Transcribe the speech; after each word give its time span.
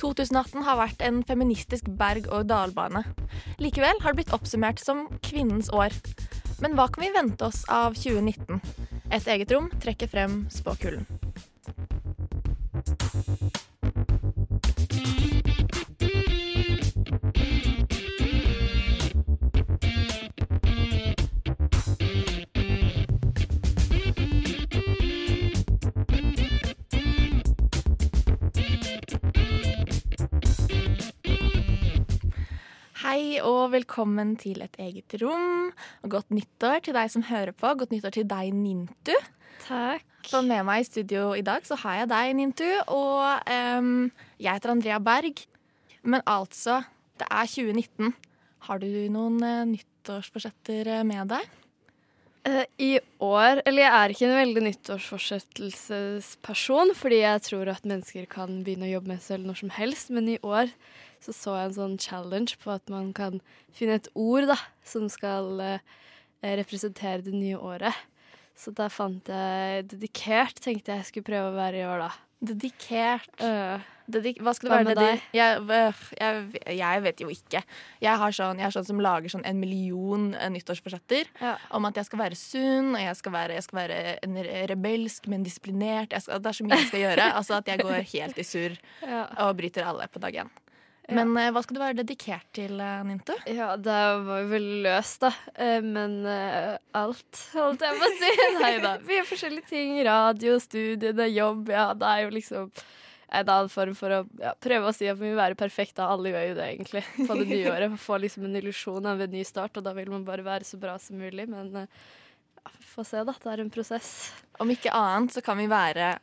2018 0.00 0.64
har 0.66 0.80
vært 0.80 1.04
en 1.04 1.22
feministisk 1.26 1.88
berg-og-dal-bane. 1.98 3.04
Likevel 3.62 4.00
har 4.02 4.12
det 4.12 4.22
blitt 4.22 4.34
oppsummert 4.36 4.82
som 4.82 5.06
kvinnens 5.26 5.70
år. 5.74 5.94
Men 6.62 6.76
hva 6.76 6.88
kan 6.88 7.04
vi 7.04 7.12
vente 7.14 7.48
oss 7.48 7.64
av 7.72 7.96
2019? 7.98 8.60
Et 9.12 9.32
eget 9.36 9.52
rom 9.52 9.70
trekker 9.82 10.10
frem 10.10 10.44
spåkulen. 10.52 11.25
Hei 33.16 33.38
og 33.40 33.70
velkommen 33.72 34.34
til 34.36 34.60
Et 34.60 34.74
eget 34.76 35.14
rom. 35.22 35.72
Og 36.04 36.10
godt 36.12 36.28
nyttår 36.36 36.84
til 36.84 36.92
deg 36.92 37.08
som 37.08 37.24
hører 37.24 37.56
på. 37.56 37.64
Godt 37.80 37.88
nyttår 37.94 38.12
til 38.12 38.26
deg, 38.28 38.52
Nintu. 38.52 39.16
Takk. 39.62 40.04
For 40.28 40.44
med 40.44 40.60
meg 40.68 40.82
i 40.82 40.84
studio 40.84 41.32
i 41.32 41.40
dag 41.40 41.64
så 41.64 41.76
har 41.80 41.96
jeg 42.02 42.10
deg, 42.10 42.34
Nintu. 42.36 42.68
Og 42.92 43.40
um, 43.48 44.12
jeg 44.36 44.52
heter 44.52 44.70
Andrea 44.74 45.00
Berg. 45.00 45.40
Men 46.04 46.20
altså, 46.28 46.84
det 47.16 47.24
er 47.30 47.46
2019. 47.54 48.12
Har 48.68 48.76
du 48.84 49.08
noen 49.14 49.40
uh, 49.40 49.64
nyttårsforsetter 49.70 50.84
eh, 50.98 51.06
med 51.08 51.24
deg? 51.32 51.40
Eh, 52.46 52.66
I 52.78 53.00
år 53.24 53.62
Eller 53.64 53.82
jeg 53.86 53.94
er 53.96 54.08
ikke 54.12 54.26
en 54.28 54.42
veldig 54.42 54.62
nyttårsforsettelsesperson, 54.68 56.88
fordi 57.00 57.18
jeg 57.24 57.40
tror 57.48 57.64
at 57.72 57.88
mennesker 57.88 58.28
kan 58.28 58.60
begynne 58.60 58.86
å 58.90 58.94
jobbe 58.98 59.08
med 59.14 59.20
seg 59.24 59.28
selv 59.32 59.42
når 59.48 59.56
som 59.64 59.72
helst, 59.80 60.12
men 60.12 60.28
i 60.36 60.38
år 60.44 60.68
så 61.24 61.32
så 61.34 61.54
jeg 61.58 61.70
en 61.70 61.76
sånn 61.78 61.96
challenge 62.02 62.58
på 62.62 62.70
at 62.74 62.88
man 62.92 63.12
kan 63.16 63.40
finne 63.74 63.98
et 64.00 64.08
ord 64.14 64.46
da, 64.52 64.58
som 64.86 65.08
skal 65.12 65.58
eh, 65.64 65.80
representere 66.42 67.24
det 67.26 67.34
nye 67.34 67.58
året. 67.58 67.94
Så 68.56 68.72
da 68.72 68.86
fant 68.88 69.26
jeg 69.28 69.88
dedikert, 69.90 70.60
tenkte 70.64 70.94
jeg 70.96 71.08
skulle 71.10 71.28
prøve 71.28 71.50
å 71.52 71.58
være 71.58 71.82
i 71.82 71.84
år, 71.88 72.06
da. 72.06 72.12
Dedikert. 72.46 73.28
Uh, 73.40 73.80
Dedik 74.06 74.38
hva 74.44 74.52
skal 74.54 74.68
det 74.70 74.76
være? 74.76 74.86
med 74.86 74.98
deg? 75.00 75.22
Jeg, 75.34 75.62
øh, 75.66 76.02
jeg, 76.20 76.76
jeg 76.78 77.02
vet 77.02 77.22
jo 77.24 77.30
ikke. 77.32 77.62
Jeg, 78.04 78.18
har 78.20 78.34
sånn, 78.36 78.60
jeg 78.62 78.68
er 78.68 78.74
sånn 78.76 78.86
som 78.86 79.00
lager 79.02 79.32
sånn 79.32 79.44
en 79.48 79.58
million 79.58 80.28
eh, 80.36 80.50
nyttårsforsetter. 80.54 81.32
ja. 81.42 81.56
Om 81.74 81.88
at 81.88 81.98
jeg 81.98 82.06
skal 82.06 82.20
være 82.22 82.38
sunn, 82.38 82.92
og 82.94 83.02
jeg 83.02 83.16
skal 83.18 83.34
være, 83.34 83.56
jeg 83.58 83.66
skal 83.66 83.80
være 83.80 83.98
en 84.28 84.38
rebelsk, 84.70 85.26
men 85.32 85.42
disiplinert. 85.48 86.14
Jeg 86.14 86.22
skal, 86.22 86.38
det 86.44 86.52
er 86.52 86.58
så 86.60 86.68
mye 86.68 86.78
jeg 86.84 86.90
skal 86.92 87.04
gjøre. 87.06 87.26
Altså 87.40 87.58
at 87.58 87.72
jeg 87.72 87.82
går 87.82 88.06
helt 88.14 88.38
i 88.38 88.46
surr 88.46 88.78
Ja. 89.02 89.24
og 89.48 89.56
bryter 89.58 89.88
alle 89.88 90.06
på 90.12 90.22
dag 90.22 90.38
én. 90.44 90.52
Ja. 91.06 91.14
Men 91.20 91.36
eh, 91.38 91.52
hva 91.54 91.62
skal 91.62 91.76
du 91.76 91.80
være 91.82 91.98
dedikert 92.00 92.46
til, 92.56 92.80
eh, 92.82 93.02
Nintu? 93.06 93.32
Ja, 93.46 93.76
det 93.78 93.96
var 94.26 94.40
jo 94.42 94.48
veldig 94.50 94.78
løst, 94.82 95.20
da. 95.22 95.30
Eh, 95.54 95.78
Men 95.84 96.18
uh, 96.26 96.74
alt, 96.98 97.42
holdt 97.54 97.84
jeg 97.86 98.00
på 98.00 98.08
å 98.08 98.14
si. 98.18 98.30
Nei 98.64 98.72
da. 98.82 98.96
Vi 99.06 99.14
gjør 99.14 99.28
forskjellige 99.28 99.70
ting. 99.70 99.92
Radio, 100.06 100.56
studiene, 100.62 101.28
jobb. 101.30 101.70
Ja, 101.70 101.92
det 101.94 102.08
er 102.10 102.24
jo 102.24 102.32
liksom 102.34 102.72
en 103.26 103.52
annen 103.52 103.70
form 103.70 103.94
for 103.98 104.16
å 104.16 104.18
ja, 104.42 104.54
prøve 104.62 104.90
å 104.90 104.94
si 104.94 105.06
at 105.10 105.18
vi 105.20 105.30
vil 105.30 105.38
være 105.38 105.58
perfekte. 105.58 106.02
Alle 106.02 106.34
gjør 106.34 106.48
jo 106.48 106.58
det, 106.58 106.66
egentlig, 106.74 107.04
på 107.20 107.38
det 107.38 107.46
nye 107.52 107.70
året. 107.76 107.96
Få 108.02 108.18
liksom 108.22 108.48
en 108.50 108.58
illusjon 108.58 109.06
av 109.06 109.22
en 109.22 109.34
ny 109.38 109.46
start, 109.46 109.78
og 109.78 109.86
da 109.86 109.94
vil 109.94 110.10
man 110.10 110.26
bare 110.26 110.46
være 110.46 110.66
så 110.66 110.80
bra 110.82 110.96
som 111.02 111.22
mulig. 111.22 111.46
Men 111.52 111.70
ja, 111.86 112.74
får 112.96 113.10
se, 113.12 113.22
da. 113.30 113.36
Det 113.46 113.54
er 113.54 113.62
en 113.62 113.72
prosess. 113.78 114.12
Om 114.58 114.74
ikke 114.74 114.94
annet 114.96 115.38
så 115.38 115.44
kan 115.46 115.62
vi 115.62 115.70
være 115.70 116.16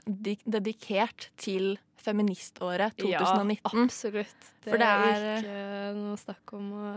dedikert 0.43 1.29
til 1.39 1.77
feministåret 2.03 2.95
2019. 2.99 3.59
Ja, 3.63 3.83
absolutt. 3.87 4.49
Det, 4.63 4.69
For 4.71 4.77
det 4.81 4.87
er 4.89 5.41
ikke 5.41 5.95
noe 5.99 6.19
snakk 6.21 6.53
om 6.57 6.69
å 6.77 6.91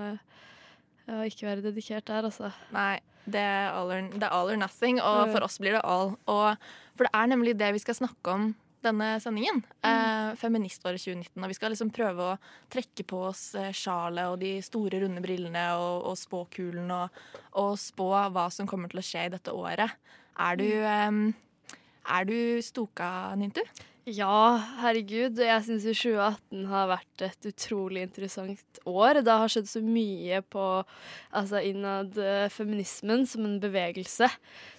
ja, 1.06 1.22
ikke 1.30 1.46
være 1.46 1.62
dedikert 1.68 2.06
der, 2.10 2.26
altså. 2.26 2.50
Nei, 2.74 2.98
det 3.26 3.40
er, 3.42 3.70
all 3.74 3.90
or, 3.94 4.06
det 4.12 4.22
er 4.26 4.34
all 4.34 4.50
or 4.52 4.58
nothing, 4.60 5.00
og 5.02 5.26
Mm. 5.28 5.32
for 5.34 5.46
oss 5.46 5.58
blir 5.62 5.72
det 5.78 5.82
all. 5.86 6.16
Og, 6.26 6.56
for 6.96 7.06
det 7.06 7.12
er 7.14 7.26
nemlig 7.30 7.56
det 7.58 7.72
vi 7.74 7.82
skal 7.82 7.94
snakke 7.98 8.34
om 8.34 8.48
denne 8.86 9.16
sendingen. 9.22 9.64
Eh, 9.82 10.34
feministåret 10.38 11.00
2019. 11.02 11.42
Og 11.42 11.48
vi 11.50 11.54
skal 11.58 11.72
liksom 11.74 11.90
prøve 11.90 12.22
å 12.22 12.38
trekke 12.70 13.02
på 13.08 13.22
oss 13.30 13.54
eh, 13.58 13.72
sjalet 13.74 14.28
og 14.30 14.38
de 14.42 14.52
store, 14.62 15.00
runde 15.02 15.22
brillene 15.24 15.64
og, 15.74 16.04
og 16.12 16.14
spåkulen 16.20 16.90
og, 16.94 17.10
og 17.58 17.74
spå 17.82 18.10
hva 18.30 18.46
som 18.54 18.66
kommer 18.70 18.92
til 18.92 19.00
å 19.02 19.06
skje 19.06 19.24
i 19.26 19.32
dette 19.34 19.50
året. 19.54 19.90
Er 20.38 20.56
du, 20.60 20.68
eh, 20.70 21.76
er 22.18 22.24
du 22.28 22.36
stoka, 22.62 23.34
Nintu? 23.34 23.62
Ja, 24.06 24.62
herregud. 24.84 25.40
Jeg 25.42 25.62
syns 25.66 25.82
2018 25.82 26.66
har 26.70 26.90
vært 26.92 27.22
et 27.26 27.46
utrolig 27.50 28.04
interessant 28.06 28.78
år. 28.86 29.18
Det 29.26 29.34
har 29.34 29.50
skjedd 29.50 29.66
så 29.66 29.80
mye 29.82 30.38
på 30.46 30.66
altså 31.34 31.58
innad 31.66 32.14
eh, 32.22 32.46
feminismen 32.54 33.24
som 33.26 33.48
en 33.48 33.56
bevegelse. 33.58 34.28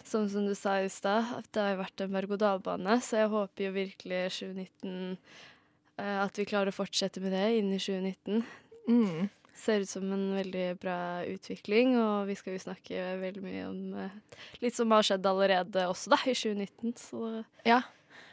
Som, 0.07 0.29
som 0.31 0.47
du 0.47 0.53
sa 0.55 0.77
i 0.79 0.87
stad, 0.87 1.41
det 1.51 1.59
har 1.59 1.73
jo 1.73 1.81
vært 1.81 2.05
en 2.05 2.13
berg-og-dal-bane. 2.15 2.95
Så 3.03 3.19
jeg 3.19 3.33
håper 3.33 3.65
jo 3.67 3.73
virkelig 3.75 4.21
2019 4.37 4.95
eh, 4.95 6.21
at 6.23 6.39
vi 6.39 6.47
klarer 6.47 6.71
å 6.71 6.77
fortsette 6.77 7.19
med 7.19 7.35
det 7.35 7.43
inn 7.57 7.75
i 7.75 7.81
2019. 7.83 8.47
Mm. 8.87 9.27
Ser 9.59 9.83
ut 9.83 9.91
som 9.91 10.07
en 10.07 10.25
veldig 10.37 10.69
bra 10.79 11.01
utvikling, 11.27 11.97
og 11.99 12.31
vi 12.31 12.39
skal 12.39 12.55
jo 12.55 12.63
snakke 12.63 13.11
veldig 13.25 13.43
mye 13.43 13.67
om 13.67 14.01
eh, 14.05 14.41
litt 14.63 14.79
som 14.79 14.95
har 14.95 15.03
skjedd 15.03 15.27
allerede 15.27 15.83
også, 15.91 16.15
da, 16.15 16.23
i 16.23 16.31
2019. 16.31 16.95
Så 16.95 17.35
Ja. 17.67 17.83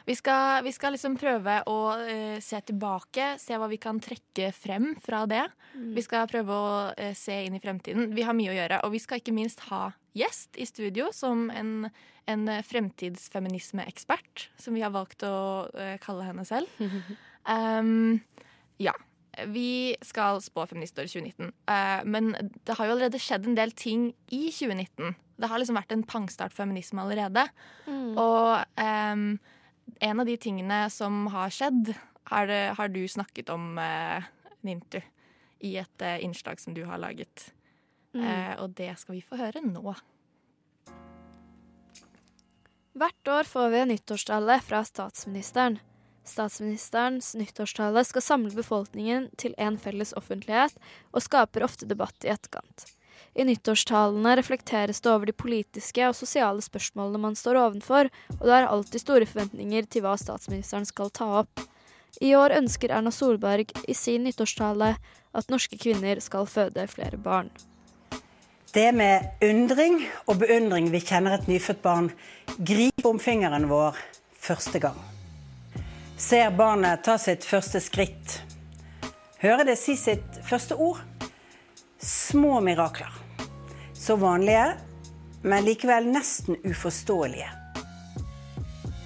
Vi 0.05 0.13
skal, 0.15 0.63
vi 0.65 0.71
skal 0.75 0.93
liksom 0.93 1.15
prøve 1.17 1.57
å 1.65 1.77
uh, 1.97 2.37
se 2.43 2.59
tilbake, 2.67 3.35
se 3.41 3.57
hva 3.57 3.69
vi 3.71 3.79
kan 3.81 3.97
trekke 4.03 4.51
frem 4.53 4.91
fra 5.01 5.23
det. 5.29 5.43
Vi 5.73 6.03
skal 6.05 6.29
prøve 6.29 6.53
å 6.53 6.73
uh, 6.93 7.13
se 7.17 7.39
inn 7.47 7.57
i 7.57 7.61
fremtiden. 7.63 8.11
Vi 8.13 8.25
har 8.27 8.37
mye 8.37 8.53
å 8.53 8.57
gjøre. 8.57 8.83
Og 8.85 8.93
vi 8.93 9.01
skal 9.01 9.23
ikke 9.23 9.33
minst 9.35 9.65
ha 9.71 9.89
gjest 10.15 10.55
i 10.61 10.65
studio 10.67 11.09
som 11.13 11.49
en, 11.51 11.89
en 12.31 12.45
eh, 12.49 12.63
fremtidsfeminismeekspert, 12.65 14.49
som 14.57 14.77
vi 14.77 14.83
har 14.85 14.93
valgt 14.95 15.25
å 15.27 15.35
uh, 15.67 15.97
kalle 16.03 16.29
henne 16.29 16.45
selv. 16.47 16.71
Um, 17.43 18.21
ja. 18.87 18.95
Vi 19.51 19.91
skal 20.05 20.39
spå 20.39 20.63
feministår 20.69 21.09
2019. 21.11 21.49
Eh, 21.67 22.05
men 22.07 22.31
det 22.39 22.77
har 22.77 22.87
jo 22.87 22.93
allerede 22.93 23.19
skjedd 23.19 23.49
en 23.49 23.57
del 23.57 23.73
ting 23.75 24.13
i 24.31 24.45
2019. 24.47 25.17
Det 25.35 25.49
har 25.51 25.59
liksom 25.59 25.75
vært 25.75 25.91
en 25.91 26.05
pangstart 26.07 26.55
for 26.55 26.63
feminisme 26.63 27.03
allerede. 27.03 27.43
Og 28.15 28.79
em, 28.79 29.25
en 29.99 30.19
av 30.19 30.25
de 30.25 30.37
tingene 30.37 30.85
som 30.89 31.25
har 31.33 31.53
skjedd, 31.53 31.93
har, 32.31 32.51
har 32.77 32.89
du 32.89 33.03
snakket 33.07 33.49
om, 33.53 33.77
eh, 33.77 34.23
Nintu, 34.65 35.01
i 35.59 35.75
et 35.77 36.01
eh, 36.01 36.23
innslag 36.25 36.59
som 36.59 36.73
du 36.73 36.83
har 36.89 36.97
laget. 36.97 37.51
Eh, 38.15 38.53
og 38.63 38.75
det 38.77 38.93
skal 38.99 39.17
vi 39.17 39.23
få 39.25 39.37
høre 39.39 39.61
nå. 39.65 39.93
Hvert 42.95 43.27
år 43.27 43.43
får 43.43 43.69
vi 43.73 43.79
en 43.81 43.91
nyttårstale 43.91 44.59
fra 44.63 44.79
statsministeren. 44.87 45.81
Statsministerens 46.25 47.33
nyttårstale 47.35 48.05
skal 48.07 48.23
samle 48.23 48.55
befolkningen 48.55 49.27
til 49.37 49.53
en 49.61 49.77
felles 49.77 50.15
offentlighet, 50.17 50.77
og 51.11 51.25
skaper 51.25 51.67
ofte 51.67 51.89
debatt 51.89 52.25
i 52.25 52.31
etterkant. 52.31 52.87
I 53.35 53.43
nyttårstalene 53.43 54.37
reflekteres 54.39 55.01
det 55.03 55.11
over 55.11 55.27
de 55.27 55.35
politiske 55.35 56.07
og 56.07 56.15
sosiale 56.15 56.63
spørsmålene 56.63 57.19
man 57.19 57.35
står 57.35 57.59
ovenfor, 57.59 58.07
og 58.37 58.43
det 58.47 58.53
er 58.55 58.67
alltid 58.69 59.03
store 59.03 59.27
forventninger 59.27 59.89
til 59.91 60.05
hva 60.05 60.13
statsministeren 60.19 60.87
skal 60.87 61.11
ta 61.11 61.27
opp. 61.41 61.63
I 62.23 62.31
år 62.39 62.55
ønsker 62.55 62.93
Erna 62.95 63.11
Solberg 63.11 63.73
i 63.91 63.95
sin 63.97 64.23
nyttårstale 64.23 64.93
at 65.35 65.51
norske 65.51 65.75
kvinner 65.75 66.21
skal 66.23 66.47
føde 66.47 66.87
flere 66.87 67.19
barn. 67.19 67.51
Det 68.71 68.87
med 68.95 69.43
undring 69.43 70.01
og 70.27 70.39
beundring 70.39 70.87
vi 70.91 71.03
kjenner 71.03 71.35
et 71.35 71.51
nyfødt 71.51 71.83
barn 71.83 72.09
gripe 72.55 73.07
om 73.07 73.19
fingeren 73.19 73.67
vår 73.67 73.99
første 74.47 74.79
gang. 74.83 74.97
Ser 76.15 76.55
barnet 76.55 77.03
ta 77.03 77.17
sitt 77.19 77.43
første 77.43 77.83
skritt. 77.83 78.39
Hører 79.43 79.67
det 79.67 79.75
si 79.79 79.99
sitt 79.99 80.39
første 80.47 80.79
ord. 80.79 81.03
Små 81.99 82.61
mirakler. 82.63 83.24
Så 84.05 84.15
vanlige, 84.15 84.73
men 85.41 85.65
likevel 85.65 86.05
nesten 86.13 86.59
uforståelige. 86.63 87.47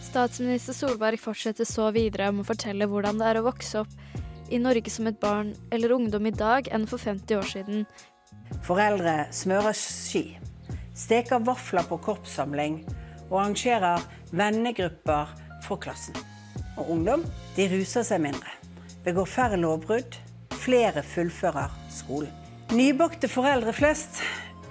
Statsminister 0.03 0.75
Solberg 0.75 1.21
fortsetter 1.23 1.63
så 1.63 1.85
videre 1.95 2.27
om 2.33 2.41
å 2.41 2.43
fortelle 2.43 2.83
hvordan 2.89 3.21
det 3.21 3.29
er 3.29 3.39
å 3.39 3.45
vokse 3.45 3.85
opp 3.85 3.93
i 4.51 4.59
Norge 4.59 4.91
som 4.91 5.07
et 5.07 5.19
barn 5.21 5.53
eller 5.71 5.93
ungdom 5.95 6.27
i 6.27 6.33
dag 6.35 6.67
enn 6.75 6.83
for 6.89 6.99
50 6.99 7.39
år 7.39 7.47
siden. 7.47 7.85
Foreldre 8.67 9.13
smører 9.31 9.77
ski, 9.77 10.33
steker 10.91 11.45
vafler 11.47 11.87
på 11.87 12.01
korpssamling 12.09 12.81
og 13.29 13.37
arrangerer 13.37 14.03
vennegrupper 14.35 15.31
for 15.63 15.79
klassen. 15.79 16.19
Og 16.75 16.91
ungdom 16.97 17.23
de 17.55 17.69
ruser 17.71 18.03
seg 18.03 18.25
mindre, 18.27 18.51
begår 19.07 19.31
færre 19.31 19.63
lovbrudd, 19.63 20.19
flere 20.59 21.07
fullfører 21.15 21.71
skolen. 22.01 22.35
Nybakte 22.75 23.31
foreldre 23.31 23.71
flest 23.73 24.19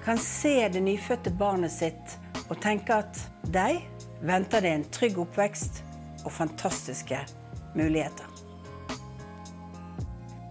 kan 0.05 0.19
se 0.19 0.69
det 0.73 0.81
nyfødte 0.85 1.31
barnet 1.31 1.73
sitt 1.73 2.17
og 2.49 2.59
tenke 2.63 3.01
at 3.03 3.21
deg 3.53 3.83
venter 4.25 4.65
det 4.65 4.75
en 4.75 4.87
trygg 4.95 5.19
oppvekst 5.23 5.83
og 6.25 6.33
fantastiske 6.33 7.21
muligheter. 7.77 8.27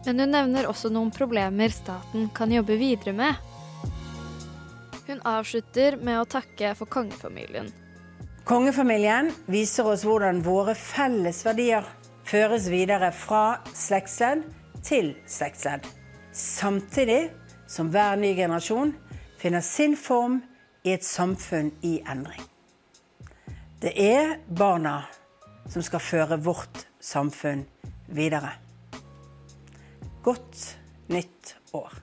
Men 0.05 0.21
hun 0.23 0.31
nevner 0.31 0.69
også 0.69 0.89
noen 0.93 1.11
problemer 1.11 1.73
staten 1.73 2.29
kan 2.35 2.51
jobbe 2.53 2.77
videre 2.79 3.11
med. 3.15 3.35
Hun 5.07 5.19
avslutter 5.27 5.97
med 5.99 6.21
å 6.21 6.29
takke 6.29 6.71
for 6.79 6.87
kongefamilien. 6.91 7.67
Kongefamilien 8.47 9.33
viser 9.51 9.87
oss 9.91 10.05
hvordan 10.07 10.39
våre 10.45 10.77
felles 10.79 11.41
verdier 11.43 11.83
føres 12.27 12.69
videre 12.71 13.09
fra 13.11 13.59
slektsledd 13.75 14.45
til 14.87 15.11
slektsledd. 15.27 15.83
Samtidig 16.31 17.27
som 17.67 17.91
hver 17.91 18.15
ny 18.19 18.31
generasjon 18.37 18.93
finner 19.37 19.61
sin 19.61 19.95
form 19.97 20.41
i 20.83 20.93
et 20.95 21.05
samfunn 21.05 21.71
i 21.85 21.99
endring. 22.09 22.41
Det 23.81 23.93
er 24.01 24.37
barna 24.49 25.03
som 25.69 25.83
skal 25.85 26.01
føre 26.01 26.39
vårt 26.41 26.87
samfunn 27.03 27.65
videre. 28.09 28.55
Godt 30.25 30.77
nytt 31.13 31.55
år. 31.77 31.93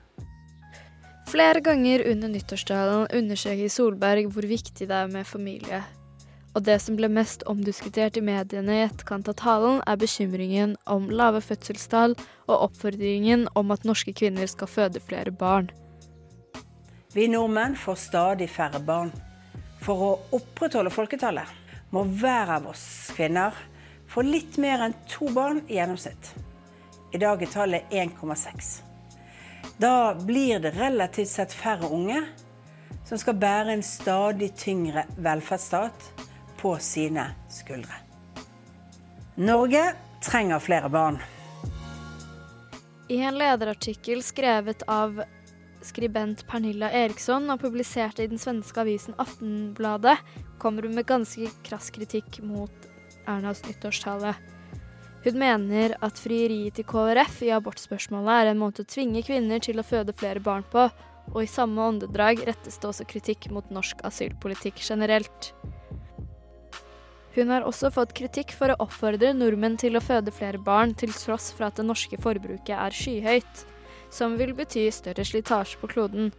Flere 1.27 1.59
ganger 1.59 2.05
under 2.11 2.31
nyttårstalen 2.31 3.07
understreker 3.11 3.69
Solberg 3.69 4.29
hvor 4.31 4.47
viktig 4.47 4.87
det 4.87 4.95
er 4.95 5.11
med 5.11 5.27
familie. 5.27 5.81
Og 6.55 6.63
det 6.63 6.77
som 6.79 6.95
ble 6.95 7.09
mest 7.11 7.43
omdiskutert 7.51 8.15
i 8.15 8.23
mediene 8.23 8.77
i 8.77 8.83
etterkant 8.85 9.27
av 9.27 9.35
talen, 9.41 9.81
er 9.83 9.99
bekymringen 9.99 10.77
om 10.87 11.09
lave 11.11 11.41
fødselstall 11.43 12.15
og 12.47 12.69
oppfordringen 12.69 13.49
om 13.59 13.75
at 13.75 13.83
norske 13.83 14.15
kvinner 14.15 14.47
skal 14.47 14.71
føde 14.71 15.03
flere 15.03 15.35
barn. 15.35 15.67
Vi 17.15 17.27
nordmenn 17.27 17.75
får 17.75 17.95
stadig 17.95 18.49
færre 18.51 18.79
barn. 18.83 19.07
For 19.79 20.01
å 20.03 20.07
opprettholde 20.35 20.91
folketallet 20.91 21.47
må 21.95 22.01
hver 22.19 22.49
av 22.57 22.65
oss 22.67 22.81
kvinner 23.15 23.55
få 24.11 24.25
litt 24.27 24.57
mer 24.59 24.81
enn 24.83 24.95
to 25.07 25.29
barn 25.31 25.61
i 25.69 25.77
gjennomsnitt. 25.77 26.33
I 27.15 27.21
dag 27.23 27.39
er 27.39 27.53
tallet 27.53 27.93
1,6. 27.95 28.71
Da 29.79 30.11
blir 30.19 30.59
det 30.59 30.73
relativt 30.75 31.31
sett 31.31 31.55
færre 31.55 31.87
unge 31.87 32.19
som 33.07 33.21
skal 33.21 33.39
bære 33.39 33.77
en 33.77 33.85
stadig 33.87 34.51
tyngre 34.59 35.05
velferdsstat 35.15 36.09
på 36.59 36.73
sine 36.83 37.29
skuldre. 37.47 38.01
Norge 39.39 39.85
trenger 40.19 40.59
flere 40.59 40.91
barn. 40.91 41.21
I 43.07 43.21
en 43.23 43.39
lederartikkel 43.39 44.19
skrevet 44.25 44.83
av 44.91 45.23
skribent 45.85 46.43
Pernilla 46.49 46.89
Eriksson 46.93 47.47
og 47.53 47.61
publisert 47.61 48.19
i 48.19 48.27
den 48.31 48.41
svenske 48.41 48.81
avisen 48.81 49.15
Aftenbladet, 49.21 50.17
kommer 50.61 50.87
hun 50.87 50.97
med 50.97 51.07
ganske 51.09 51.51
krass 51.67 51.91
kritikk 51.95 52.41
mot 52.43 52.89
Ernas 53.29 53.63
nyttårstale. 53.65 54.35
Hun 55.25 55.39
mener 55.41 55.95
at 56.05 56.19
frieriet 56.21 56.77
til 56.77 56.85
KrF 56.85 57.39
i 57.47 57.53
abortspørsmålet 57.55 58.33
er 58.35 58.51
en 58.51 58.61
måte 58.61 58.83
å 58.85 58.89
tvinge 58.89 59.23
kvinner 59.25 59.63
til 59.63 59.81
å 59.81 59.85
føde 59.85 60.13
flere 60.13 60.43
barn 60.43 60.65
på, 60.69 60.89
og 61.33 61.39
i 61.41 61.49
samme 61.49 61.81
åndedrag 61.81 62.43
rettes 62.45 62.77
det 62.77 62.89
også 62.91 63.07
kritikk 63.09 63.49
mot 63.53 63.71
norsk 63.73 64.03
asylpolitikk 64.05 64.83
generelt. 64.85 65.53
Hun 67.35 67.49
har 67.51 67.65
også 67.67 67.89
fått 67.91 68.13
kritikk 68.15 68.53
for 68.55 68.71
å 68.71 68.77
oppfordre 68.85 69.33
nordmenn 69.35 69.75
til 69.81 69.97
å 69.97 70.03
føde 70.03 70.31
flere 70.31 70.61
barn, 70.61 70.93
til 70.95 71.11
tross 71.11 71.49
for 71.55 71.67
at 71.67 71.81
det 71.81 71.87
norske 71.89 72.19
forbruket 72.21 72.77
er 72.77 72.95
skyhøyt, 72.95 73.65
som 74.15 74.37
vil 74.39 74.53
bety 74.55 74.87
større 74.95 75.25
slitasje 75.27 75.79
på 75.81 75.89
kloden. 75.91 76.31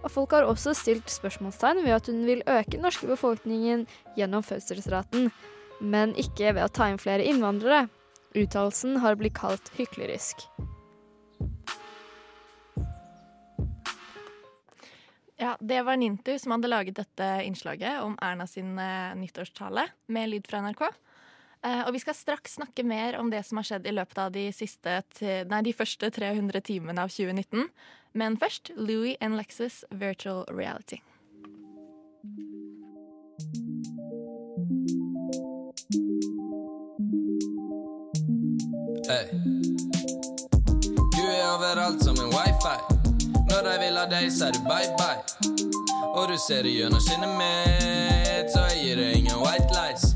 Og 0.00 0.10
folk 0.14 0.32
har 0.32 0.46
også 0.48 0.72
stilt 0.78 1.10
spørsmålstegn 1.12 1.82
ved 1.84 1.96
at 1.98 2.08
hun 2.08 2.24
vil 2.24 2.44
øke 2.46 2.76
den 2.76 2.86
norske 2.86 3.08
befolkningen 3.10 3.84
gjennom 4.16 4.46
fødselsraten, 4.46 5.28
men 5.80 6.14
ikke 6.16 6.54
ved 6.54 6.64
å 6.64 6.72
ta 6.72 6.88
inn 6.88 7.00
flere 7.02 7.26
innvandrere. 7.28 7.88
Uttalelsen 8.38 9.00
har 9.02 9.18
blitt 9.18 9.36
kalt 9.38 9.72
hyklerisk. 9.76 10.46
Ja, 15.38 15.56
Det 15.60 15.82
var 15.86 15.96
Nintu 15.96 16.32
som 16.38 16.56
hadde 16.56 16.70
laget 16.70 16.96
dette 16.98 17.26
innslaget 17.46 18.00
om 18.02 18.16
Erna 18.22 18.46
sin 18.46 18.78
eh, 18.78 19.14
nyttårstale 19.14 19.84
med 20.10 20.32
lyd 20.32 20.48
fra 20.50 20.64
NRK. 20.64 20.82
Eh, 21.66 21.82
og 21.86 21.92
vi 21.94 22.02
skal 22.02 22.14
straks 22.14 22.58
snakke 22.60 22.84
mer 22.86 23.18
om 23.18 23.30
det 23.30 23.42
som 23.46 23.58
har 23.58 23.66
skjedd 23.66 23.88
i 23.88 23.94
løpet 23.96 24.18
av 24.22 24.32
de, 24.34 24.48
siste, 24.54 25.00
nei, 25.50 25.62
de 25.66 25.74
første 25.74 26.10
300 26.14 26.62
timene 26.70 27.02
av 27.02 27.10
2019. 27.14 27.68
Men 28.18 28.38
først 28.38 28.72
Louis 28.76 29.16
and 29.20 29.36
Lexus 29.36 29.84
Virtual 29.90 30.44
Reality. 30.48 31.02
Hey. 39.08 39.26
Du 41.16 41.24
er 41.24 41.44
overalt 41.54 42.04
som 42.04 42.16
en 42.20 42.30
wifi. 42.34 42.76
Når 43.50 43.62
de 43.64 43.74
vil 43.80 43.96
ha 43.96 44.04
deg, 44.10 44.28
sier 44.32 44.52
du 44.52 44.60
bye 44.68 44.90
bye. 45.00 45.22
Og 46.12 46.28
du 46.28 46.36
ser 46.46 46.62
det 46.62 46.74
gjennom 46.76 47.00
skinnet 47.00 47.34
mitt, 47.40 48.52
så 48.52 48.68
jeg 48.68 48.82
gir 48.82 49.00
deg 49.00 49.16
ingen 49.22 49.40
white 49.40 49.72
lights. 49.74 50.07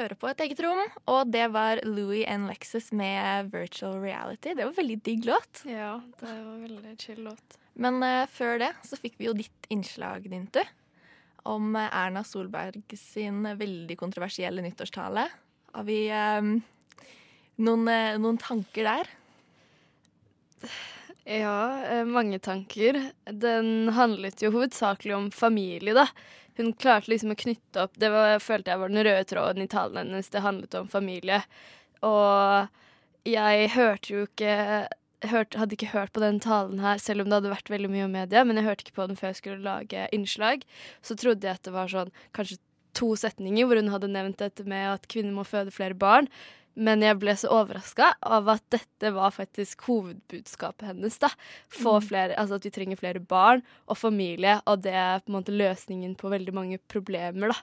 Hører 0.00 0.16
på 0.18 0.28
et 0.30 0.40
eget 0.44 0.60
rom, 0.64 0.80
og 1.10 1.30
det 1.32 1.46
var 1.52 1.80
Louis 1.86 2.24
and 2.28 2.48
Lexus 2.48 2.90
med 2.96 3.50
Virtual 3.52 3.98
Reality. 4.00 4.54
Det 4.56 4.64
var 4.64 4.76
veldig 4.76 4.98
digg 5.06 5.26
låt. 5.28 5.62
Ja, 5.68 5.98
det 6.20 6.28
var 6.30 6.60
veldig 6.62 6.94
chill 7.00 7.22
låt. 7.26 7.56
Men 7.80 8.00
uh, 8.04 8.26
før 8.30 8.60
det 8.62 8.72
så 8.86 8.98
fikk 9.00 9.18
vi 9.20 9.28
jo 9.28 9.36
ditt 9.36 9.68
innslag, 9.72 10.26
Dintu, 10.30 10.62
om 11.48 11.72
eh, 11.78 11.88
Erna 11.96 12.20
Solberg 12.26 12.82
sin 12.98 13.46
veldig 13.56 13.96
kontroversielle 14.00 14.60
nyttårstale. 14.64 15.24
Har 15.72 15.86
vi 15.86 16.02
um, 16.12 16.56
noen, 17.64 17.86
uh, 17.88 18.18
noen 18.20 18.40
tanker 18.40 18.88
der? 18.88 19.12
Ja, 21.30 22.02
mange 22.08 22.40
tanker. 22.42 22.98
Den 23.24 23.92
handlet 23.94 24.42
jo 24.42 24.50
hovedsakelig 24.56 25.14
om 25.16 25.30
familie, 25.32 25.94
da. 25.96 26.08
Hun 26.58 26.72
klarte 26.72 27.12
liksom 27.12 27.34
å 27.34 27.38
knytte 27.38 27.84
opp 27.84 27.98
Det 28.00 28.10
var, 28.12 28.38
følte 28.42 28.72
jeg 28.72 28.80
var 28.82 28.92
den 28.92 29.04
røde 29.06 29.26
tråden 29.28 29.64
i 29.64 29.70
talen 29.70 30.00
hennes. 30.02 30.30
Det 30.32 30.42
handlet 30.44 30.74
om 30.80 30.88
familie. 30.90 31.42
Og 32.06 33.28
jeg 33.28 33.70
hørte 33.76 34.14
jo 34.14 34.24
ikke 34.28 34.56
hørte, 35.28 35.58
Hadde 35.60 35.76
ikke 35.76 35.92
hørt 35.92 36.12
på 36.16 36.22
den 36.22 36.40
talen 36.40 36.80
her, 36.80 37.00
selv 37.02 37.24
om 37.24 37.30
det 37.30 37.40
hadde 37.40 37.52
vært 37.52 37.72
veldig 37.72 37.90
mye 37.92 38.06
om 38.06 38.14
media, 38.16 38.44
men 38.44 38.56
jeg 38.56 38.64
hørte 38.64 38.86
ikke 38.86 38.96
på 38.96 39.06
den 39.10 39.18
før 39.20 39.32
jeg 39.32 39.40
skulle 39.42 39.64
lage 39.66 40.06
innslag. 40.16 40.64
Så 41.04 41.16
trodde 41.20 41.46
jeg 41.46 41.60
at 41.60 41.66
det 41.66 41.74
var 41.74 41.90
sånn 41.92 42.12
kanskje 42.36 42.56
to 42.96 43.12
setninger 43.18 43.68
hvor 43.68 43.78
hun 43.78 43.92
hadde 43.92 44.10
nevnt 44.10 44.40
dette 44.40 44.64
med 44.68 44.88
at 44.96 45.04
kvinner 45.12 45.36
må 45.36 45.44
føde 45.46 45.74
flere 45.74 45.98
barn. 45.98 46.30
Men 46.76 47.02
jeg 47.02 47.18
ble 47.18 47.34
så 47.36 47.48
overraska 47.50 48.12
av 48.22 48.48
at 48.48 48.62
dette 48.70 49.10
var 49.12 49.30
faktisk 49.34 49.82
hovedbudskapet 49.88 50.86
hennes. 50.92 51.18
da. 51.18 51.28
Få 51.68 52.00
flere, 52.04 52.36
altså 52.38 52.54
At 52.60 52.64
vi 52.64 52.70
trenger 52.70 52.96
flere 53.00 53.20
barn 53.20 53.62
og 53.88 53.96
familie, 53.98 54.60
og 54.66 54.82
det 54.82 54.92
er 54.94 55.18
på 55.20 55.32
en 55.32 55.40
måte 55.42 55.52
løsningen 55.56 56.16
på 56.16 56.30
veldig 56.30 56.54
mange 56.54 56.78
problemer. 56.88 57.48
da. 57.48 57.58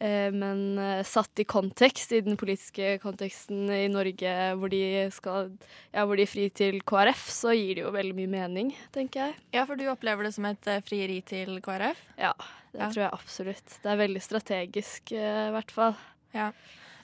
Eh, 0.00 0.30
Men 0.32 0.76
eh, 0.78 1.02
satt 1.04 1.38
i 1.38 1.44
kontekst, 1.44 2.12
i 2.12 2.20
den 2.20 2.36
politiske 2.36 2.98
konteksten 3.00 3.70
i 3.70 3.86
Norge 3.88 4.32
hvor 4.58 4.68
de 4.68 5.08
skal, 5.14 5.52
ja, 5.94 6.04
hvor 6.04 6.16
de 6.16 6.22
er 6.26 6.26
fri 6.32 6.48
til 6.50 6.80
KrF, 6.82 7.28
så 7.30 7.54
gir 7.54 7.76
det 7.78 7.84
jo 7.84 7.92
veldig 7.94 8.16
mye 8.18 8.32
mening, 8.32 8.74
tenker 8.92 9.28
jeg. 9.28 9.34
Ja, 9.54 9.64
for 9.64 9.76
du 9.76 9.86
opplever 9.86 10.24
det 10.24 10.34
som 10.34 10.44
et 10.50 10.66
eh, 10.66 10.80
frieri 10.82 11.22
til 11.24 11.60
KrF? 11.62 11.96
Ja, 12.18 12.32
det 12.72 12.80
Ja. 12.80 12.88
tror 12.90 13.02
jeg 13.04 13.12
absolutt. 13.12 13.78
Det 13.82 13.86
er 13.92 13.96
veldig 14.02 14.22
strategisk, 14.22 15.12
i 15.12 15.50
hvert 15.54 15.70
fall. 15.70 15.94
Ja. 16.34 16.50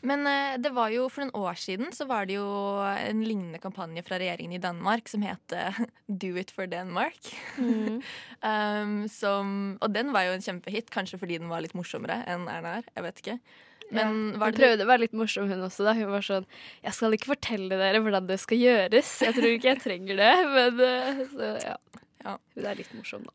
Men 0.07 0.27
eh, 0.31 0.57
det 0.63 0.73
var 0.77 0.93
jo 0.95 1.09
for 1.13 1.25
noen 1.25 1.47
år 1.49 1.59
siden 1.61 1.93
så 1.95 2.07
var 2.09 2.29
det 2.29 2.39
jo 2.39 2.49
en 2.83 3.23
lignende 3.25 3.61
kampanje 3.63 4.05
fra 4.07 4.19
regjeringen 4.21 4.57
i 4.59 4.63
Danmark 4.63 5.11
som 5.11 5.25
het 5.27 5.55
eh, 5.57 5.81
Do 6.23 6.35
it 6.41 6.53
for 6.55 6.71
Denmark. 6.71 7.33
um, 7.59 8.99
som, 9.13 9.55
og 9.81 9.95
den 9.95 10.13
var 10.15 10.29
jo 10.29 10.37
en 10.37 10.45
kjempehit, 10.45 10.93
kanskje 10.95 11.21
fordi 11.21 11.41
den 11.43 11.51
var 11.53 11.65
litt 11.65 11.77
morsommere 11.79 12.23
enn 12.29 12.47
Erna 12.51 12.79
er. 12.81 12.93
Jeg 12.95 13.09
vet 13.09 13.25
ikke. 13.25 13.39
Men 13.89 14.35
ja. 14.35 14.39
Hun 14.45 14.57
prøvde 14.57 14.85
å 14.85 14.89
være 14.91 15.05
litt 15.07 15.17
morsom, 15.17 15.49
hun 15.49 15.65
også. 15.65 15.87
da 15.87 15.95
Hun 15.97 16.13
var 16.13 16.25
sånn 16.25 16.47
'Jeg 16.85 16.95
skal 16.95 17.17
ikke 17.17 17.33
fortelle 17.33 17.79
dere 17.81 18.03
hvordan 18.05 18.29
det 18.29 18.37
skal 18.43 18.61
gjøres. 18.61 19.13
Jeg 19.25 19.37
tror 19.37 19.49
ikke 19.55 19.73
jeg 19.73 19.83
trenger 19.85 20.21
det.' 20.21 20.49
Men 20.57 20.83
eh, 20.85 21.25
så, 21.33 21.53
ja. 21.65 21.77
Ja. 22.25 22.37
Hun 22.55 22.67
er 22.67 22.79
litt 22.79 22.93
morsom, 22.95 23.25
da. 23.25 23.33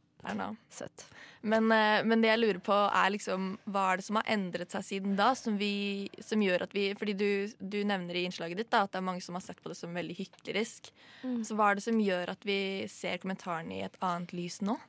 Søtt. 0.72 1.06
Men, 1.44 1.72
eh, 1.72 2.04
men 2.08 2.22
det 2.24 2.30
jeg 2.30 2.40
lurer 2.40 2.60
på, 2.64 2.76
er 2.96 3.12
liksom 3.12 3.50
hva 3.68 3.90
er 3.92 4.00
det 4.00 4.06
som 4.06 4.20
har 4.20 4.30
endret 4.32 4.72
seg 4.72 4.86
siden 4.88 5.18
da? 5.20 5.34
Som, 5.36 5.58
vi, 5.60 6.08
som 6.24 6.44
gjør 6.44 6.64
at 6.64 6.76
vi 6.76 6.86
Fordi 7.00 7.16
du, 7.20 7.28
du 7.60 7.82
nevner 7.84 8.16
i 8.16 8.24
innslaget 8.30 8.62
ditt 8.62 8.72
da, 8.72 8.86
at 8.86 8.94
det 8.94 9.02
er 9.02 9.10
mange 9.10 9.24
som 9.26 9.36
har 9.36 9.44
sett 9.44 9.60
på 9.60 9.72
det 9.72 9.76
som 9.80 9.96
veldig 9.96 10.16
hyklerisk. 10.22 10.88
Så 11.44 11.58
hva 11.60 11.72
er 11.72 11.80
det 11.80 11.86
som 11.86 12.00
gjør 12.00 12.32
at 12.36 12.48
vi 12.48 12.58
ser 12.92 13.20
kommentarene 13.20 13.76
i 13.76 13.84
et 13.88 14.00
annet 14.04 14.34
lys 14.36 14.62
nå? 14.64 14.80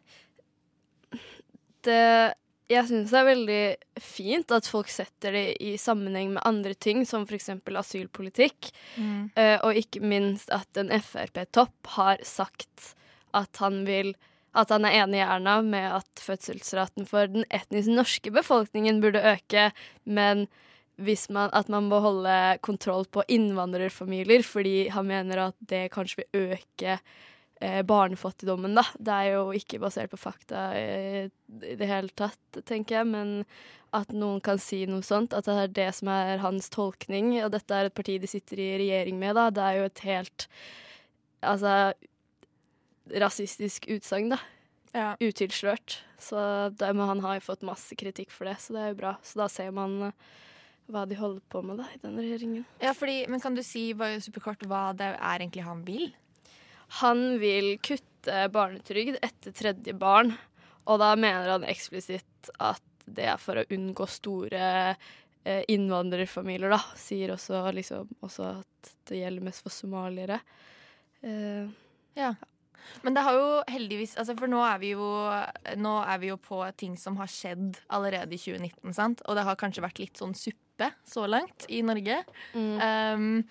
det 1.85 2.35
jeg 2.73 2.88
syns 2.88 3.11
det 3.12 3.19
er 3.19 3.26
veldig 3.29 3.64
fint 4.00 4.53
at 4.57 4.67
folk 4.67 4.88
setter 4.88 5.35
det 5.37 5.43
i 5.62 5.75
sammenheng 5.79 6.31
med 6.33 6.47
andre 6.49 6.73
ting, 6.73 7.03
som 7.07 7.26
f.eks. 7.29 7.50
asylpolitikk. 7.61 8.71
Mm. 8.97 9.29
og 9.37 9.76
ikke 9.76 10.00
minst 10.00 10.49
at 10.55 10.81
en 10.81 10.88
Frp-topp 10.88 11.93
har 11.99 12.25
sagt 12.25 12.95
at 13.37 13.61
han 13.61 13.83
vil 13.85 14.14
at 14.54 14.70
han 14.70 14.87
er 14.87 15.00
enig 15.02 15.20
i 15.20 15.26
Erna 15.26 15.58
med 15.66 15.87
at 16.00 16.23
fødselsraten 16.23 17.08
for 17.11 17.30
den 17.30 17.46
etnisk 17.54 17.90
norske 17.90 18.32
befolkningen 18.34 19.00
burde 19.02 19.23
øke, 19.34 19.70
men 20.04 20.46
man, 21.28 21.50
at 21.52 21.68
man 21.68 21.88
må 21.90 21.99
holde 21.99 22.58
kontroll 22.62 23.06
på 23.11 23.25
innvandrerfamilier, 23.28 24.44
fordi 24.46 24.88
han 24.94 25.06
mener 25.06 25.49
at 25.49 25.56
det 25.58 25.90
kanskje 25.92 26.23
vil 26.23 26.52
øke 26.52 26.99
eh, 27.61 27.82
barnefattigdommen, 27.82 28.76
da. 28.78 28.84
Det 28.99 29.14
er 29.14 29.32
jo 29.34 29.49
ikke 29.52 29.80
basert 29.82 30.12
på 30.12 30.20
fakta 30.20 30.68
eh, 30.78 31.30
i 31.62 31.75
det 31.80 31.90
hele 31.90 32.14
tatt, 32.14 32.62
tenker 32.62 33.00
jeg, 33.00 33.11
men 33.11 33.34
at 33.94 34.11
noen 34.14 34.40
kan 34.42 34.58
si 34.58 34.84
noe 34.90 35.02
sånt, 35.06 35.34
at 35.34 35.46
det 35.46 35.58
er 35.58 35.75
det 35.75 35.90
som 35.99 36.11
er 36.14 36.42
hans 36.42 36.70
tolkning, 36.70 37.34
og 37.42 37.52
dette 37.54 37.75
er 37.75 37.90
et 37.90 37.94
parti 37.94 38.18
de 38.23 38.30
sitter 38.30 38.62
i 38.62 38.73
regjering 38.78 39.18
med, 39.18 39.34
da, 39.38 39.50
det 39.54 39.66
er 39.66 39.82
jo 39.82 39.92
et 39.92 40.08
helt 40.08 40.49
Altså 41.44 41.92
rasistisk 43.11 43.88
utsagn, 43.92 44.32
da. 44.34 44.38
Ja. 44.94 45.08
Utilslørt. 45.20 45.99
Så 46.23 46.38
det, 46.78 46.92
han 46.96 47.20
har 47.25 47.38
jo 47.40 47.44
fått 47.49 47.64
masse 47.66 47.96
kritikk 47.99 48.30
for 48.32 48.46
det, 48.49 48.56
så 48.62 48.76
det 48.76 48.82
er 48.84 48.92
jo 48.92 49.00
bra. 49.02 49.14
Så 49.26 49.40
da 49.42 49.49
ser 49.50 49.73
man 49.75 49.96
eh, 50.08 50.34
hva 50.92 51.02
de 51.08 51.18
holder 51.18 51.42
på 51.50 51.62
med 51.66 51.80
da, 51.82 51.88
i 51.94 52.00
den 52.02 52.16
regjeringen. 52.20 52.64
Ja, 52.82 52.92
fordi, 52.96 53.25
men 53.28 53.42
kan 53.42 53.56
du 53.58 53.62
si 53.66 53.88
bare 53.99 54.23
superkort 54.25 54.62
hva 54.70 54.87
det 54.96 55.11
er 55.16 55.42
egentlig 55.42 55.66
han 55.66 55.82
vil? 55.87 56.08
Han 57.00 57.25
vil 57.42 57.75
kutte 57.82 58.46
barnetrygd 58.54 59.18
etter 59.25 59.52
tredje 59.56 59.96
barn, 59.99 60.34
og 60.87 61.00
da 61.02 61.14
mener 61.18 61.50
han 61.56 61.66
eksplisitt 61.68 62.52
at 62.62 62.82
det 63.04 63.26
er 63.28 63.40
for 63.40 63.58
å 63.61 63.66
unngå 63.75 64.06
store 64.08 64.64
eh, 64.94 65.62
innvandrerfamilier, 65.75 66.70
da. 66.73 66.80
Sier 66.96 67.34
også, 67.34 67.61
liksom, 67.76 68.08
også 68.25 68.46
at 68.62 68.92
det 69.11 69.20
gjelder 69.20 69.44
mest 69.50 69.64
for 69.66 69.75
somaliere. 69.75 70.38
Eh, 71.25 71.66
Ja. 72.14 72.30
Men 73.03 73.17
det 73.17 73.25
har 73.26 73.37
jo 73.37 73.49
heldigvis 73.71 74.17
altså 74.21 74.37
For 74.38 74.50
nå 74.50 74.61
er, 74.64 74.79
vi 74.83 74.93
jo, 74.95 75.09
nå 75.81 75.95
er 76.03 76.23
vi 76.23 76.31
jo 76.33 76.38
på 76.41 76.61
ting 76.81 76.97
som 77.00 77.19
har 77.21 77.31
skjedd 77.31 77.79
allerede 77.95 78.37
i 78.37 78.41
2019, 78.41 78.95
sant? 78.97 79.23
Og 79.29 79.38
det 79.38 79.47
har 79.47 79.59
kanskje 79.61 79.85
vært 79.85 80.00
litt 80.03 80.21
sånn 80.21 80.35
suppe 80.38 80.91
så 81.09 81.26
langt 81.31 81.69
i 81.73 81.83
Norge. 81.87 82.23
Um, 82.55 83.45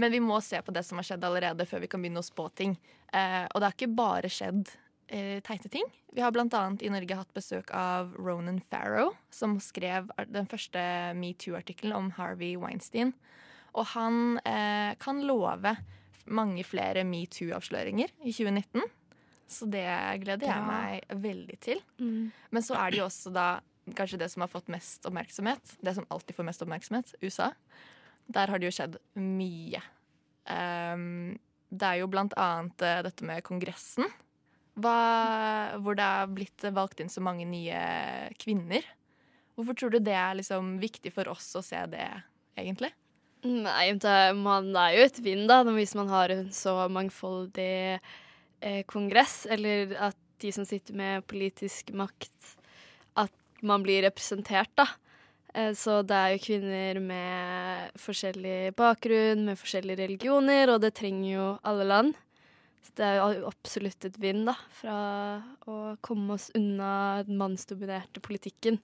men 0.00 0.14
vi 0.14 0.20
må 0.24 0.38
se 0.40 0.60
på 0.64 0.72
det 0.72 0.84
som 0.86 1.00
har 1.00 1.06
skjedd 1.06 1.24
allerede, 1.28 1.66
før 1.68 1.84
vi 1.84 1.90
kan 1.92 2.00
begynne 2.00 2.22
å 2.22 2.26
spå 2.26 2.48
ting. 2.56 2.76
Uh, 3.12 3.44
og 3.50 3.60
det 3.60 3.66
har 3.68 3.76
ikke 3.76 3.98
bare 3.98 4.30
skjedd 4.32 4.70
uh, 5.12 5.38
teite 5.44 5.68
ting. 5.72 5.86
Vi 6.14 6.24
har 6.24 6.34
annet 6.34 6.82
i 6.82 6.90
Norge 6.90 7.18
hatt 7.20 7.34
besøk 7.36 7.70
av 7.76 8.14
Ronan 8.18 8.62
Farrow, 8.70 9.12
som 9.30 9.58
skrev 9.62 10.10
den 10.26 10.48
første 10.50 10.80
metoo-artikkelen 11.18 11.96
om 11.96 12.10
Harvey 12.16 12.56
Weinstein. 12.58 13.12
Og 13.76 13.92
han 13.92 14.40
uh, 14.42 14.96
kan 14.98 15.22
love 15.26 15.76
mange 16.26 16.64
flere 16.66 17.04
metoo-avsløringer 17.08 18.12
i 18.24 18.32
2019. 18.32 18.84
Så 19.50 19.66
det 19.66 19.86
gleder 20.22 20.46
jeg 20.46 20.62
meg 20.66 21.14
veldig 21.22 21.58
til. 21.62 21.80
Men 22.54 22.62
så 22.62 22.76
er 22.78 22.92
det 22.92 23.00
jo 23.00 23.08
også 23.08 23.32
da 23.34 23.48
kanskje 23.96 24.20
det 24.20 24.28
som 24.30 24.44
har 24.44 24.50
fått 24.52 24.70
mest 24.70 25.06
oppmerksomhet. 25.08 25.76
Det 25.82 25.94
som 25.96 26.06
alltid 26.08 26.36
får 26.36 26.46
mest 26.46 26.62
oppmerksomhet. 26.62 27.14
USA. 27.24 27.50
Der 28.30 28.52
har 28.52 28.60
det 28.60 28.70
jo 28.70 28.76
skjedd 28.76 29.00
mye. 29.18 29.82
Um, 30.46 31.38
det 31.70 31.86
er 31.86 32.00
jo 32.00 32.10
blant 32.10 32.34
annet 32.38 32.82
eh, 32.82 33.02
dette 33.06 33.26
med 33.26 33.44
Kongressen. 33.46 34.06
Hva, 34.80 34.94
hvor 35.82 35.98
det 35.98 36.06
er 36.06 36.30
blitt 36.30 36.64
valgt 36.74 37.02
inn 37.02 37.10
så 37.12 37.22
mange 37.22 37.46
nye 37.46 37.82
kvinner. 38.40 38.86
Hvorfor 39.54 39.76
tror 39.76 39.94
du 39.94 40.00
det 40.02 40.16
er 40.16 40.38
liksom 40.38 40.76
viktig 40.82 41.12
for 41.14 41.30
oss 41.30 41.50
å 41.58 41.62
se 41.62 41.78
det, 41.92 42.06
egentlig? 42.58 42.90
Nei, 43.40 43.94
man 44.36 44.66
er 44.76 44.96
jo 44.98 45.04
et 45.06 45.18
vind 45.24 45.46
da, 45.48 45.62
hvis 45.64 45.94
man 45.96 46.10
har 46.12 46.32
en 46.34 46.50
så 46.52 46.74
mangfoldig 46.92 47.96
eh, 47.96 48.82
kongress, 48.90 49.46
eller 49.48 49.94
at 50.10 50.18
de 50.40 50.50
som 50.52 50.66
sitter 50.68 50.96
med 50.96 51.24
politisk 51.28 51.92
makt, 51.96 52.56
at 53.16 53.32
man 53.64 53.84
blir 53.84 54.04
representert, 54.04 54.72
da. 54.76 54.86
Eh, 55.54 55.72
så 55.72 56.02
det 56.04 56.18
er 56.18 56.34
jo 56.34 56.42
kvinner 56.44 57.00
med 57.00 57.96
forskjellig 58.00 58.74
bakgrunn, 58.76 59.46
med 59.48 59.60
forskjellige 59.60 60.02
religioner, 60.04 60.74
og 60.74 60.84
det 60.84 60.92
trenger 61.00 61.30
jo 61.32 61.48
alle 61.64 61.88
land. 61.88 62.12
Så 62.84 62.92
det 63.00 63.08
er 63.08 63.18
jo 63.40 63.48
absolutt 63.48 64.04
et 64.04 64.20
vind, 64.20 64.44
da, 64.52 64.58
fra 64.82 64.98
å 65.64 65.80
komme 66.04 66.36
oss 66.36 66.50
unna 66.56 67.22
den 67.24 67.40
mannsdominerte 67.40 68.20
politikken. 68.24 68.82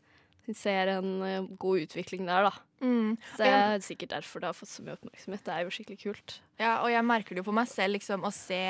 Ser 0.54 0.92
en 0.94 1.10
eh, 1.26 1.48
god 1.58 1.86
utvikling 1.88 2.28
der, 2.28 2.46
da. 2.46 2.66
Så 2.78 3.40
det 3.40 3.48
er 3.48 3.80
sikkert 3.82 4.12
derfor 4.12 4.42
det 4.42 4.50
har 4.50 4.56
fått 4.56 4.68
så 4.68 4.84
mye 4.84 4.94
oppmerksomhet. 4.98 5.42
Det 5.46 5.54
er 5.54 5.64
jo 5.64 5.72
skikkelig 5.72 5.98
kult. 6.02 6.34
Ja, 6.60 6.74
og 6.84 6.90
jeg 6.92 7.06
merker 7.08 7.34
det 7.34 7.40
jo 7.40 7.48
på 7.48 7.54
meg 7.56 7.70
selv, 7.70 7.96
liksom, 7.96 8.26
å 8.26 8.32
se 8.34 8.60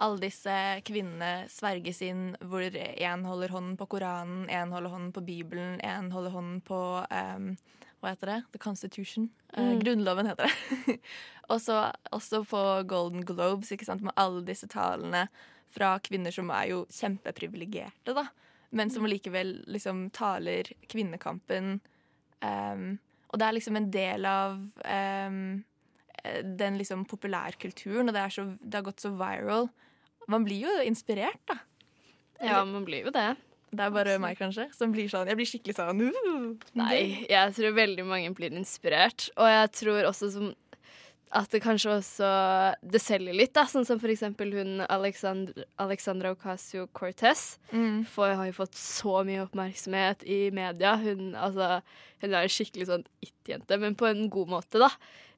alle 0.00 0.22
disse 0.22 0.54
kvinnene 0.88 1.44
sverges 1.52 2.00
inn, 2.04 2.30
hvor 2.40 2.64
én 2.64 3.26
holder 3.28 3.52
hånden 3.52 3.76
på 3.80 3.88
Koranen, 3.94 4.46
én 4.48 4.72
holder 4.72 4.94
hånden 4.94 5.12
på 5.16 5.24
Bibelen, 5.26 5.76
én 5.84 6.08
holder 6.14 6.34
hånden 6.36 6.62
på 6.64 6.80
um, 7.04 7.52
Hva 8.00 8.14
heter 8.14 8.32
det? 8.32 8.38
The 8.54 8.62
Constitution. 8.62 9.28
Eh, 9.52 9.74
Grunnloven 9.82 10.30
heter 10.30 10.48
det. 10.48 10.96
og 11.52 11.60
så 11.60 11.82
også 12.16 12.42
på 12.48 12.62
Golden 12.88 13.26
Globes, 13.28 13.72
ikke 13.76 13.88
sant, 13.88 14.04
med 14.04 14.16
alle 14.16 14.40
disse 14.46 14.68
talene 14.72 15.26
fra 15.70 15.98
kvinner 16.02 16.32
som 16.34 16.48
er 16.54 16.70
jo 16.72 16.86
kjempeprivilegerte, 16.96 18.16
da. 18.16 18.30
Men 18.76 18.92
som 18.92 19.06
likevel 19.08 19.56
liksom 19.66 20.08
taler 20.14 20.68
kvinnekampen. 20.90 21.80
Um, 22.40 23.00
og 23.30 23.40
det 23.40 23.46
er 23.46 23.56
liksom 23.56 23.78
en 23.78 23.90
del 23.92 24.26
av 24.26 24.60
eh, 24.86 25.34
den 26.44 26.78
liksom 26.78 27.04
populærkulturen, 27.10 28.10
og 28.10 28.16
det, 28.16 28.24
så, 28.34 28.46
det 28.60 28.80
har 28.80 28.86
gått 28.86 29.04
så 29.04 29.12
viral. 29.14 29.68
Man 30.30 30.46
blir 30.46 30.66
jo 30.66 30.74
inspirert, 30.86 31.42
da. 31.50 31.58
Ja, 32.40 32.64
man 32.64 32.86
blir 32.86 33.06
jo 33.06 33.14
det. 33.14 33.34
Det 33.70 33.84
er 33.84 33.92
bare 33.94 34.16
meg, 34.18 34.38
kanskje, 34.38 34.64
som 34.74 34.90
blir 34.90 35.06
sånn 35.06 35.28
Jeg 35.30 35.38
blir 35.38 35.46
skikkelig 35.46 35.76
sånn 35.76 36.00
uh, 36.02 36.70
Nei, 36.80 37.26
jeg 37.30 37.52
tror 37.54 37.76
veldig 37.76 38.06
mange 38.08 38.32
blir 38.34 38.54
inspirert. 38.56 39.28
Og 39.38 39.46
jeg 39.46 39.70
tror 39.78 40.08
også 40.08 40.30
som 40.34 40.48
at 41.30 41.52
det 41.54 41.60
kanskje 41.62 41.92
også 41.94 42.28
Det 42.92 43.00
selger 43.02 43.36
litt, 43.36 43.52
da. 43.54 43.62
Sånn 43.70 43.86
som 43.86 44.00
for 44.02 44.10
eksempel 44.10 44.52
hun 44.56 44.82
Alexandra, 44.88 45.66
Alexandra 45.82 46.34
Ocasio-Cortez. 46.34 47.44
Mm. 47.70 48.02
For 48.10 48.34
har 48.34 48.50
jo 48.50 48.56
fått 48.56 48.78
så 48.78 49.20
mye 49.26 49.44
oppmerksomhet 49.44 50.24
i 50.26 50.42
media. 50.54 50.96
Hun, 51.00 51.34
altså, 51.38 51.80
hun 52.24 52.34
er 52.34 52.42
en 52.42 52.54
skikkelig 52.54 52.90
sånn 52.90 53.06
it-jente, 53.22 53.78
men 53.80 53.98
på 53.98 54.10
en 54.10 54.26
god 54.32 54.56
måte, 54.56 54.82
da. 54.82 54.90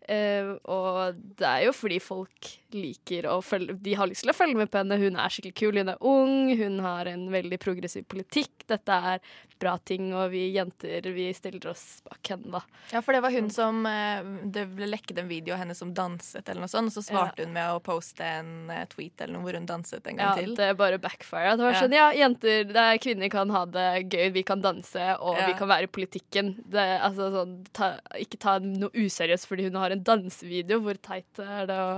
Eh, 0.08 0.54
og 0.66 1.14
det 1.38 1.46
er 1.46 1.64
jo 1.68 1.72
fordi 1.76 2.00
folk 2.02 2.48
liker 2.72 3.26
å 3.28 3.36
følge 3.44 3.74
De 3.84 3.92
har 3.94 4.08
lyst 4.08 4.24
til 4.24 4.32
å 4.32 4.34
følge 4.36 4.56
med 4.56 4.70
på 4.72 4.80
henne. 4.80 4.96
Hun 4.98 5.16
er 5.20 5.28
skikkelig 5.30 5.54
kul, 5.60 5.78
hun 5.82 5.92
er 5.92 6.00
ung, 6.00 6.50
hun 6.58 6.78
har 6.80 7.06
en 7.06 7.28
veldig 7.30 7.58
progressiv 7.62 8.06
politikk. 8.10 8.64
Dette 8.66 8.90
er 9.12 9.20
bra 9.62 9.76
ting, 9.86 10.08
og 10.16 10.32
vi 10.32 10.48
jenter 10.56 11.04
vi 11.14 11.28
stiller 11.36 11.68
oss 11.70 12.00
bak 12.02 12.26
henne, 12.32 12.50
da. 12.50 12.62
Ja, 12.90 12.98
for 13.04 13.14
det 13.14 13.20
var 13.22 13.30
hun 13.30 13.46
som 13.54 13.84
eh, 13.86 14.22
Det 14.50 14.64
ble 14.74 14.88
lekket 14.90 15.20
en 15.22 15.28
video 15.30 15.54
av 15.54 15.60
henne 15.62 15.76
som 15.78 15.92
danset, 15.94 16.42
eller 16.48 16.64
noe 16.64 16.72
sånt, 16.72 16.90
og 16.90 16.96
så 16.96 17.04
svarte 17.12 17.44
hun 17.46 17.52
med 17.54 17.70
å 17.70 17.78
poste 17.84 18.26
en 18.26 18.70
eh, 18.74 18.82
tweet 18.90 19.20
eller 19.22 19.36
noe 19.36 19.44
hvor 19.46 19.54
hun 19.60 19.68
danset 19.70 20.02
en 20.10 20.18
gang 20.18 20.32
Ja, 20.32 20.34
til. 20.40 20.56
det 20.58 20.70
bare 20.80 20.98
backfire. 20.98 21.54
Det 21.60 21.62
var 21.68 21.76
Ja. 21.76 21.82
sånn, 21.84 21.94
ja, 21.94 22.08
jenter, 22.24 22.64
det 22.72 22.82
er, 22.88 22.98
kvinner 23.04 23.30
kan 23.30 23.50
ha 23.54 23.62
det 23.66 23.86
gøy, 24.10 24.32
vi 24.34 24.42
kan 24.42 24.64
danse, 24.64 25.06
og 25.20 25.36
Ja. 25.38 25.46
vi 25.46 25.54
kan 25.60 25.68
være 25.70 25.86
i 25.86 25.92
politikken. 25.94 26.56
Det, 26.66 26.88
altså, 26.98 27.30
sånn, 27.36 27.54
ta, 27.72 27.92
ikke 28.18 28.40
ta 28.42 28.58
noe 28.58 28.90
useriøst 28.90 29.46
fordi 29.46 29.68
hun 29.70 29.78
har 29.78 29.91
en 29.94 30.04
dansevideo. 30.06 30.80
Hvor 30.84 31.00
teit 31.04 31.42
er 31.44 31.66
det 31.70 31.78
å 31.78 31.90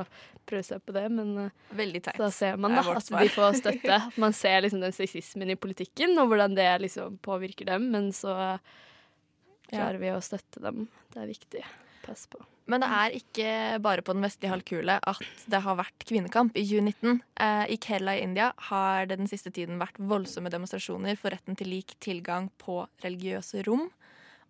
prøve 0.49 0.67
seg 0.67 0.83
på 0.85 0.95
det? 0.97 1.05
Men 1.15 1.35
eh, 1.47 1.61
Veldig 1.77 2.03
teit. 2.09 2.21
da 2.21 2.31
ser 2.35 2.59
man 2.61 2.77
da, 2.77 2.85
at 2.95 3.13
de 3.13 3.29
får 3.35 3.61
støtte. 3.61 4.01
Man 4.23 4.37
ser 4.37 4.65
liksom 4.65 4.83
den 4.85 4.97
sexismen 4.97 5.55
i 5.55 5.59
politikken, 5.61 6.17
og 6.21 6.33
hvordan 6.33 6.57
det 6.59 6.71
liksom 6.87 7.21
påvirker 7.25 7.71
dem. 7.73 7.91
Men 7.95 8.11
så 8.17 8.35
klarer 9.71 10.01
vi 10.03 10.13
å 10.15 10.21
støtte 10.23 10.63
dem. 10.65 10.87
Det 11.15 11.23
er 11.25 11.31
viktig. 11.31 11.65
Pass 12.05 12.27
på. 12.29 12.43
Men 12.69 12.81
det 12.81 12.89
er 12.97 13.15
ikke 13.17 13.49
bare 13.85 14.03
på 14.05 14.15
den 14.17 14.25
vestlige 14.25 14.53
halvkule 14.53 14.95
at 15.05 15.21
det 15.53 15.61
har 15.67 15.77
vært 15.77 16.05
kvinnekamp 16.09 16.57
i 16.57 16.63
2019. 16.65 17.19
Eh, 17.45 17.65
I 17.75 17.77
Kerala 17.81 18.15
i 18.17 18.23
India 18.25 18.51
har 18.71 19.09
det 19.09 19.19
den 19.21 19.29
siste 19.29 19.53
tiden 19.53 19.81
vært 19.81 20.01
voldsomme 20.01 20.53
demonstrasjoner 20.53 21.19
for 21.21 21.35
retten 21.35 21.59
til 21.61 21.69
lik 21.75 21.97
tilgang 22.05 22.49
på 22.61 22.83
religiøse 23.05 23.65
rom. 23.69 23.91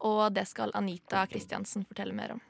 Og 0.06 0.24
det 0.34 0.46
skal 0.50 0.74
Anita 0.78 1.24
Kristiansen 1.30 1.86
fortelle 1.88 2.14
mer 2.14 2.36
om. 2.36 2.42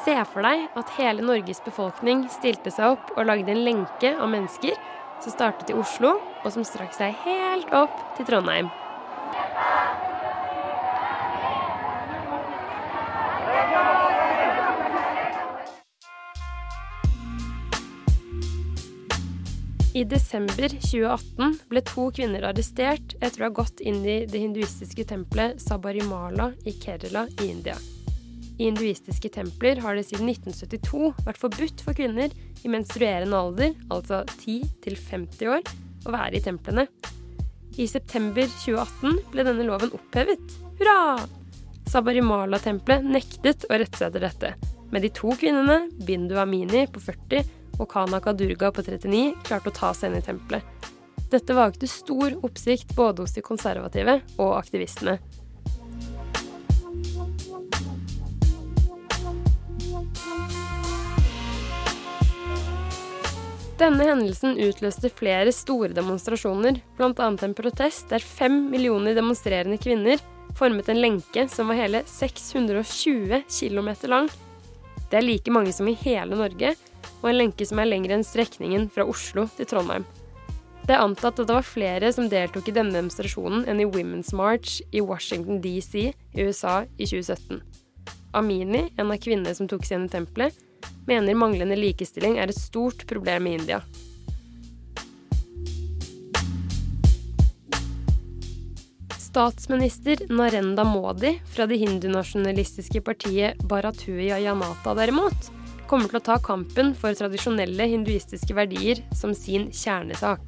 Se 0.00 0.16
for 0.32 0.42
deg 0.42 0.62
at 0.78 0.92
hele 0.96 1.22
Norges 1.22 1.60
befolkning 1.64 2.24
stilte 2.32 2.72
seg 2.72 2.94
opp 2.94 3.12
og 3.16 3.26
lagde 3.28 3.52
en 3.52 3.64
lenke 3.66 4.14
av 4.16 4.30
mennesker 4.32 4.78
som 5.20 5.34
startet 5.34 5.70
i 5.70 5.76
Oslo, 5.76 6.16
og 6.40 6.52
som 6.54 6.64
strakk 6.64 6.96
seg 6.96 7.18
helt 7.26 7.68
opp 7.76 7.98
til 8.16 8.30
Trondheim. 8.30 8.70
I 20.00 20.04
desember 20.08 20.70
2018 20.72 21.56
ble 21.68 21.80
to 21.84 22.06
kvinner 22.16 22.46
arrestert 22.48 23.18
etter 23.20 23.42
å 23.42 23.48
ha 23.50 23.52
gått 23.58 23.82
inn 23.84 23.98
i 24.08 24.22
det 24.24 24.40
hinduistiske 24.40 25.04
tempelet 25.10 25.60
Sabarimala 25.60 26.46
i 26.64 26.72
Kerala 26.80 27.26
i 27.42 27.50
India. 27.50 27.74
I 28.56 28.70
hinduistiske 28.70 29.28
templer 29.34 29.82
har 29.84 29.98
det 29.98 30.06
siden 30.08 30.30
1972 30.32 31.10
vært 31.26 31.42
forbudt 31.42 31.84
for 31.84 31.98
kvinner 31.98 32.32
i 32.64 32.72
menstruerende 32.72 33.42
alder, 33.42 33.76
altså 33.92 34.22
10 34.38 34.72
til 34.86 34.96
50 34.96 35.52
år, 35.58 35.68
å 36.08 36.16
være 36.16 36.40
i 36.40 36.44
templene. 36.48 36.86
I 37.76 37.84
september 37.90 38.48
2018 38.56 39.20
ble 39.34 39.48
denne 39.50 39.68
loven 39.68 39.92
opphevet. 40.00 40.58
Hurra! 40.80 41.28
Sabarimala-tempelet 41.92 43.04
nektet 43.04 43.68
å 43.68 43.76
rette 43.76 44.00
seg 44.00 44.14
etter 44.14 44.30
dette. 44.30 44.56
Men 44.90 45.04
de 45.04 45.12
to 45.12 45.36
kvinnene, 45.36 45.82
Bindu 46.08 46.38
Amini 46.40 46.86
på 46.88 47.04
40 47.04 47.59
og 47.80 47.88
Kanaka 47.90 48.34
Durga 48.36 48.70
på 48.70 48.84
39 48.84 49.24
klarte 49.48 49.72
å 49.72 49.76
ta 49.80 49.92
seg 49.96 50.12
inn 50.12 50.20
i 50.20 50.24
tempelet. 50.24 50.88
Dette 51.30 51.54
vakte 51.54 51.88
stor 51.88 52.34
oppsikt 52.44 52.94
både 52.98 53.24
hos 53.24 53.36
de 53.36 53.42
konservative 53.46 54.18
og 54.36 54.56
aktivistene. 54.58 55.18
Denne 63.80 64.04
hendelsen 64.04 64.58
utløste 64.60 65.08
flere 65.08 65.54
store 65.56 65.94
demonstrasjoner, 65.96 66.82
bl.a. 66.98 67.28
en 67.32 67.54
protest 67.56 68.10
der 68.12 68.20
fem 68.20 68.66
millioner 68.68 69.16
demonstrerende 69.16 69.78
kvinner 69.80 70.20
formet 70.58 70.90
en 70.92 71.00
lenke 71.00 71.46
som 71.48 71.70
var 71.70 71.78
hele 71.78 72.02
620 72.04 73.46
km 73.48 73.90
lang. 74.10 74.28
Det 75.08 75.16
er 75.16 75.24
like 75.24 75.54
mange 75.54 75.72
som 75.72 75.88
i 75.88 75.96
hele 76.02 76.36
Norge, 76.36 76.74
og 77.20 77.30
en 77.30 77.38
lenke 77.38 77.66
som 77.68 77.80
er 77.80 77.90
lengre 77.90 78.16
enn 78.16 78.26
strekningen 78.26 78.88
fra 78.92 79.06
Oslo 79.08 79.46
til 79.56 79.68
Trondheim. 79.68 80.06
Det 80.86 80.96
er 80.96 81.04
antatt 81.04 81.38
at 81.38 81.46
det 81.46 81.54
var 81.54 81.66
flere 81.66 82.08
som 82.10 82.28
deltok 82.32 82.70
i 82.70 82.74
denne 82.74 82.96
demonstrasjonen 82.96 83.66
enn 83.70 83.82
i 83.82 83.86
Women's 83.86 84.32
March 84.34 84.80
i 84.90 85.02
Washington 85.04 85.60
DC 85.62 85.94
i 86.10 86.46
USA 86.46 86.80
i 86.96 87.06
2017. 87.06 87.60
Amini, 88.34 88.88
en 88.96 89.10
av 89.10 89.20
kvinnene 89.22 89.54
som 89.54 89.68
tok 89.70 89.84
seg 89.86 90.00
inn 90.00 90.08
i 90.08 90.12
tempelet, 90.12 90.56
mener 91.06 91.38
manglende 91.38 91.78
likestilling 91.78 92.38
er 92.38 92.50
et 92.50 92.58
stort 92.58 93.04
problem 93.10 93.46
i 93.46 93.56
India. 93.58 93.82
Statsminister 99.30 100.24
Narenda 100.26 100.82
Modi 100.82 101.36
fra 101.52 101.68
det 101.70 101.78
hindunasjonalistiske 101.84 103.02
partiet 103.06 103.62
Bharatuya 103.62 104.40
Janata 104.42 104.96
derimot 104.98 105.52
kommer 105.90 106.06
til 106.06 106.20
å 106.20 106.22
ta 106.22 106.36
kampen 106.38 106.92
for 106.94 107.16
tradisjonelle 107.18 107.86
hinduistiske 107.90 108.54
verdier 108.54 109.00
som 109.16 109.32
sin 109.34 109.70
kjernesak. 109.74 110.42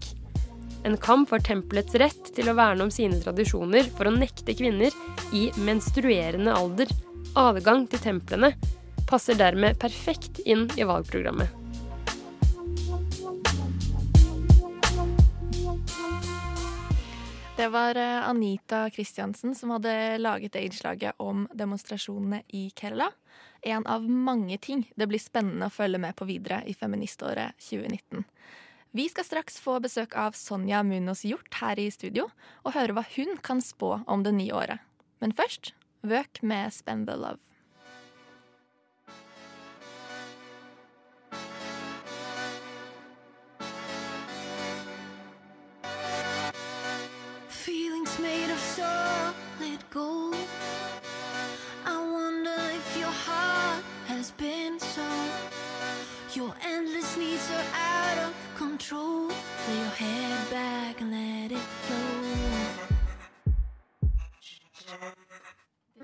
En 0.87 0.95
kamp 0.99 1.31
for 1.31 1.43
tempelets 1.43 1.97
rett 1.99 2.31
til 2.37 2.51
å 2.51 2.55
verne 2.59 2.87
om 2.87 2.93
sine 2.95 3.19
tradisjoner 3.23 3.89
for 3.97 4.07
å 4.07 4.15
nekte 4.15 4.55
kvinner 4.55 4.95
i 5.35 5.49
menstruerende 5.67 6.55
alder 6.55 6.93
adgang 7.39 7.89
til 7.91 8.02
templene, 8.05 8.52
passer 9.09 9.39
dermed 9.39 9.81
perfekt 9.83 10.39
inn 10.47 10.69
i 10.78 10.87
valgprogrammet. 10.87 11.59
Det 17.57 17.69
var 17.71 17.99
eh, 17.99 18.28
Anita 18.28 18.87
Kristiansen 18.91 19.55
som 19.55 19.75
hadde 19.75 19.93
laget 20.23 20.55
det 20.55 20.65
innslaget 20.67 21.19
om 21.23 21.45
demonstrasjonene 21.55 22.43
i 22.59 22.69
Kerala 22.75 23.11
en 23.63 23.87
av 23.87 24.09
mange 24.09 24.59
ting 24.59 24.87
det 24.97 25.07
blir 25.11 25.23
spennende 25.23 25.69
å 25.69 25.75
følge 25.75 26.00
med 26.02 26.17
på 26.19 26.26
videre 26.28 26.63
i 26.67 26.75
feministåret 26.75 27.59
2019. 27.63 28.25
Vi 28.93 29.07
skal 29.09 29.25
straks 29.25 29.61
få 29.61 29.78
besøk 29.81 30.17
av 30.21 30.35
Sonja 30.37 30.83
Munos 30.85 31.23
Hjort 31.25 31.55
her 31.63 31.78
i 31.81 31.87
studio, 31.91 32.26
og 32.61 32.75
høre 32.76 32.93
hva 32.93 33.07
hun 33.15 33.39
kan 33.41 33.63
spå 33.65 34.02
om 34.07 34.26
det 34.26 34.35
nye 34.37 34.52
året. 34.52 34.85
Men 35.23 35.33
først 35.33 35.73
Vøk 36.02 36.43
med 36.43 36.73
Spend 36.75 37.07
the 37.07 37.17
Love. 37.17 37.39
Feelings 47.49 48.19
made 48.19 48.50
of 48.50 48.59
solid 48.59 49.81
gold. 49.91 50.31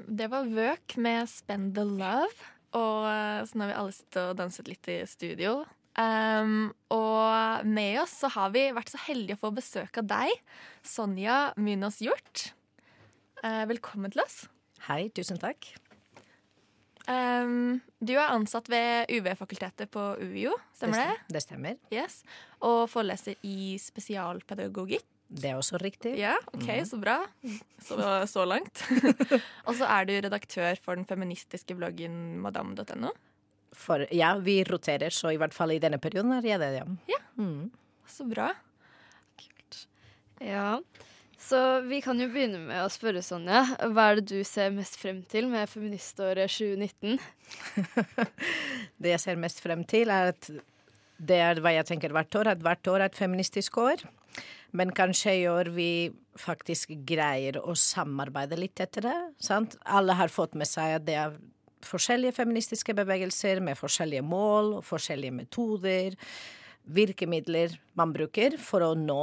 Det 0.08 0.28
var 0.32 0.46
Vøk 0.48 0.94
med 0.96 1.28
Spend 1.28 1.74
the 1.76 1.84
Love. 1.84 2.52
Og 2.76 3.08
eh, 3.08 3.42
så 3.44 3.56
nå 3.56 3.66
har 3.66 3.72
vi 3.72 3.80
alle 3.80 3.96
sittet 3.96 4.22
og 4.22 4.38
danset 4.38 4.70
litt 4.70 4.88
i 4.88 5.02
studio. 5.08 5.60
Um, 5.98 6.70
og 6.94 7.66
med 7.66 7.96
oss 8.04 8.14
så 8.22 8.30
har 8.30 8.52
vi 8.54 8.68
vært 8.76 8.92
så 8.92 9.00
heldige 9.08 9.34
å 9.34 9.40
få 9.40 9.50
besøk 9.56 9.98
av 9.98 10.06
deg, 10.12 10.30
Sonja 10.86 11.38
Munos 11.58 11.98
Hjort. 12.04 12.52
Uh, 13.42 13.66
velkommen 13.70 14.14
til 14.14 14.22
oss. 14.22 14.44
Hei, 14.86 15.08
tusen 15.10 15.40
takk. 15.42 15.72
Um, 17.08 17.80
du 17.98 18.14
er 18.14 18.30
ansatt 18.30 18.70
ved 18.70 19.10
UV-fakultetet 19.10 19.90
på 19.90 20.04
UiO, 20.22 20.54
stemmer 20.76 21.02
det? 21.02 21.18
Det 21.34 21.42
stemmer. 21.42 21.78
Yes. 21.90 22.20
Og 22.62 22.84
foreleser 22.92 23.34
i 23.42 23.74
spesialpedagogikk. 23.82 25.08
Det 25.28 25.50
er 25.50 25.58
også 25.60 25.76
riktig. 25.82 26.14
Ja, 26.16 26.36
ok, 26.54 26.64
Mhm. 26.64 26.84
så 26.88 26.98
bra. 27.00 27.16
Så, 27.84 27.96
så 28.26 28.44
langt. 28.48 28.80
og 29.68 29.74
så 29.76 29.84
er 29.84 30.06
du 30.08 30.14
redaktør 30.24 30.78
for 30.80 30.96
den 30.96 31.04
feministiske 31.04 31.76
bloggen 31.76 32.38
madam.no. 32.40 33.10
For 33.76 34.06
ja, 34.10 34.30
vi 34.40 34.62
roterer, 34.64 35.10
så 35.12 35.28
i 35.34 35.36
hvert 35.36 35.52
fall 35.54 35.70
i 35.76 35.78
denne 35.78 35.98
perioden 36.00 36.32
er 36.32 36.42
jeg 36.48 36.58
det, 36.62 36.70
ja. 36.80 36.86
Ja. 37.12 37.20
Mm. 37.36 37.68
Så 38.08 38.24
bra. 38.30 38.54
Ja, 40.40 40.78
så 41.38 41.80
vi 41.86 41.98
kan 42.02 42.18
jo 42.22 42.28
begynne 42.30 42.60
med 42.68 42.78
å 42.84 42.90
spørre 42.92 43.20
Sonja. 43.26 43.64
Hva 43.90 44.04
er 44.12 44.20
det 44.20 44.28
du 44.30 44.44
ser 44.46 44.70
mest 44.74 44.96
frem 45.00 45.20
til 45.30 45.48
med 45.50 45.68
feministåret 45.70 46.50
2019? 46.50 47.18
Det 49.02 49.12
jeg 49.16 49.22
ser 49.22 49.38
mest 49.42 49.60
frem 49.62 49.82
til, 49.88 50.10
er 50.14 50.32
at 50.32 50.48
det 51.18 51.38
er 51.42 51.58
hva 51.62 51.72
jeg 51.74 51.86
tenker 51.90 52.14
hvert 52.14 52.34
år, 52.38 52.52
at 52.54 52.62
hvert 52.62 52.90
år 52.90 53.02
er 53.02 53.10
et 53.10 53.18
feministisk 53.18 53.78
år. 53.82 54.02
Men 54.76 54.92
kanskje 54.92 55.34
i 55.40 55.46
år 55.48 55.70
vi 55.72 55.90
faktisk 56.38 56.92
greier 57.08 57.56
å 57.62 57.74
samarbeide 57.78 58.58
litt 58.58 58.80
etter 58.84 59.08
det. 59.08 59.16
Sant? 59.42 59.78
Alle 59.84 60.16
har 60.18 60.32
fått 60.32 60.54
med 60.58 60.68
seg 60.68 60.98
at 60.98 61.06
det 61.06 61.16
er 61.18 61.38
forskjellige 61.86 62.36
feministiske 62.36 62.94
bevegelser 62.98 63.62
med 63.64 63.78
forskjellige 63.78 64.24
mål 64.26 64.78
og 64.78 64.86
forskjellige 64.86 65.36
metoder, 65.36 66.16
virkemidler 66.88 67.76
man 67.98 68.12
bruker 68.14 68.56
for 68.60 68.84
å 68.84 68.94
nå 68.98 69.22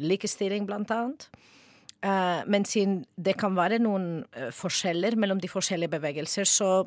likestilling, 0.00 0.66
blant 0.68 0.92
annet. 0.94 1.26
Eh, 2.00 2.40
men 2.46 2.64
siden 2.64 3.02
det 3.20 3.36
kan 3.40 3.56
være 3.58 3.80
noen 3.82 4.22
eh, 4.32 4.52
forskjeller 4.54 5.18
mellom 5.20 5.40
de 5.42 5.50
forskjellige 5.50 5.92
bevegelser, 5.96 6.48
så 6.48 6.86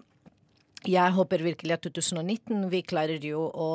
jeg 0.88 1.16
håper 1.16 1.44
virkelig 1.46 1.78
at 1.78 1.86
2019 1.86 2.66
vi 2.72 2.82
klarer 2.84 3.24
jo 3.24 3.46
å 3.48 3.70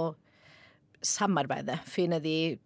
samarbeide, 1.05 1.79
finne 1.89 2.19
de 2.21 2.59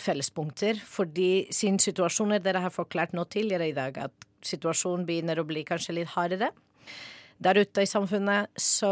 fellespunkter. 0.00 0.80
Fordi 0.84 1.48
siden 1.54 1.78
situasjoner 1.82 2.42
dere 2.44 2.64
har 2.64 2.74
forklart 2.74 3.14
nå 3.16 3.26
tidligere 3.30 3.70
i 3.70 3.76
dag, 3.76 3.98
at 4.08 4.28
situasjonen 4.46 5.06
begynner 5.06 5.40
å 5.40 5.46
bli 5.46 5.64
kanskje 5.66 5.98
litt 5.98 6.14
hardere 6.14 6.52
der 7.38 7.60
ute 7.62 7.84
i 7.84 7.86
samfunnet, 7.86 8.50
så 8.58 8.90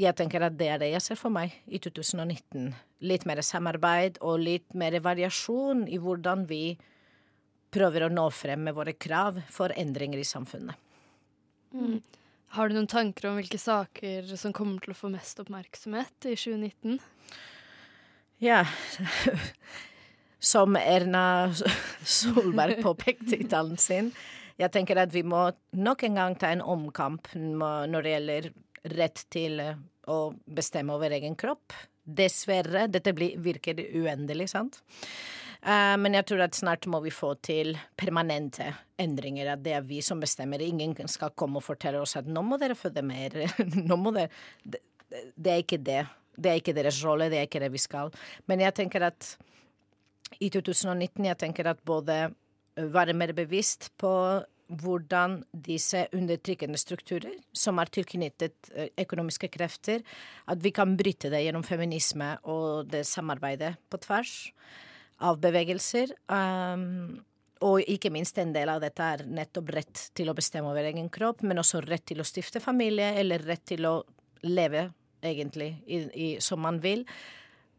jeg 0.00 0.16
tenker 0.16 0.46
at 0.46 0.56
det 0.56 0.68
er 0.72 0.80
det 0.80 0.90
jeg 0.94 1.04
ser 1.04 1.18
for 1.20 1.32
meg 1.32 1.52
i 1.68 1.80
2019. 1.82 2.70
Litt 3.04 3.26
mer 3.28 3.42
samarbeid 3.44 4.16
og 4.24 4.40
litt 4.40 4.76
mer 4.78 4.96
variasjon 5.04 5.84
i 5.84 6.00
hvordan 6.00 6.46
vi 6.48 6.78
prøver 7.76 8.06
å 8.06 8.12
nå 8.12 8.30
frem 8.32 8.64
med 8.64 8.76
våre 8.78 8.94
krav 8.96 9.42
for 9.52 9.74
endringer 9.76 10.22
i 10.22 10.24
samfunnet. 10.24 10.78
Mm. 11.76 12.00
Har 12.56 12.70
du 12.70 12.76
noen 12.78 12.88
tanker 12.88 13.28
om 13.28 13.36
hvilke 13.36 13.60
saker 13.60 14.30
som 14.40 14.54
kommer 14.56 14.80
til 14.80 14.94
å 14.94 14.96
få 14.96 15.10
mest 15.12 15.42
oppmerksomhet 15.42 16.30
i 16.30 16.32
2019? 16.38 16.96
Ja. 18.40 18.62
Som 20.46 20.76
Erna 20.78 21.52
Solberg 22.04 22.82
påpekte 22.82 23.40
i 23.40 23.48
talen 23.50 23.80
sin. 23.82 24.12
Jeg 24.56 24.70
tenker 24.72 25.00
at 25.02 25.10
vi 25.12 25.24
må 25.26 25.48
nok 25.74 26.04
en 26.06 26.20
gang 26.20 26.36
ta 26.38 26.52
en 26.54 26.62
omkamp 26.62 27.32
når 27.34 28.04
det 28.04 28.12
gjelder 28.12 28.46
rett 28.96 29.24
til 29.32 29.58
å 30.06 30.18
bestemme 30.46 30.94
over 30.94 31.10
egen 31.16 31.34
kropp. 31.38 31.74
Dessverre. 32.06 32.86
Dette 32.86 33.10
blir, 33.16 33.34
virker 33.42 33.82
uendelig, 33.98 34.52
sant? 34.54 34.78
Uh, 35.66 35.96
men 35.98 36.14
jeg 36.14 36.28
tror 36.28 36.44
at 36.44 36.54
snart 36.54 36.86
må 36.86 37.00
vi 37.02 37.10
få 37.10 37.32
til 37.42 37.72
permanente 37.98 38.68
endringer. 39.02 39.50
At 39.56 39.64
det 39.64 39.74
er 39.80 39.88
vi 39.88 39.98
som 40.04 40.22
bestemmer. 40.22 40.62
Ingen 40.62 40.94
skal 41.10 41.34
komme 41.34 41.58
og 41.58 41.66
fortelle 41.66 42.04
oss 42.04 42.14
at 42.20 42.30
nå 42.30 42.44
må 42.46 42.60
dere 42.62 42.78
føde 42.78 43.02
mer. 43.02 43.34
nå 43.90 43.98
må 43.98 44.14
dere 44.14 44.30
det, 44.62 44.84
det 45.34 45.52
er 45.56 45.66
ikke 45.66 45.82
det. 45.82 46.00
Det 46.36 46.52
er 46.52 46.62
ikke 46.62 46.76
deres 46.76 47.02
rolle, 47.02 47.30
det 47.32 47.40
er 47.40 47.50
ikke 47.50 47.64
det 47.64 47.72
vi 47.74 47.82
skal. 47.82 48.14
Men 48.46 48.62
jeg 48.62 48.78
tenker 48.78 49.08
at 49.10 49.34
i 50.40 50.50
2019 50.52 51.24
jeg 51.28 51.38
tenker 51.40 51.70
at 51.70 51.80
både 51.86 52.26
være 52.76 53.16
mer 53.16 53.32
bevisst 53.36 53.90
på 54.00 54.12
hvordan 54.66 55.38
disse 55.66 56.08
undertrykkende 56.16 56.78
strukturer, 56.80 57.36
som 57.54 57.78
er 57.78 57.90
tilknyttet 57.94 58.70
økonomiske 58.98 59.48
krefter, 59.54 60.02
at 60.50 60.62
vi 60.62 60.72
kan 60.74 60.96
bryte 60.98 61.30
det 61.30 61.44
gjennom 61.44 61.62
feminisme 61.66 62.32
og 62.50 62.90
det 62.90 63.04
samarbeidet 63.06 63.76
på 63.90 64.00
tvers 64.02 64.34
av 65.22 65.38
bevegelser. 65.40 66.12
Um, 66.26 67.22
og 67.64 67.86
ikke 67.88 68.10
minst 68.12 68.36
en 68.42 68.52
del 68.52 68.68
av 68.68 68.82
dette 68.82 69.04
er 69.14 69.24
nettopp 69.30 69.70
rett 69.72 70.02
til 70.18 70.28
å 70.28 70.36
bestemme 70.36 70.72
over 70.72 70.90
egen 70.90 71.08
kropp, 71.14 71.46
men 71.46 71.62
også 71.62 71.80
rett 71.86 72.04
til 72.10 72.20
å 72.20 72.26
stifte 72.26 72.60
familie, 72.60 73.14
eller 73.22 73.46
rett 73.46 73.64
til 73.70 73.86
å 73.88 73.94
leve, 74.44 74.90
egentlig, 75.24 75.70
i, 75.86 76.02
i, 76.12 76.28
som 76.42 76.60
man 76.60 76.82
vil. 76.82 77.06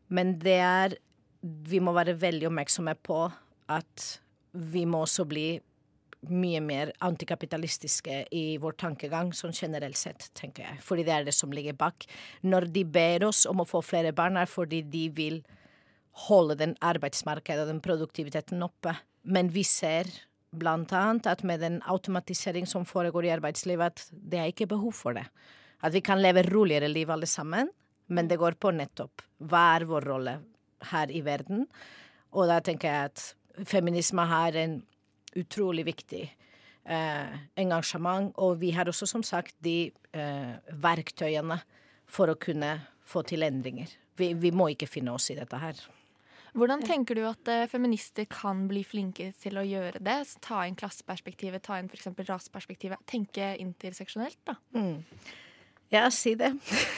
Men 0.07 0.37
det 0.41 0.57
er 0.63 0.97
Vi 1.41 1.79
må 1.83 1.93
være 1.95 2.17
veldig 2.17 2.49
oppmerksomme 2.49 2.95
på 3.05 3.25
at 3.71 4.05
vi 4.57 4.85
må 4.89 5.03
også 5.05 5.25
bli 5.27 5.49
mye 6.33 6.59
mer 6.65 6.91
antikapitalistiske 7.05 8.23
i 8.33 8.57
vår 8.61 8.77
tankegang, 8.81 9.29
sånn 9.35 9.53
generelt 9.53 9.99
sett, 9.99 10.29
tenker 10.37 10.65
jeg. 10.65 10.79
Fordi 10.83 11.05
det 11.05 11.13
er 11.13 11.27
det 11.27 11.35
som 11.35 11.53
ligger 11.53 11.77
bak. 11.77 12.07
Når 12.41 12.67
de 12.73 12.83
ber 12.83 13.27
oss 13.27 13.45
om 13.49 13.61
å 13.61 13.67
få 13.67 13.83
flere 13.85 14.15
barn, 14.17 14.39
er 14.39 14.49
fordi 14.49 14.81
de 14.81 15.07
vil 15.13 15.43
holde 16.27 16.57
den 16.57 16.73
arbeidsmarkedet 16.81 17.67
og 17.67 17.71
den 17.71 17.83
produktiviteten 17.85 18.65
oppe. 18.65 18.95
Men 19.29 19.51
vi 19.53 19.63
ser 19.67 20.09
blant 20.57 20.91
annet 20.95 21.29
at 21.29 21.43
med 21.45 21.61
den 21.61 21.79
automatisering 21.85 22.65
som 22.69 22.87
foregår 22.87 23.27
i 23.27 23.33
arbeidslivet, 23.35 23.93
at 23.93 24.07
det 24.11 24.41
er 24.41 24.51
ikke 24.51 24.71
behov 24.73 24.95
for 24.97 25.17
det. 25.17 25.27
At 25.85 25.93
vi 25.93 26.01
kan 26.01 26.21
leve 26.23 26.47
roligere 26.49 26.89
liv 26.89 27.11
alle 27.13 27.29
sammen, 27.29 27.69
men 28.07 28.29
det 28.29 28.39
går 28.41 28.57
på 28.57 28.71
nettopp 28.73 29.21
hva 29.51 29.67
er 29.75 29.85
vår 29.85 30.07
rolle 30.09 30.39
her 30.91 31.11
i 31.11 31.23
verden. 31.25 31.65
Og 32.35 32.49
da 32.49 32.59
tenker 32.63 32.91
jeg 32.91 33.11
at 33.11 33.67
feminisme 33.67 34.25
har 34.27 34.57
en 34.59 34.79
utrolig 35.37 35.85
viktig 35.87 36.23
eh, 36.87 37.37
engasjement, 37.59 38.31
og 38.37 38.59
vi 38.61 38.71
har 38.75 38.89
også 38.89 39.07
som 39.09 39.23
sagt 39.25 39.55
de 39.63 39.91
eh, 40.13 40.53
verktøyene 40.83 41.59
for 42.07 42.31
å 42.31 42.39
kunne 42.39 42.77
få 43.07 43.23
til 43.27 43.45
endringer. 43.47 43.91
Vi, 44.17 44.33
vi 44.33 44.51
må 44.51 44.71
ikke 44.73 44.89
finne 44.89 45.13
oss 45.13 45.29
i 45.31 45.37
dette 45.37 45.59
her. 45.61 45.79
Hvordan 46.57 46.81
tenker 46.81 47.17
du 47.17 47.21
at 47.29 47.49
eh, 47.53 47.67
feminister 47.69 48.25
kan 48.31 48.65
bli 48.69 48.81
flinke 48.87 49.29
til 49.37 49.59
å 49.59 49.65
gjøre 49.67 50.01
det? 50.01 50.17
Ta 50.41 50.63
inn 50.65 50.77
klasseperspektivet, 50.79 51.61
ta 51.67 51.77
inn 51.77 51.89
f.eks. 51.91 52.09
raseperspektivet. 52.17 53.03
Tenke 53.09 53.53
interseksjonelt, 53.61 54.39
da. 54.47 54.57
Mm. 54.73 55.03
Ja, 55.93 56.07
si 56.11 56.33
det. 56.39 56.55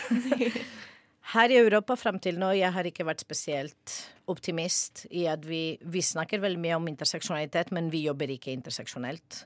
Her 1.30 1.52
i 1.54 1.60
Europa 1.60 1.94
fram 2.00 2.18
til 2.22 2.40
nå, 2.42 2.56
jeg 2.58 2.74
har 2.74 2.88
ikke 2.90 3.06
vært 3.06 3.22
spesielt 3.22 3.96
optimist 4.32 5.04
i 5.14 5.28
at 5.30 5.44
vi, 5.46 5.78
vi 5.86 6.02
snakker 6.02 6.42
veldig 6.42 6.62
mye 6.64 6.78
om 6.80 6.88
interseksjonalitet, 6.90 7.70
men 7.76 7.92
vi 7.94 8.02
jobber 8.08 8.32
ikke 8.34 8.54
interseksjonelt. 8.56 9.44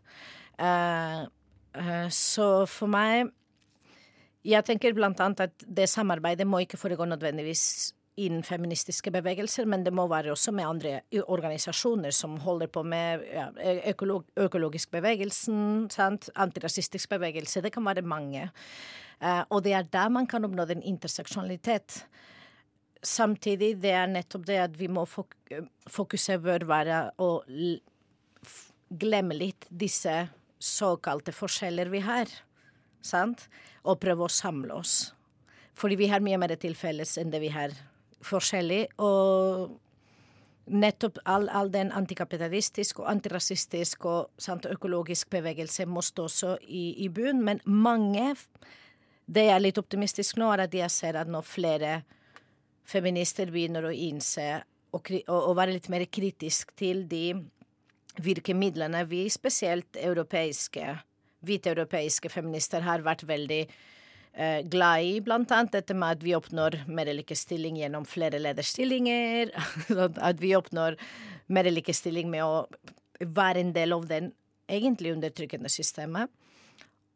Uh, 0.55 1.25
uh, 1.75 2.07
så 2.13 2.67
for 2.69 2.91
meg 2.91 3.31
Jeg 4.43 4.63
tenker 4.67 4.91
blant 4.93 5.21
annet 5.23 5.39
at 5.39 5.63
det 5.63 5.87
samarbeidet 5.87 6.43
må 6.47 6.59
ikke 6.59 6.77
foregå 6.77 7.05
nødvendigvis 7.07 7.93
innen 8.19 8.43
feministiske 8.43 9.11
bevegelser, 9.11 9.65
men 9.65 9.85
det 9.85 9.93
må 9.95 10.03
være 10.11 10.33
også 10.33 10.51
med 10.51 10.67
andre 10.67 10.99
organisasjoner 11.31 12.11
som 12.11 12.35
holder 12.43 12.67
på 12.67 12.83
med 12.83 13.23
ja, 13.31 13.47
økolog, 13.89 14.25
økologisk 14.37 14.91
bevegelsen, 14.91 15.87
sant? 15.89 16.29
antirasistisk 16.35 17.09
bevegelse. 17.15 17.63
Det 17.63 17.71
kan 17.73 17.85
være 17.87 18.03
mange. 18.05 18.49
Uh, 19.23 19.43
og 19.55 19.63
det 19.63 19.73
er 19.77 19.88
der 19.88 20.12
man 20.12 20.27
kan 20.27 20.43
oppnå 20.43 20.65
den 20.67 20.83
interseksjonalitet. 20.83 22.03
Samtidig 23.03 23.77
det 23.83 23.91
er 23.95 24.12
nettopp 24.12 24.45
det 24.47 24.59
at 24.65 24.75
vi 24.79 24.89
må 24.91 25.05
fok 25.07 25.36
fokuset 25.91 26.41
bør 26.43 26.65
være 26.67 26.99
å 27.21 27.43
glemme 28.99 29.36
litt 29.36 29.67
disse 29.69 30.27
såkalte 30.63 31.33
forskjeller 31.36 31.91
vi 31.91 32.01
har, 32.03 32.29
sant? 33.03 33.47
Og 33.83 33.99
prøve 34.01 34.27
å 34.27 34.31
samle 34.31 34.75
oss. 34.75 35.13
Fordi 35.75 35.97
vi 35.99 36.09
har 36.12 36.23
mye 36.23 36.39
mer 36.39 36.55
til 36.59 36.75
felles 36.77 37.17
enn 37.19 37.33
det 37.33 37.41
vi 37.43 37.51
har 37.53 37.73
forskjellig. 38.23 38.86
Og 39.03 39.73
nettopp 40.71 41.19
all, 41.27 41.49
all 41.49 41.71
den 41.73 41.91
antikapitalistiske 41.91 43.03
og 43.03 43.09
antirasistiske 43.12 44.07
og 44.07 44.29
sant, 44.41 44.67
økologisk 44.69 45.33
bevegelse 45.33 45.88
må 45.89 46.03
stå 46.05 46.29
også 46.29 46.55
i, 46.63 46.86
i 47.03 47.09
bunn. 47.12 47.43
Men 47.43 47.59
mange 47.65 48.33
Det 49.25 49.45
jeg 49.47 49.55
er 49.55 49.63
litt 49.63 49.79
optimistisk 49.79 50.38
nå, 50.41 50.49
er 50.53 50.65
at 50.65 50.75
jeg 50.75 50.91
ser 50.91 51.17
at 51.19 51.29
nå 51.31 51.41
flere 51.45 52.01
feminister 52.88 53.51
begynner 53.51 53.88
å 53.88 53.95
innse 53.95 54.63
og, 54.93 55.55
være 55.57 55.73
litt 55.73 55.89
mer 55.89 56.05
kritisk 56.05 56.73
til 56.77 57.05
de 57.09 57.31
virkemidlene 58.21 59.01
vi, 59.09 59.23
spesielt 59.33 59.97
europeiske, 59.97 60.86
hvite 61.43 61.71
europeiske 61.73 62.29
feminister, 62.29 62.83
har 62.86 63.01
vært 63.05 63.23
veldig 63.25 63.62
eh, 63.63 64.59
glad 64.69 65.07
i, 65.07 65.15
blant 65.25 65.51
annet 65.55 65.79
dette 65.79 65.97
med 65.97 66.19
at 66.19 66.25
vi 66.25 66.36
oppnår 66.38 66.83
mer 66.86 67.09
likestilling 67.15 67.79
gjennom 67.81 68.05
flere 68.05 68.41
lederstillinger, 68.43 69.55
at 70.29 70.43
vi 70.43 70.53
oppnår 70.59 70.99
mer 71.53 71.71
likestilling 71.73 72.29
med 72.29 72.45
å 72.45 72.67
være 73.23 73.63
en 73.63 73.73
del 73.73 73.97
av 73.97 74.05
den 74.12 74.31
egentlig 74.69 75.15
undertrykkende 75.15 75.71
systemet. 75.71 76.29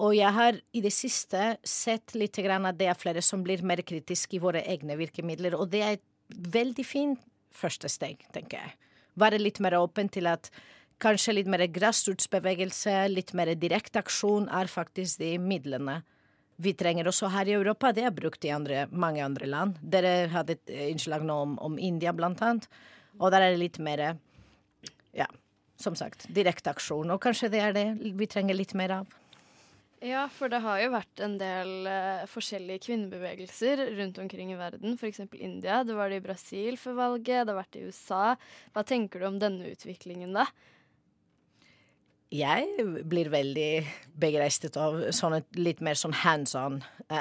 Og 0.03 0.13
jeg 0.13 0.29
har 0.33 0.59
i 0.77 0.81
det 0.83 0.93
siste 0.93 1.55
sett 1.65 2.13
litt 2.13 2.37
grann 2.37 2.67
at 2.69 2.77
det 2.77 2.89
er 2.91 2.99
flere 2.99 3.23
som 3.25 3.41
blir 3.45 3.63
mer 3.65 3.81
kritiske 3.81 4.37
i 4.37 4.41
våre 4.41 4.61
egne 4.69 4.97
virkemidler, 4.99 5.57
og 5.57 5.71
det 5.73 5.81
er 5.81 5.97
et 5.97 6.05
veldig 6.53 6.85
fint 6.85 7.23
første 7.55 7.89
steg, 7.89 8.21
tenker 8.33 8.61
jeg. 8.61 8.75
Være 9.17 9.39
litt 9.41 9.57
mer 9.63 9.79
åpen 9.79 10.11
til 10.13 10.29
at 10.29 10.51
kanskje 11.01 11.39
litt 11.39 11.49
mer 11.49 11.63
grasrotsbevegelse, 11.73 12.93
litt 13.09 13.33
mer 13.37 13.55
direkte 13.57 14.03
aksjon 14.03 14.45
er 14.53 14.69
faktisk 14.69 15.23
de 15.23 15.33
midlene 15.41 16.03
vi 16.57 16.73
trenger 16.73 17.07
også 17.09 17.29
her 17.29 17.49
i 17.49 17.53
Europa. 17.53 17.91
Det 17.93 18.05
er 18.07 18.13
brukt 18.13 18.45
i 18.45 18.49
andre, 18.53 18.87
mange 18.89 19.21
andre 19.21 19.45
land. 19.45 19.77
Dere 19.81 20.25
hadde 20.33 20.55
et 20.57 20.71
innslag 20.89 21.25
nå 21.25 21.35
om, 21.45 21.57
om 21.61 21.77
India, 21.77 22.13
blant 22.17 22.41
annet. 22.41 22.65
Og 23.21 23.29
der 23.33 23.45
er 23.45 23.53
det 23.53 23.61
litt 23.61 23.77
mer 23.77 24.03
ja, 25.13 25.27
som 25.77 25.93
sagt, 25.97 26.25
direkte 26.33 26.73
aksjon. 26.73 27.13
Og 27.13 27.21
kanskje 27.21 27.51
det 27.53 27.61
er 27.61 27.77
det 27.77 27.85
vi 28.17 28.29
trenger 28.29 28.57
litt 28.57 28.73
mer 28.77 28.95
av. 29.01 29.17
Ja, 30.05 30.27
for 30.29 30.51
det 30.53 30.59
har 30.61 30.77
jo 30.77 30.91
vært 30.93 31.21
en 31.25 31.39
del 31.41 31.87
uh, 31.89 32.27
forskjellige 32.29 32.83
kvinnebevegelser 32.85 33.81
rundt 33.97 34.19
omkring 34.21 34.51
i 34.53 34.59
verden. 34.59 34.93
F.eks. 34.93 35.23
India. 35.33 35.81
Det 35.87 35.95
var 35.97 36.13
det 36.13 36.21
i 36.21 36.25
Brasil 36.27 36.77
før 36.77 36.99
valget, 36.99 37.47
det 37.47 37.53
har 37.53 37.61
vært 37.63 37.79
i 37.79 37.85
USA. 37.89 38.23
Hva 38.75 38.85
tenker 38.85 39.23
du 39.23 39.29
om 39.31 39.39
denne 39.41 39.71
utviklingen, 39.73 40.37
da? 40.37 40.45
Jeg 42.27 42.83
blir 43.07 43.29
veldig 43.31 43.71
begeistret 44.19 44.75
av 44.83 44.99
sånne 45.15 45.45
litt 45.55 45.79
mer 45.79 45.95
sånn 45.95 46.15
hands 46.25 46.57
on 46.59 46.81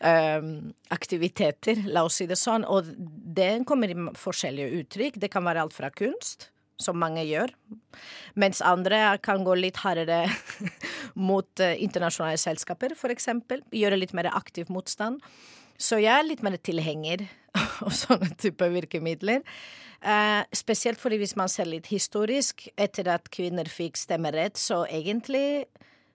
um, 0.00 0.72
aktiviteter, 0.96 1.82
la 1.92 2.06
oss 2.08 2.16
si 2.22 2.26
det 2.26 2.40
sånn. 2.40 2.64
Og 2.64 2.88
det 2.96 3.50
kommer 3.68 3.92
i 3.92 3.98
forskjellige 4.16 4.80
uttrykk. 4.80 5.20
Det 5.20 5.30
kan 5.30 5.44
være 5.44 5.66
alt 5.66 5.76
fra 5.76 5.92
kunst, 5.92 6.48
som 6.80 6.98
mange 6.98 7.24
gjør, 7.28 7.52
mens 8.38 8.62
andre 8.64 9.18
kan 9.22 9.44
gå 9.44 9.56
litt 9.58 9.82
hardere 9.82 10.24
mot 11.28 11.48
uh, 11.62 11.74
internasjonale 11.76 12.40
selskaper, 12.40 12.96
eksempel. 13.12 13.62
Gjøre 13.72 14.00
litt 14.00 14.14
mer 14.16 14.30
aktiv 14.32 14.70
motstand. 14.72 15.20
Så 15.82 15.98
jeg 16.02 16.12
er 16.14 16.26
litt 16.26 16.42
mer 16.44 16.56
tilhenger 16.62 17.26
av 17.84 17.92
sånne 17.96 18.32
typer 18.40 18.72
virkemidler. 18.74 19.42
Uh, 20.02 20.42
spesielt 20.56 20.98
fordi 20.98 21.20
hvis 21.20 21.36
man 21.38 21.50
ser 21.52 21.68
litt 21.70 21.86
historisk, 21.92 22.66
etter 22.80 23.10
at 23.12 23.30
kvinner 23.30 23.68
fikk 23.70 24.00
stemmerett, 24.00 24.58
så 24.58 24.82
egentlig 24.90 25.66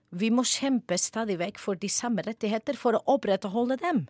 vi 0.08 0.30
må 0.32 0.44
kjempe 0.48 0.96
stadig 1.00 1.36
vekk 1.40 1.58
for 1.60 1.76
de 1.80 1.88
samme 1.92 2.24
rettigheter 2.24 2.76
for 2.80 2.96
å 2.96 3.02
opprettholde 3.16 3.76
dem. 3.80 4.06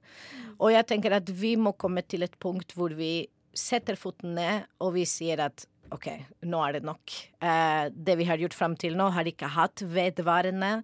Og 0.59 0.73
jeg 0.75 0.87
tenker 0.91 1.17
at 1.17 1.31
vi 1.31 1.57
må 1.59 1.75
komme 1.75 2.05
til 2.07 2.27
et 2.27 2.39
punkt 2.43 2.75
hvor 2.79 2.95
vi 2.95 3.29
setter 3.59 3.99
foten 3.99 4.37
ned, 4.39 4.69
og 4.79 4.95
vi 4.95 5.05
sier 5.09 5.43
at 5.43 5.67
OK, 5.95 6.09
nå 6.49 6.63
er 6.67 6.79
det 6.79 6.85
nok. 6.87 7.15
Eh, 7.41 7.85
det 7.93 8.17
vi 8.21 8.27
har 8.29 8.41
gjort 8.41 8.57
fram 8.57 8.77
til 8.77 8.97
nå, 8.99 9.09
har 9.15 9.29
ikke 9.29 9.51
hatt 9.55 9.85
vedvarende 9.85 10.83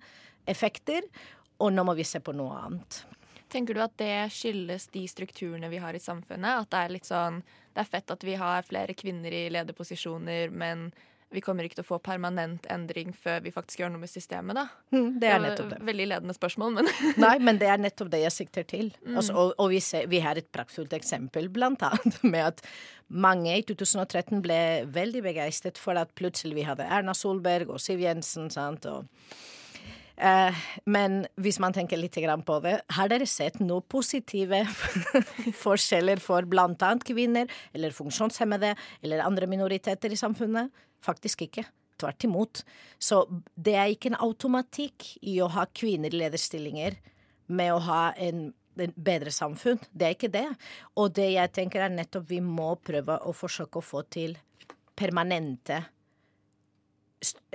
effekter, 0.49 1.07
og 1.63 1.73
nå 1.73 1.85
må 1.87 1.95
vi 1.99 2.07
se 2.09 2.21
på 2.25 2.35
noe 2.37 2.57
annet. 2.67 3.05
Tenker 3.53 3.77
du 3.77 3.83
at 3.85 3.95
det 4.01 4.33
skyldes 4.35 4.89
de 4.95 5.05
strukturene 5.07 5.71
vi 5.71 5.79
har 5.83 5.95
i 5.95 6.03
samfunnet? 6.03 6.65
At 6.65 6.73
det 6.73 6.81
er 6.81 6.95
litt 6.97 7.07
sånn 7.07 7.43
Det 7.75 7.83
er 7.85 7.91
fett 7.91 8.11
at 8.11 8.25
vi 8.27 8.35
har 8.39 8.67
flere 8.67 8.95
kvinner 8.95 9.35
i 9.35 9.49
lederposisjoner, 9.51 10.51
men 10.51 10.89
vi 11.35 11.43
kommer 11.43 11.67
ikke 11.67 11.81
til 11.81 11.85
å 11.85 11.89
få 11.89 11.99
permanent 12.05 12.67
endring 12.71 13.11
før 13.19 13.41
vi 13.43 13.53
faktisk 13.55 13.83
gjør 13.83 13.91
noe 13.95 14.05
med 14.05 14.11
systemet, 14.11 14.55
da. 14.55 14.67
Mm, 14.95 15.09
det 15.19 15.31
er 15.31 15.41
nettopp 15.43 15.73
det. 15.73 15.79
Veldig 15.89 16.07
ledende 16.13 16.37
spørsmål, 16.37 16.77
men 16.77 16.91
Nei, 17.25 17.35
men 17.43 17.59
det 17.59 17.71
er 17.73 17.83
nettopp 17.83 18.13
det 18.13 18.23
jeg 18.23 18.35
sikter 18.37 18.69
til. 18.71 18.93
Mm. 19.03 19.17
Altså, 19.19 19.35
og 19.35 19.55
og 19.59 19.73
vi, 19.73 19.81
ser, 19.83 20.07
vi 20.13 20.23
har 20.23 20.39
et 20.39 20.51
praktfullt 20.55 20.95
eksempel, 20.95 21.51
blant 21.53 21.83
annet 21.87 22.21
med 22.37 22.53
at 22.53 22.63
mange 23.15 23.55
i 23.55 23.65
2013 23.67 24.43
ble 24.43 24.61
veldig 24.95 25.23
begeistret 25.25 25.79
for 25.79 25.99
at 26.01 26.15
plutselig 26.19 26.59
vi 26.59 26.67
hadde 26.67 26.87
Erna 26.87 27.15
Solberg 27.15 27.71
og 27.71 27.83
Siv 27.83 28.03
Jensen. 28.03 28.51
sant, 28.51 28.87
og 28.91 29.07
Eh, 30.15 30.59
men 30.87 31.25
hvis 31.43 31.59
man 31.59 31.75
tenker 31.75 31.99
litt 31.99 32.15
på 32.47 32.59
det, 32.63 32.77
har 32.95 33.11
dere 33.11 33.27
sett 33.27 33.59
noen 33.59 33.83
positive 33.91 34.63
forskjeller 35.65 36.23
for 36.23 36.47
annet 36.47 37.07
kvinner 37.07 37.51
eller 37.75 37.91
funksjonshemmede 37.91 38.75
eller 39.03 39.25
andre 39.25 39.47
minoriteter 39.51 40.13
i 40.13 40.19
samfunnet? 40.19 40.71
Faktisk 41.03 41.43
ikke. 41.49 41.67
Tvert 41.99 42.25
imot. 42.25 42.63
Så 42.99 43.25
det 43.55 43.75
er 43.75 43.91
ikke 43.91 44.13
en 44.13 44.23
automatikk 44.23 45.17
i 45.23 45.41
å 45.43 45.51
ha 45.51 45.67
kvinner 45.67 46.15
i 46.15 46.23
lederstillinger 46.23 46.97
med 47.47 47.75
å 47.75 47.83
ha 47.83 48.05
en 48.15 48.53
bedre 48.75 49.33
samfunn. 49.35 49.81
Det 49.93 50.07
er 50.07 50.17
ikke 50.17 50.33
det. 50.35 50.47
Og 51.01 51.15
det 51.17 51.31
jeg 51.35 51.53
tenker 51.55 51.85
er 51.85 51.95
nettopp 51.95 52.29
vi 52.31 52.41
må 52.45 52.75
prøve 52.83 53.19
å 53.23 53.35
forsøke 53.37 53.81
å 53.81 53.85
få 53.85 54.05
til 54.13 54.37
permanente 54.95 55.85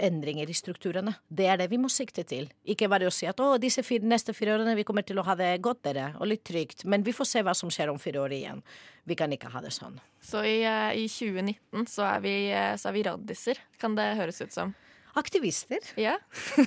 endringer 0.01 0.49
i 0.49 0.53
strukturene. 0.53 1.13
Det 1.27 1.45
er 1.49 1.60
det 1.60 1.67
vi 1.71 1.77
må 1.82 1.89
sikte 1.93 2.23
til. 2.27 2.47
Ikke 2.69 2.89
bare 2.91 3.10
å 3.10 3.13
si 3.13 3.27
at 3.29 3.39
å, 3.43 3.51
disse 3.62 3.84
fire, 3.86 4.08
neste 4.08 4.34
fire 4.34 4.55
årene 4.55 4.75
vi 4.79 4.86
kommer 4.88 5.05
til 5.05 5.19
å 5.21 5.25
ha 5.27 5.36
det 5.38 5.51
godt 5.65 5.84
dere, 5.86 6.10
og 6.17 6.32
litt 6.32 6.43
trygt. 6.47 6.86
Men 6.89 7.05
vi 7.05 7.13
får 7.15 7.29
se 7.29 7.43
hva 7.45 7.55
som 7.58 7.71
skjer 7.73 7.91
om 7.91 7.99
fire 8.01 8.23
år 8.23 8.36
igjen. 8.39 8.63
Vi 9.10 9.17
kan 9.19 9.32
ikke 9.34 9.51
ha 9.53 9.62
det 9.63 9.73
sånn. 9.75 9.99
Så 10.25 10.43
i, 10.47 10.62
eh, 10.65 11.03
i 11.03 11.08
2019 11.12 11.86
så 11.89 12.08
er 12.15 12.21
vi, 12.25 12.36
eh, 12.51 12.75
så 12.75 12.89
er 12.89 12.97
vi 12.97 13.03
raddiser, 13.03 13.62
kan 13.77 13.95
det 13.95 14.15
høres 14.17 14.41
ut 14.41 14.53
som. 14.53 14.75
Aktivister. 15.19 15.84
Ja. 15.99 16.17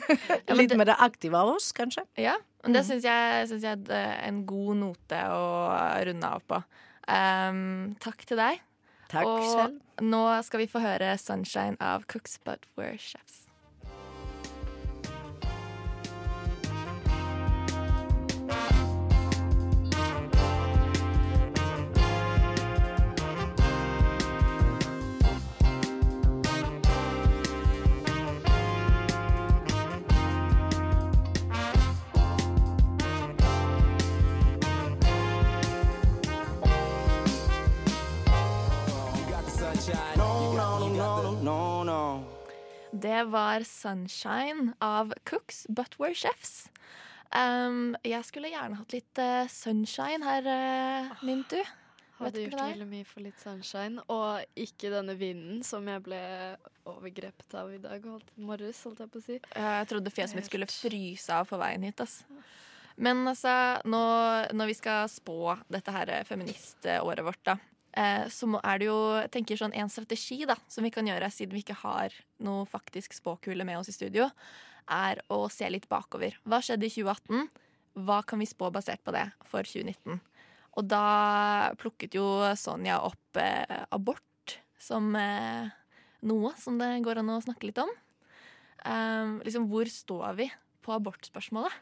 Litt 0.61 0.75
mer 0.79 0.95
aktive 0.99 1.39
av 1.41 1.55
oss, 1.55 1.71
kanskje. 1.77 2.05
Ja, 2.21 2.37
men 2.63 2.77
det 2.77 2.85
syns 2.87 3.07
jeg, 3.07 3.47
synes 3.51 3.65
jeg 3.67 3.87
er 3.97 4.19
en 4.29 4.43
god 4.49 4.79
note 4.83 5.23
å 5.33 5.47
runde 6.09 6.35
av 6.37 6.45
på. 6.47 6.61
Um, 7.09 7.95
takk 8.03 8.27
til 8.29 8.39
deg. 8.39 8.61
Takk 9.13 9.29
og 9.29 9.45
selv. 9.45 9.81
nå 10.01 10.23
skal 10.47 10.63
vi 10.63 10.69
få 10.71 10.81
høre 10.81 11.15
'Sunshine' 11.21 11.81
av 11.81 12.07
Cooks 12.09 12.39
But 12.45 12.65
We're 12.77 12.97
Chefs. 12.97 13.42
Det 43.23 43.31
var 43.31 43.61
'Sunshine' 43.61 44.73
av 44.81 45.13
Cooks 45.25 45.67
But 45.69 45.95
We're 45.99 46.15
Chefs. 46.15 46.71
Um, 47.31 47.95
jeg 48.03 48.25
skulle 48.27 48.51
gjerne 48.51 48.75
hatt 48.75 48.95
litt 48.97 49.21
uh, 49.23 49.47
sunshine 49.47 50.27
her, 50.27 50.49
uh, 50.51 51.23
Nintu. 51.23 51.61
Vet 51.61 52.19
Hadde 52.19 52.43
gjort 52.43 52.59
veldig 52.59 52.89
mye 52.91 53.07
for 53.07 53.23
litt 53.23 53.39
sunshine, 53.39 54.03
og 54.11 54.43
ikke 54.59 54.91
denne 54.91 55.15
vinden 55.15 55.63
som 55.63 55.87
jeg 55.87 56.03
ble 56.03 56.19
overgrepet 56.91 57.55
av 57.61 57.71
i 57.71 57.79
dag, 57.85 58.03
holdt, 58.11 58.35
morges, 58.43 58.83
holdt 58.89 59.05
jeg 59.05 59.15
på 59.15 59.23
å 59.23 59.27
si. 59.29 59.39
Jeg 59.39 59.91
trodde 59.95 60.15
fjeset 60.19 60.41
mitt 60.41 60.51
skulle 60.51 60.71
fryse 60.73 61.39
av 61.39 61.47
på 61.47 61.63
veien 61.63 61.87
hit. 61.87 62.03
ass. 62.03 62.25
Men 62.99 63.23
altså, 63.23 63.55
nå, 63.87 64.03
når 64.51 64.75
vi 64.75 64.81
skal 64.83 65.07
spå 65.07 65.61
dette 65.71 65.95
her 65.95 66.17
feministåret 66.27 67.23
vårt, 67.23 67.45
da, 67.47 67.55
eh, 67.55 67.72
så 68.33 68.47
må, 68.49 68.57
er 68.65 68.79
det 68.81 68.87
jo 68.87 68.99
jeg 69.19 69.31
tenker 69.35 69.59
sånn 69.61 69.75
en 69.77 69.91
strategi 69.93 70.39
da, 70.49 70.55
som 70.71 70.87
vi 70.87 70.91
kan 70.95 71.05
gjøre, 71.05 71.29
siden 71.29 71.53
vi 71.53 71.61
ikke 71.61 71.77
har 71.83 72.15
noe 72.41 72.63
faktisk 72.65 73.13
spåkule 73.13 73.67
med 73.69 73.83
oss 73.83 73.91
i 73.93 73.97
studio, 73.97 74.31
er 74.89 75.21
å 75.29 75.45
se 75.53 75.69
litt 75.69 75.89
bakover. 75.91 76.39
Hva 76.49 76.63
skjedde 76.65 76.89
i 76.89 76.95
2018? 76.95 77.51
Hva 78.07 78.23
kan 78.25 78.41
vi 78.41 78.49
spå 78.49 78.71
basert 78.73 79.03
på 79.05 79.13
det 79.15 79.27
for 79.45 79.69
2019? 79.69 80.23
Og 80.81 80.89
da 80.89 81.73
plukket 81.81 82.17
jo 82.17 82.25
Sonja 82.57 83.03
opp 83.05 83.41
eh, 83.41 83.85
abort 83.93 84.57
som 84.81 85.13
eh, 85.19 85.69
noe 86.27 86.53
som 86.59 86.79
det 86.81 86.95
går 87.05 87.21
an 87.21 87.35
å 87.35 87.43
snakke 87.45 87.69
litt 87.69 87.81
om. 87.83 87.91
Um, 88.83 89.39
liksom, 89.47 89.69
hvor 89.71 89.87
står 89.87 90.39
vi 90.41 90.49
på 90.83 90.95
abortspørsmålet? 90.97 91.75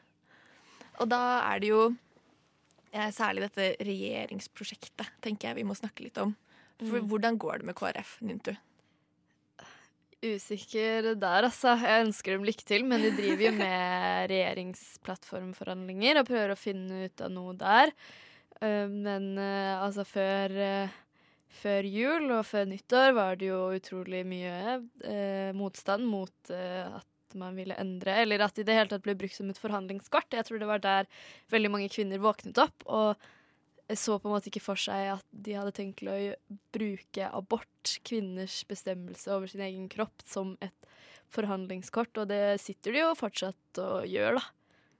Og 1.00 1.08
da 1.08 1.22
er 1.46 1.62
det 1.62 1.70
jo 1.70 1.84
eh, 1.88 1.94
særlig 3.14 3.46
dette 3.46 3.76
regjeringsprosjektet 3.86 5.06
tenker 5.22 5.48
jeg 5.50 5.60
vi 5.60 5.66
må 5.68 5.76
snakke 5.78 6.02
litt 6.06 6.18
om. 6.18 6.34
For 6.80 7.00
Mm. 7.00 7.08
Hvordan 7.10 7.36
går 7.38 7.58
det 7.60 7.66
med 7.68 7.76
KrF, 7.76 8.16
Nintu? 8.24 8.54
Usikker 10.20 11.14
der, 11.16 11.46
altså. 11.48 11.74
Jeg 11.80 12.06
ønsker 12.06 12.34
dem 12.36 12.42
lykke 12.44 12.64
til, 12.68 12.84
men 12.84 13.00
de 13.00 13.10
driver 13.16 13.46
jo 13.46 13.52
med 13.56 14.26
regjeringsplattformforhandlinger 14.32 16.20
og 16.20 16.26
prøver 16.28 16.52
å 16.52 16.58
finne 16.60 17.06
ut 17.08 17.22
av 17.24 17.30
noe 17.32 17.54
der. 17.56 17.92
Eh, 18.60 18.86
Men 18.90 19.30
eh, 19.40 19.76
altså 19.80 20.04
før, 20.04 20.56
eh, 20.60 20.98
før 21.62 21.88
jul 21.88 22.28
og 22.36 22.44
før 22.48 22.68
nyttår 22.68 23.14
var 23.16 23.40
det 23.40 23.48
jo 23.48 23.62
utrolig 23.78 24.20
mye 24.28 24.80
eh, 25.08 25.52
motstand 25.56 26.04
mot 26.08 26.52
eh, 26.52 26.84
at 27.00 27.09
man 27.38 27.58
ville 27.58 27.76
endre, 27.78 28.16
eller 28.22 28.42
at 28.44 28.56
det 28.56 28.64
i 28.64 28.70
det 28.70 28.78
hele 28.78 28.92
tatt 28.92 29.04
ble 29.04 29.16
brukt 29.18 29.36
som 29.36 29.50
et 29.50 29.60
forhandlingskort. 29.60 30.32
Jeg 30.34 30.48
tror 30.48 30.62
det 30.62 30.70
var 30.70 30.82
der 30.84 31.10
veldig 31.52 31.70
mange 31.74 31.90
kvinner 31.92 32.22
våknet 32.22 32.58
opp 32.62 32.86
og 32.86 33.28
så 33.94 34.18
på 34.18 34.28
en 34.28 34.34
måte 34.36 34.50
ikke 34.50 34.62
for 34.62 34.78
seg 34.78 35.08
at 35.16 35.26
de 35.34 35.56
hadde 35.56 35.74
tenkt 35.74 36.02
å 36.06 36.16
bruke 36.74 37.30
abort, 37.34 37.96
kvinners 38.06 38.60
bestemmelse 38.70 39.32
over 39.34 39.50
sin 39.50 39.64
egen 39.66 39.88
kropp, 39.90 40.22
som 40.26 40.54
et 40.62 40.74
forhandlingskort, 41.30 42.12
og 42.18 42.30
det 42.30 42.60
sitter 42.62 42.94
de 42.94 43.04
jo 43.04 43.12
fortsatt 43.18 43.82
og 43.82 44.06
gjør, 44.10 44.40
da. 44.40 44.44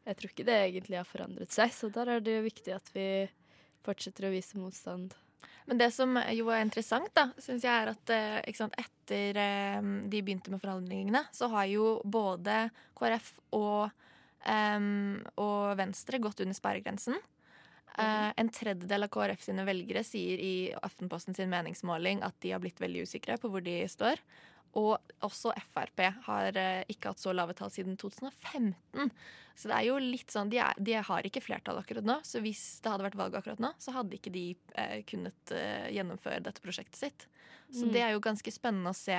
Jeg 0.09 0.19
tror 0.19 0.33
ikke 0.33 0.47
det 0.49 0.59
egentlig 0.59 0.99
har 0.99 1.09
forandret 1.09 1.55
seg, 1.55 1.73
så 1.77 1.90
der 1.93 2.14
er 2.16 2.23
det 2.25 2.38
jo 2.38 2.47
viktig 2.47 2.75
at 2.75 2.95
vi 2.95 3.09
fortsetter 3.85 4.27
å 4.27 4.33
vise 4.33 4.59
motstand. 4.59 5.14
Men 5.69 5.79
det 5.79 5.90
som 5.95 6.16
jo 6.35 6.51
er 6.51 6.64
interessant, 6.64 7.11
da, 7.14 7.29
syns 7.38 7.66
jeg 7.66 7.71
er 7.71 7.93
at 7.93 8.12
eh, 8.14 8.55
sant, 8.57 8.75
etter 9.11 9.37
eh, 9.37 9.83
de 10.09 10.23
begynte 10.23 10.51
med 10.51 10.61
forhandlingene, 10.62 11.25
så 11.33 11.49
har 11.51 11.66
jo 11.70 12.01
både 12.05 12.70
KrF 12.99 13.33
og, 13.57 13.90
um, 14.46 15.18
og 15.40 15.77
Venstre 15.79 16.20
gått 16.23 16.40
under 16.40 16.55
sperregrensen. 16.55 17.18
Uh, 17.90 18.31
en 18.38 18.49
tredjedel 18.55 19.05
av 19.05 19.11
KrF 19.11 19.42
sine 19.42 19.64
velgere 19.66 20.05
sier 20.07 20.38
i 20.38 20.70
Aftenposten 20.79 21.35
sin 21.35 21.51
meningsmåling 21.51 22.23
at 22.23 22.37
de 22.40 22.53
har 22.55 22.62
blitt 22.62 22.81
veldig 22.81 23.03
usikre 23.03 23.37
på 23.40 23.51
hvor 23.51 23.64
de 23.64 23.83
står. 23.90 24.23
Og 24.78 24.98
også 25.26 25.50
Frp 25.72 26.00
har 26.28 26.56
eh, 26.56 26.85
ikke 26.92 27.11
hatt 27.11 27.18
så 27.18 27.33
lave 27.35 27.54
tall 27.59 27.70
siden 27.74 27.96
2015. 27.98 28.74
Så 29.61 29.68
det 29.68 29.74
er 29.76 29.85
jo 29.88 29.96
litt 29.98 30.30
sånn, 30.33 30.48
de, 30.48 30.61
er, 30.62 30.78
de 30.78 30.94
har 31.04 31.26
ikke 31.26 31.42
flertall 31.42 31.80
akkurat 31.83 32.06
nå, 32.06 32.20
så 32.24 32.40
hvis 32.40 32.80
det 32.80 32.88
hadde 32.92 33.04
vært 33.04 33.18
valg 33.18 33.35
akkurat 33.37 33.59
nå, 33.61 33.72
så 33.83 33.92
hadde 33.92 34.16
ikke 34.16 34.33
de 34.33 34.44
eh, 34.78 35.02
kunnet 35.11 35.52
eh, 35.52 35.90
gjennomføre 35.92 36.38
dette 36.46 36.62
prosjektet 36.64 36.96
sitt. 36.96 37.26
Så 37.70 37.85
Mm. 37.87 37.92
det 37.92 38.00
er 38.02 38.11
jo 38.14 38.22
ganske 38.24 38.50
spennende 38.50 38.90
å 38.90 38.96
se. 38.96 39.18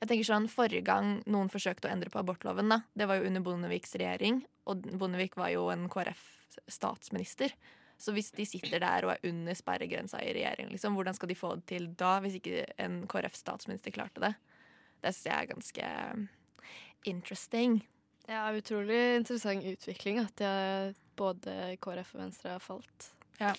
Jeg 0.00 0.08
tenker 0.10 0.26
sånn, 0.28 0.48
Forrige 0.50 0.84
gang 0.84 1.22
noen 1.26 1.48
forsøkte 1.52 1.88
å 1.88 1.92
endre 1.92 2.10
på 2.12 2.18
abortloven, 2.20 2.68
da, 2.68 2.82
det 2.96 3.06
var 3.08 3.16
jo 3.20 3.28
under 3.30 3.40
Bondeviks 3.46 3.94
regjering. 3.96 4.42
Og 4.68 4.82
Bondevik 5.00 5.36
var 5.40 5.48
jo 5.54 5.68
en 5.72 5.86
KrF-statsminister. 5.88 7.52
Så 7.98 8.12
hvis 8.14 8.28
de 8.36 8.44
sitter 8.46 8.78
der 8.82 9.06
og 9.08 9.14
er 9.16 9.24
under 9.30 9.56
sperregrensa 9.58 10.20
i 10.22 10.34
regjering, 10.36 10.68
liksom, 10.70 10.94
hvordan 10.94 11.16
skal 11.16 11.30
de 11.32 11.34
få 11.38 11.54
det 11.58 11.66
til 11.72 11.88
da, 11.98 12.18
hvis 12.22 12.36
ikke 12.38 12.66
en 12.84 13.00
KrF-statsminister 13.10 13.94
klarte 13.94 14.22
det? 14.22 14.34
Det 15.02 15.14
syns 15.14 15.28
jeg 15.28 15.36
er 15.36 15.52
ganske 15.52 15.92
interesting. 17.08 17.80
Ja, 18.28 18.48
utrolig 18.52 19.00
interessant 19.16 19.64
utvikling 19.64 20.20
at 20.20 20.42
jeg, 20.42 20.94
både 21.18 21.74
KrF 21.80 22.14
og 22.16 22.22
Venstre 22.26 22.56
har 22.56 22.62
falt. 22.64 23.10
Ja. 23.40 23.54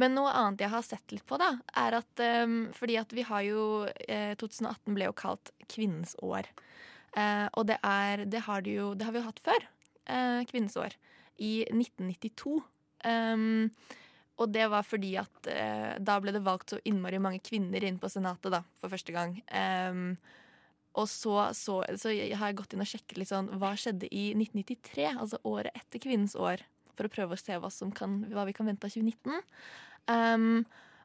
Men 0.00 0.14
noe 0.16 0.32
annet 0.32 0.62
jeg 0.64 0.72
har 0.72 0.84
sett 0.86 1.12
litt 1.12 1.26
på, 1.28 1.36
da, 1.40 1.52
er 1.76 1.98
at 1.98 2.22
um, 2.44 2.70
fordi 2.76 2.96
at 2.96 3.12
vi 3.12 3.26
har 3.28 3.44
jo 3.44 3.64
eh, 4.06 4.32
2018 4.40 4.96
ble 4.96 5.10
jo 5.10 5.16
kalt 5.16 5.52
kvinnens 5.68 6.14
år. 6.24 6.48
Eh, 7.18 7.46
og 7.58 7.66
det 7.68 7.76
er 7.84 8.24
Det 8.30 8.44
har, 8.46 8.62
det 8.62 8.76
jo, 8.78 8.94
det 8.94 9.04
har 9.04 9.12
vi 9.12 9.20
jo 9.20 9.28
hatt 9.28 9.44
før. 9.44 9.68
Eh, 10.06 10.42
kvinnens 10.48 10.78
år. 10.80 10.96
I 11.36 11.66
1992. 11.68 12.60
Um, 13.04 13.70
og 14.40 14.52
det 14.52 14.66
var 14.72 14.84
fordi 14.84 15.14
at 15.20 15.48
eh, 15.52 15.96
da 16.00 16.16
ble 16.20 16.32
det 16.32 16.44
valgt 16.44 16.72
så 16.72 16.80
innmari 16.88 17.20
mange 17.20 17.42
kvinner 17.44 17.84
inn 17.84 18.00
på 18.00 18.08
Senatet 18.12 18.52
da, 18.54 18.62
for 18.80 18.92
første 18.92 19.12
gang. 19.12 19.36
Um, 19.52 20.14
og 20.98 21.06
så, 21.06 21.34
så, 21.54 21.80
så 22.00 22.10
har 22.10 22.50
jeg 22.50 22.58
gått 22.58 22.74
inn 22.74 22.82
og 22.82 22.90
sjekket 22.90 23.20
litt 23.20 23.30
sånn, 23.30 23.50
hva 23.60 23.72
skjedde 23.78 24.08
i 24.10 24.30
1993, 24.34 25.06
altså 25.12 25.38
året 25.46 25.76
etter 25.78 26.02
kvinnens 26.02 26.34
år, 26.34 26.64
for 26.98 27.06
å 27.06 27.12
prøve 27.12 27.36
å 27.36 27.40
se 27.40 27.58
hva, 27.62 27.70
kan, 27.96 28.16
hva 28.32 28.46
vi 28.48 28.54
kan 28.56 28.66
vente 28.66 28.88
av 28.88 28.96
2019. 28.96 29.44
Um, 30.10 30.64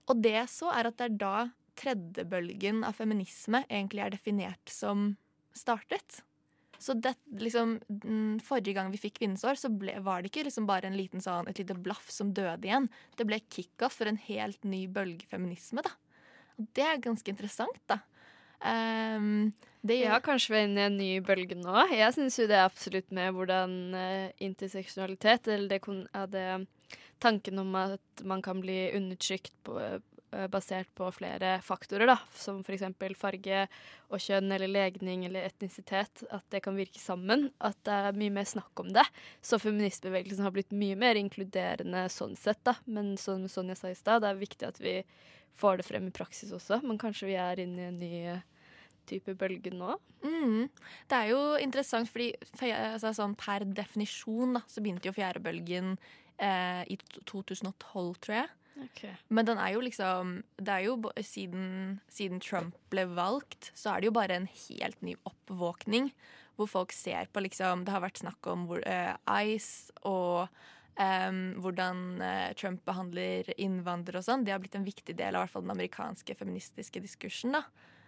og 0.09 0.21
det 0.25 0.39
så 0.51 0.71
er 0.73 0.89
at 0.89 0.97
det 0.97 1.09
er 1.09 1.19
da 1.21 1.35
tredje 1.77 2.25
bølgen 2.29 2.85
av 2.87 2.95
feminisme 2.97 3.61
egentlig 3.67 4.05
er 4.05 4.15
definert 4.15 4.71
som 4.71 5.11
startet. 5.55 6.21
Så 6.81 6.95
det, 6.99 7.13
liksom, 7.39 7.77
Forrige 8.43 8.75
gang 8.75 8.89
vi 8.93 8.99
fikk 8.99 9.19
kvinnens 9.19 9.45
år, 9.47 9.59
så 9.59 9.71
ble, 9.71 9.93
var 10.03 10.21
det 10.21 10.31
ikke 10.31 10.47
liksom 10.47 10.67
bare 10.69 10.89
en 10.89 10.97
liten 10.97 11.23
sånn, 11.23 11.47
et 11.49 11.61
lite 11.61 11.77
blaff 11.77 12.09
som 12.11 12.33
døde 12.35 12.67
igjen. 12.67 12.89
Det 13.15 13.27
ble 13.27 13.39
kickoff 13.53 13.99
for 14.01 14.11
en 14.11 14.19
helt 14.27 14.65
ny 14.67 14.85
bølge 14.91 15.29
feminisme. 15.31 15.85
da. 15.85 15.93
Og 16.59 16.67
det 16.75 16.85
er 16.87 17.03
ganske 17.03 17.31
interessant, 17.31 17.79
da. 17.91 18.01
Ehm, 18.65 19.51
det 19.81 19.99
Ja, 20.01 20.17
kanskje 20.23 20.53
vi 20.53 20.57
er 20.59 20.67
inne 20.67 20.81
i 20.81 20.87
en 20.89 20.97
ny 20.97 21.11
bølge 21.25 21.57
nå. 21.59 21.75
Jeg 21.93 22.15
syns 22.15 22.39
jo 22.39 22.47
det 22.49 22.57
er 22.57 22.65
absolutt 22.65 23.11
med 23.13 23.35
hvordan 23.37 23.75
uh, 23.93 24.33
interseksjonalitet, 24.41 25.51
eller 25.53 25.69
det, 25.69 25.81
ja, 26.09 26.25
det 26.25 26.97
tanken 27.21 27.61
om 27.61 27.75
at 27.77 28.25
man 28.25 28.41
kan 28.41 28.63
bli 28.63 28.89
undertrykt 28.97 29.53
på, 29.67 29.77
uh, 29.77 30.47
basert 30.49 30.89
på 30.97 31.11
flere 31.13 31.59
faktorer, 31.61 32.09
da, 32.09 32.17
som 32.33 32.63
f.eks. 32.65 32.87
farge 33.19 33.61
og 34.09 34.25
kjønn 34.25 34.57
eller 34.57 34.73
legning 34.73 35.27
eller 35.29 35.45
etnisitet, 35.45 36.25
at 36.33 36.43
det 36.49 36.63
kan 36.65 36.75
virke 36.75 36.99
sammen. 36.99 37.51
At 37.61 37.77
det 37.85 37.93
er 38.09 38.17
mye 38.17 38.33
mer 38.39 38.49
snakk 38.49 38.81
om 38.81 38.89
det. 38.95 39.05
Så 39.45 39.61
feministbevegelsen 39.61 40.49
har 40.49 40.55
blitt 40.55 40.73
mye 40.73 40.97
mer 40.97 41.21
inkluderende 41.21 42.07
sånn 42.09 42.33
sett, 42.41 42.63
da. 42.65 42.73
Men 42.89 43.13
som 43.21 43.45
Sonja 43.45 43.77
sa 43.77 43.93
i 43.93 44.01
stad, 44.01 44.25
det 44.25 44.33
er 44.33 44.41
viktig 44.41 44.73
at 44.73 44.81
vi 44.81 44.97
får 45.55 45.77
det 45.77 45.87
frem 45.87 46.09
i 46.09 46.15
praksis 46.15 46.51
også. 46.55 46.81
Men 46.83 46.99
kanskje 46.99 47.29
vi 47.29 47.39
er 47.39 47.61
inne 47.63 47.85
i 47.85 47.89
en 47.93 48.01
ny 48.01 48.13
eh, 48.33 48.43
type 49.09 49.35
bølge 49.39 49.73
nå? 49.73 49.95
Mm. 50.25 50.67
Det 51.09 51.17
er 51.17 51.31
jo 51.31 51.41
interessant, 51.61 52.09
fordi 52.11 52.31
altså, 52.71 53.13
sånn, 53.15 53.37
per 53.39 53.65
definisjon 53.77 54.59
da, 54.59 54.63
så 54.69 54.83
begynte 54.83 55.09
jo 55.09 55.15
fjerdebølgen 55.15 55.95
eh, 56.41 56.83
i 56.91 56.99
2012, 57.23 58.15
tror 58.25 58.39
jeg. 58.41 58.53
Men 59.31 59.47
den 59.47 59.59
er 59.61 59.69
jo 59.71 59.79
liksom 59.79 60.41
Det 60.59 60.71
er 60.73 60.81
jo 60.83 60.97
siden, 61.23 61.99
siden 62.11 62.41
Trump 62.43 62.75
ble 62.91 63.05
valgt, 63.07 63.71
så 63.71 63.93
er 63.93 64.01
det 64.01 64.09
jo 64.09 64.17
bare 64.17 64.35
en 64.35 64.49
helt 64.51 65.01
ny 65.05 65.15
oppvåkning. 65.23 66.11
Hvor 66.55 66.67
folk 66.71 66.95
ser 66.95 67.29
på 67.31 67.43
liksom 67.43 67.85
Det 67.85 67.95
har 67.95 68.03
vært 68.03 68.23
snakk 68.23 68.47
om 68.51 68.67
hvor, 68.69 68.83
eh, 68.87 69.15
ICE 69.25 70.01
og 70.03 70.49
Um, 70.95 71.59
hvordan 71.59 72.21
uh, 72.23 72.53
Trump 72.55 72.85
behandler 72.87 73.49
innvandrere 73.59 74.21
og 74.21 74.23
sånn. 74.23 74.45
Det 74.47 74.53
har 74.53 74.61
blitt 74.63 74.77
en 74.79 74.85
viktig 74.87 75.11
del 75.19 75.35
av 75.35 75.43
hvert 75.43 75.51
fall 75.51 75.65
den 75.65 75.73
amerikanske 75.73 76.37
feministiske 76.39 77.01
diskursen. 77.03 77.51
da 77.51 77.65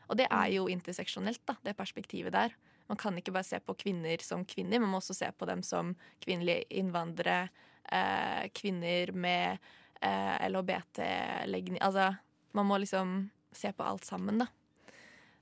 Og 0.08 0.18
det 0.20 0.28
er 0.32 0.52
jo 0.56 0.68
interseksjonelt, 0.72 1.44
da, 1.48 1.58
det 1.64 1.78
perspektivet 1.78 2.36
der. 2.36 2.56
Man 2.88 3.00
kan 3.00 3.18
ikke 3.20 3.34
bare 3.36 3.48
se 3.48 3.60
på 3.60 3.76
kvinner 3.76 4.22
som 4.24 4.46
kvinner, 4.48 4.80
man 4.80 4.94
må 4.94 5.02
også 5.02 5.16
se 5.18 5.32
på 5.36 5.48
dem 5.50 5.64
som 5.66 5.96
kvinnelige 6.24 6.68
innvandrere, 6.80 7.50
eh, 7.92 8.48
kvinner 8.56 9.12
med 9.12 9.58
eh, 10.02 10.48
LHBT-legning 10.48 11.82
Altså, 11.82 12.14
man 12.56 12.70
må 12.70 12.80
liksom 12.80 13.30
se 13.52 13.74
på 13.74 13.84
alt 13.84 14.06
sammen, 14.06 14.40
da. 14.40 14.48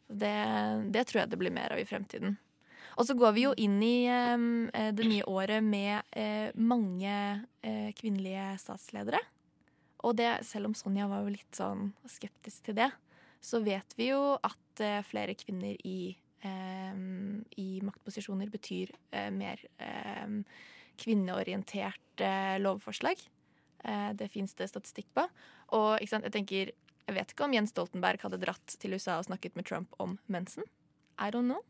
Det, 0.08 0.34
det 0.94 1.06
tror 1.08 1.24
jeg 1.24 1.32
det 1.32 1.40
blir 1.42 1.54
mer 1.54 1.74
av 1.74 1.82
i 1.82 1.86
fremtiden. 1.86 2.38
Og 2.96 3.08
så 3.08 3.16
går 3.18 3.34
vi 3.36 3.46
jo 3.46 3.54
inn 3.60 3.78
i 3.84 4.08
eh, 4.08 4.92
det 4.96 5.08
nye 5.08 5.26
året 5.28 5.64
med 5.66 6.02
eh, 6.16 6.50
mange 6.56 7.16
eh, 7.62 7.90
kvinnelige 7.98 8.54
statsledere. 8.62 9.20
Og 10.06 10.16
det, 10.20 10.30
selv 10.46 10.70
om 10.70 10.76
Sonja 10.78 11.08
var 11.10 11.26
jo 11.26 11.34
litt 11.34 11.58
sånn 11.58 11.90
skeptisk 12.10 12.70
til 12.70 12.78
det, 12.78 12.92
så 13.46 13.60
vet 13.66 13.94
vi 14.00 14.10
jo 14.10 14.22
at 14.44 14.82
eh, 14.84 15.02
flere 15.06 15.36
kvinner 15.38 15.76
i, 15.86 16.16
em, 16.46 17.44
i 17.62 17.80
maktposisjoner 17.86 18.50
betyr 18.54 18.92
eh, 19.14 19.30
mer 19.34 19.62
em, 19.78 20.40
kvinneorientert 21.02 22.22
eh, 22.26 22.56
lovforslag. 22.64 23.22
Eh, 23.86 24.10
det 24.18 24.32
fins 24.34 24.54
det 24.58 24.70
statistikk 24.72 25.08
på. 25.16 25.28
Og 25.78 26.00
jeg 26.02 26.32
tenker 26.34 26.74
Jeg 27.06 27.14
vet 27.14 27.32
ikke 27.36 27.46
om 27.46 27.54
Jens 27.54 27.70
Stoltenberg 27.70 28.24
hadde 28.26 28.40
dratt 28.42 28.76
til 28.82 28.96
USA 28.98 29.20
og 29.22 29.28
snakket 29.28 29.54
med 29.56 29.68
Trump 29.70 29.92
om 30.02 30.18
mensen. 30.26 30.64
I 31.22 31.30
don't 31.30 31.46
know. 31.46 31.62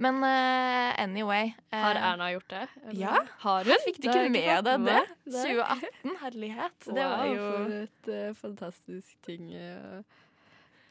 Men 0.00 0.16
uh, 0.24 0.90
anyway 0.98 1.52
uh, 1.70 1.76
Har 1.78 1.94
Erna 2.00 2.30
gjort 2.32 2.48
det? 2.50 2.62
eller? 2.88 3.00
Ja. 3.02 3.18
Har 3.44 3.68
hun? 3.68 3.76
Fikk 3.84 4.00
du 4.02 4.08
ikke 4.08 4.30
med 4.32 4.64
deg 4.66 4.80
det? 4.88 5.02
Det 5.28 5.42
er- 5.44 5.60
2018, 5.60 6.16
herlighet. 6.22 6.78
Det 6.88 6.96
Wow, 6.96 7.12
var 7.12 7.26
jo 7.28 7.44
For 7.52 7.76
et 7.82 8.08
uh, 8.16 8.34
fantastisk 8.40 9.12
ting 9.28 9.52
eh, 9.54 10.00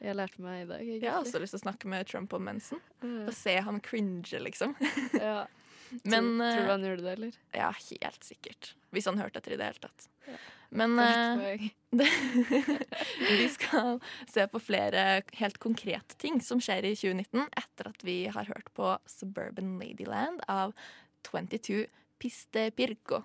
jeg 0.04 0.18
lærte 0.20 0.44
meg 0.44 0.64
i 0.64 0.70
dag. 0.70 0.82
egentlig. 0.82 1.04
Jeg 1.06 1.12
har 1.14 1.24
også 1.24 1.42
lyst 1.42 1.56
til 1.56 1.62
å 1.62 1.66
snakke 1.66 1.92
med 1.92 2.08
Trump 2.10 2.34
om 2.36 2.44
mensen. 2.44 2.82
Mm. 3.04 3.28
Og 3.28 3.34
se 3.38 3.58
han 3.68 3.84
cringe, 3.84 4.40
liksom. 4.48 4.76
Ja. 5.20 5.44
Men, 6.10 6.40
tror, 6.40 6.48
tror 6.50 6.58
du 6.58 6.66
eh, 6.66 6.72
han 6.72 6.84
gjorde 6.88 7.04
det, 7.06 7.12
eller? 7.14 7.36
Ja, 7.54 7.70
helt 8.02 8.26
sikkert. 8.26 8.72
Hvis 8.96 9.06
han 9.06 9.20
hørte 9.22 9.38
etter 9.40 9.54
i 9.54 9.60
det 9.60 9.68
hele 9.68 9.84
tatt. 9.84 10.08
Ja. 10.26 10.38
Men 10.74 10.98
det, 11.94 12.08
vi 13.30 13.46
skal 13.54 14.00
se 14.26 14.48
på 14.50 14.62
flere 14.64 15.22
helt 15.38 15.60
konkrete 15.62 16.18
ting 16.18 16.40
som 16.42 16.58
skjer 16.64 16.88
i 16.90 16.96
2019 16.98 17.46
etter 17.62 17.92
at 17.92 18.02
vi 18.08 18.16
har 18.34 18.50
hørt 18.50 18.72
på 18.74 18.96
Suburban 19.06 19.76
Ladyland 19.78 20.42
av 20.50 20.74
22 21.30 21.86
Piste 22.18 22.72
Pirco. 22.74 23.22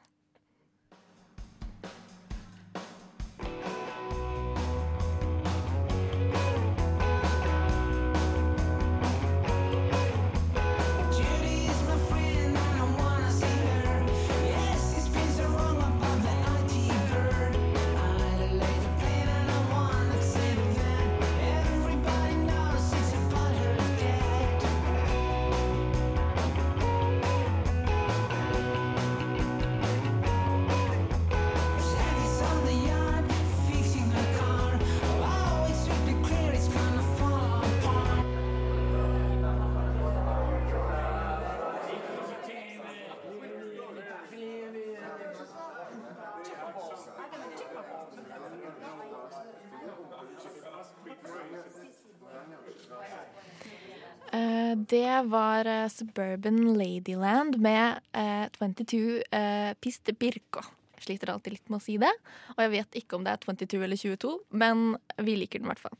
Det 54.88 55.22
var 55.22 55.64
eh, 55.64 55.88
Suburban 55.88 56.78
Ladyland 56.78 57.58
med 57.60 58.00
eh, 58.12 58.44
22 58.58 59.22
eh, 59.30 59.74
Piste 59.80 60.12
Birko. 60.12 60.60
Jeg 60.94 61.02
sliter 61.02 61.30
alltid 61.30 61.52
litt 61.52 61.68
med 61.68 61.78
å 61.78 61.84
si 61.84 61.96
det. 62.00 62.10
Og 62.56 62.62
jeg 62.64 62.72
vet 62.72 63.00
ikke 63.02 63.18
om 63.18 63.24
det 63.26 63.36
er 63.36 63.42
22 63.44 63.82
eller 63.84 64.00
22, 64.00 64.32
men 64.50 64.96
vi 65.22 65.36
liker 65.38 65.60
den 65.60 65.68
i 65.68 65.72
hvert 65.72 65.84
fall. 65.84 65.98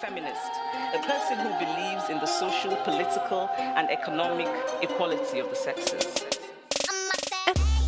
Feminist, 0.00 0.60
a 0.94 1.00
person 1.04 1.36
who 1.42 1.50
believes 1.60 2.08
in 2.08 2.20
the 2.20 2.26
social, 2.26 2.76
political, 2.84 3.48
and 3.76 3.90
economic 3.90 4.48
equality 4.80 5.40
of 5.40 5.50
the 5.50 5.56
sexes. 5.56 6.24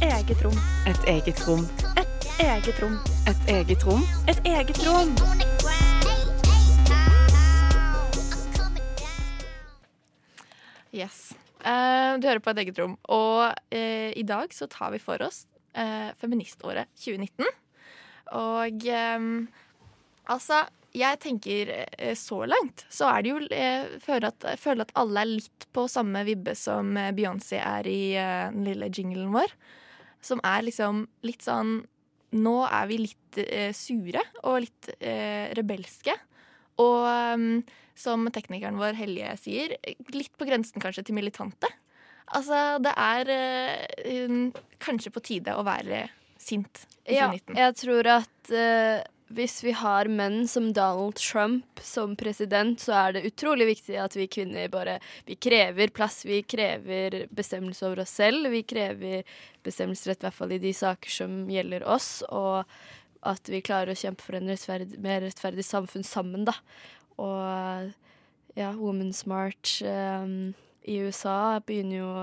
Eget 0.03 0.45
rom. 0.45 0.59
Et 0.90 1.09
eget 1.09 1.47
rom. 1.47 1.64
Et 1.97 2.29
eget 2.42 2.83
rom. 2.83 2.99
Et 3.31 3.55
eget 3.57 3.87
rom. 3.87 4.05
Et 4.29 4.47
eget 4.57 4.87
rom. 4.87 5.62
Yes. 10.92 11.33
Uh, 11.62 12.18
du 12.20 12.28
hører 12.28 12.42
på 12.44 12.52
et 12.52 12.62
eget 12.64 12.78
rom. 12.83 12.98
Og 13.12 13.48
uh, 13.48 14.11
i 14.12 14.24
dag 14.28 14.52
så 14.55 14.68
tar 14.70 14.92
vi 14.94 15.00
for 15.02 15.22
oss 15.24 15.44
uh, 15.78 16.12
feministåret 16.20 16.90
2019. 17.00 17.48
Og 18.38 18.87
um, 18.92 19.35
altså 20.32 20.62
Jeg 20.93 21.18
tenker 21.20 21.70
så 22.16 22.43
langt 22.45 22.84
så 22.93 23.07
er 23.09 23.22
det 23.24 23.30
jo 23.30 23.38
eh, 23.57 23.95
føler, 24.01 24.26
at, 24.28 24.45
jeg 24.45 24.61
føler 24.61 24.84
at 24.84 24.93
alle 25.01 25.22
er 25.22 25.30
litt 25.30 25.64
på 25.72 25.86
samme 25.88 26.20
vibbe 26.28 26.53
som 26.53 26.90
Beyoncé 27.16 27.57
er 27.57 27.88
i 27.88 28.12
den 28.12 28.66
lille 28.66 28.90
jinglen 28.93 29.30
vår. 29.32 29.55
Som 30.20 30.43
er 30.45 30.66
liksom 30.68 31.07
litt 31.24 31.49
sånn 31.49 31.80
Nå 32.32 32.53
er 32.64 32.86
vi 32.88 32.97
litt 33.03 33.40
sure 33.76 34.20
og 34.45 34.62
litt 34.64 34.90
rebelske. 35.57 36.14
Og 36.81 37.37
um, 37.37 37.47
som 37.99 38.25
teknikeren 38.33 38.81
vår 38.81 38.97
Helje 38.97 39.35
sier, 39.43 39.77
litt 40.14 40.33
på 40.39 40.49
grensen 40.49 40.83
kanskje 40.83 41.05
til 41.09 41.18
militante. 41.18 41.68
Altså, 42.33 42.79
det 42.81 42.95
er 42.97 43.33
um, 44.31 44.53
kanskje 44.83 45.12
på 45.12 45.25
tide 45.25 45.57
å 45.57 45.66
være 45.66 46.07
sint 46.41 46.87
i 47.07 47.18
Ja, 47.18 47.31
jeg 47.33 47.75
tror 47.79 48.09
at 48.20 48.53
eh, 48.55 49.03
hvis 49.33 49.62
vi 49.64 49.73
har 49.77 50.09
menn 50.12 50.47
som 50.49 50.70
Donald 50.77 51.16
Trump 51.16 51.81
som 51.83 52.14
president, 52.18 52.81
så 52.81 52.95
er 52.99 53.16
det 53.16 53.25
utrolig 53.31 53.68
viktig 53.70 53.97
at 54.01 54.16
vi 54.16 54.29
kvinner 54.31 54.68
bare 54.73 54.99
Vi 55.27 55.37
krever 55.41 55.93
plass, 55.95 56.23
vi 56.29 56.43
krever 56.43 57.27
bestemmelse 57.31 57.87
over 57.87 58.05
oss 58.05 58.16
selv. 58.20 58.51
Vi 58.53 58.62
krever 58.62 59.23
bestemmelsesrett, 59.64 60.23
i 60.23 60.29
hvert 60.29 60.37
fall 60.37 60.53
i 60.53 60.62
de 60.62 60.75
saker 60.77 61.11
som 61.11 61.39
gjelder 61.51 61.87
oss. 61.89 62.11
Og 62.29 62.68
at 63.23 63.51
vi 63.51 63.62
klarer 63.64 63.93
å 63.93 63.99
kjempe 63.99 64.25
for 64.25 64.39
en 64.39 64.51
rettferd, 64.51 64.97
mer 65.03 65.23
rettferdig 65.25 65.64
samfunn 65.66 66.07
sammen, 66.07 66.47
da. 66.49 66.57
Og 67.23 67.93
ja, 68.59 68.73
Women's 68.77 69.23
March 69.31 69.81
um, 69.87 70.53
i 70.83 70.99
USA 71.05 71.61
begynner 71.64 72.01
jo 72.01 72.14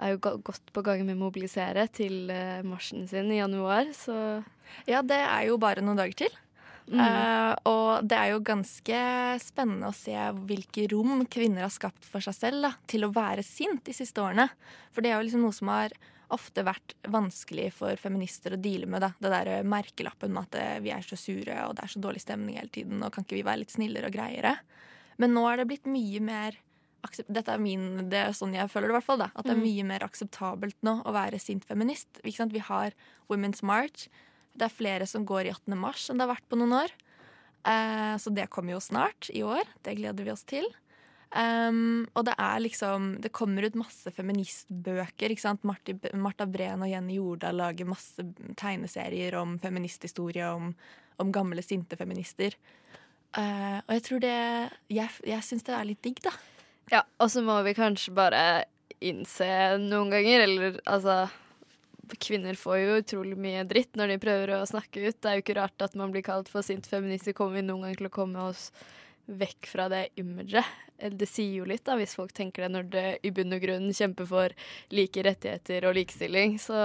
er 0.00 0.14
jo 0.14 0.20
godt 0.40 0.70
på 0.72 0.82
gang 0.84 1.02
med 1.04 1.18
å 1.18 1.24
mobilisere 1.26 1.84
til 1.92 2.30
uh, 2.32 2.62
marsjen 2.64 3.04
sin 3.10 3.32
i 3.32 3.40
januar, 3.42 3.90
så 3.96 4.40
Ja, 4.86 5.02
det 5.02 5.18
er 5.18 5.48
jo 5.48 5.58
bare 5.58 5.82
noen 5.82 5.98
dager 5.98 6.14
til. 6.22 6.36
Mm. 6.90 7.00
Uh, 7.02 7.52
og 7.68 8.06
det 8.08 8.16
er 8.18 8.32
jo 8.32 8.42
ganske 8.42 9.00
spennende 9.42 9.90
å 9.90 9.94
se 9.94 10.14
hvilke 10.48 10.86
rom 10.90 11.24
kvinner 11.30 11.66
har 11.66 11.74
skapt 11.74 12.06
for 12.06 12.22
seg 12.24 12.36
selv 12.38 12.64
da, 12.66 12.72
til 12.90 13.06
å 13.06 13.12
være 13.14 13.44
sint 13.46 13.82
de 13.86 13.94
siste 13.94 14.22
årene. 14.22 14.48
For 14.94 15.02
det 15.02 15.12
er 15.12 15.18
jo 15.18 15.26
liksom 15.26 15.44
noe 15.44 15.54
som 15.54 15.70
har 15.70 15.94
ofte 16.34 16.64
vært 16.66 16.94
vanskelig 17.10 17.68
for 17.76 17.96
feminister 18.00 18.54
å 18.56 18.60
deale 18.60 18.86
med. 18.86 19.02
Da. 19.04 19.12
Det 19.20 19.30
der 19.32 19.62
merkelappen 19.68 20.32
med 20.34 20.48
at 20.48 20.58
eh, 20.60 20.78
vi 20.84 20.92
er 20.94 21.02
så 21.06 21.18
sure 21.18 21.56
og 21.66 21.76
det 21.76 21.84
er 21.84 21.92
så 21.94 22.02
dårlig 22.02 22.22
stemning 22.24 22.56
hele 22.60 22.72
tiden, 22.72 23.02
og 23.02 23.12
kan 23.14 23.24
ikke 23.26 23.38
vi 23.40 23.46
være 23.46 23.62
litt 23.64 23.74
snillere 23.74 24.10
og 24.10 24.16
greiere? 24.16 24.56
Men 25.20 25.34
nå 25.36 25.44
er 25.50 25.60
det 25.60 25.68
blitt 25.70 25.86
mye 25.90 26.20
mer 26.24 26.58
dette 27.00 27.48
er, 27.48 27.56
min, 27.56 28.10
det 28.12 28.18
er 28.20 28.34
sånn 28.36 28.52
jeg 28.52 28.68
føler 28.68 28.90
det, 28.90 28.92
i 28.92 28.96
hvert 28.98 29.06
fall. 29.06 29.18
da 29.22 29.30
At 29.34 29.46
det 29.46 29.54
er 29.54 29.56
Mm. 29.56 29.62
mye 29.64 29.84
mer 29.88 30.02
akseptabelt 30.04 30.76
nå 30.84 30.98
å 31.08 31.12
være 31.16 31.38
sint 31.40 31.64
feminist. 31.64 32.20
Vi 32.22 32.58
har 32.60 32.92
Women's 33.30 33.62
March. 33.62 34.08
Det 34.54 34.66
er 34.66 34.74
flere 34.74 35.06
som 35.08 35.24
går 35.24 35.46
i 35.46 35.50
18. 35.50 35.78
mars 35.80 36.10
enn 36.10 36.18
det 36.18 36.26
har 36.28 36.34
vært 36.36 36.48
på 36.50 36.58
noen 36.60 36.76
år. 36.84 36.90
Eh, 37.64 38.16
så 38.20 38.28
det 38.34 38.50
kommer 38.50 38.72
jo 38.76 38.80
snart 38.84 39.30
i 39.32 39.40
år. 39.40 39.64
Det 39.82 39.96
gleder 39.96 40.24
vi 40.24 40.30
oss 40.30 40.44
til. 40.44 40.68
Um, 41.30 42.08
og 42.18 42.24
det 42.26 42.32
er 42.42 42.56
liksom 42.58 43.20
Det 43.22 43.30
kommer 43.30 43.62
ut 43.62 43.76
masse 43.78 44.10
feministbøker. 44.10 45.30
ikke 45.30 45.44
sant? 45.44 45.62
Marti, 45.62 45.94
Marta 46.18 46.46
Breen 46.46 46.82
og 46.82 46.90
Jenny 46.90 47.20
Jordal 47.20 47.60
lager 47.60 47.86
masse 47.86 48.24
tegneserier 48.58 49.36
om 49.38 49.54
feministhistorie, 49.62 50.48
om, 50.50 50.72
om 51.22 51.30
gamle, 51.32 51.62
sinte 51.62 51.98
feminister. 52.00 52.56
Uh, 53.36 53.78
og 53.86 53.94
jeg 53.94 54.02
tror 54.08 54.22
det 54.24 54.38
Jeg, 54.90 55.08
jeg 55.22 55.46
syns 55.46 55.62
det 55.62 55.76
er 55.76 55.86
litt 55.86 56.02
digg, 56.02 56.18
da. 56.24 56.34
Ja, 56.90 57.04
og 57.22 57.30
så 57.30 57.44
må 57.46 57.60
vi 57.62 57.76
kanskje 57.78 58.14
bare 58.16 58.64
innse 59.00 59.46
noen 59.78 60.10
ganger, 60.10 60.42
eller 60.48 60.80
altså 60.84 61.28
Kvinner 62.18 62.56
får 62.58 62.78
jo 62.80 62.96
utrolig 62.98 63.36
mye 63.38 63.62
dritt 63.70 63.94
når 63.94 64.10
de 64.10 64.22
prøver 64.22 64.50
å 64.56 64.64
snakke 64.66 65.04
ut. 65.04 65.18
Det 65.22 65.28
er 65.30 65.36
jo 65.38 65.44
ikke 65.44 65.60
rart 65.60 65.84
at 65.84 65.94
man 65.94 66.10
blir 66.10 66.24
kalt 66.26 66.48
for 66.50 66.66
sint 66.66 66.88
feminist. 66.90 67.30
Kommer 67.38 67.60
vi 67.60 67.68
noen 67.68 67.86
gang 67.86 67.94
til 68.00 68.08
å 68.08 68.16
komme 68.16 68.48
oss 68.50 68.72
vekk 69.38 69.68
fra 69.70 69.88
det 69.92 70.08
imaget. 70.20 70.66
Det 71.00 71.28
sier 71.28 71.62
jo 71.62 71.68
litt, 71.68 71.84
da, 71.86 71.96
hvis 71.96 72.16
folk 72.18 72.32
tenker 72.36 72.66
det 72.66 72.72
når 72.74 72.88
det 72.92 73.06
i 73.24 73.32
bunn 73.34 73.56
og 73.56 73.62
grunn 73.62 73.88
kjemper 73.96 74.28
for 74.28 74.56
like 74.92 75.24
rettigheter 75.24 75.86
og 75.88 75.96
likestilling. 75.96 76.58
Så 76.60 76.76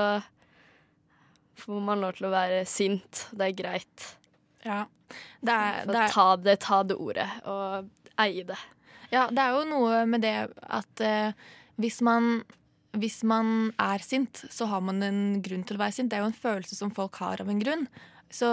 får 1.59 1.81
man 1.83 2.03
lov 2.03 2.15
til 2.17 2.29
å 2.29 2.35
være 2.35 2.61
sint. 2.69 3.25
Det 3.35 3.49
er 3.49 3.57
greit. 3.57 4.07
Ja. 4.65 4.83
Det 5.41 5.53
er, 5.53 5.83
det 5.85 5.99
er, 5.99 6.13
ta, 6.13 6.29
det, 6.41 6.55
ta 6.63 6.79
det 6.87 6.97
ordet, 6.97 7.27
og 7.45 7.91
eie 8.21 8.45
det. 8.47 8.57
Ja, 9.13 9.27
det 9.29 9.41
er 9.41 9.53
jo 9.53 9.65
noe 9.69 10.01
med 10.09 10.23
det 10.25 10.33
at 10.63 11.03
eh, 11.03 11.35
hvis, 11.77 11.99
man, 12.05 12.41
hvis 12.97 13.21
man 13.27 13.69
er 13.81 14.01
sint, 14.03 14.45
så 14.51 14.67
har 14.71 14.81
man 14.83 15.03
en 15.05 15.21
grunn 15.45 15.63
til 15.67 15.77
å 15.77 15.83
være 15.83 15.97
sint. 15.99 16.09
Det 16.11 16.17
er 16.17 16.25
jo 16.25 16.31
en 16.31 16.43
følelse 16.45 16.77
som 16.79 16.93
folk 16.95 17.21
har 17.21 17.43
av 17.43 17.51
en 17.51 17.61
grunn. 17.61 17.85
Så 18.35 18.49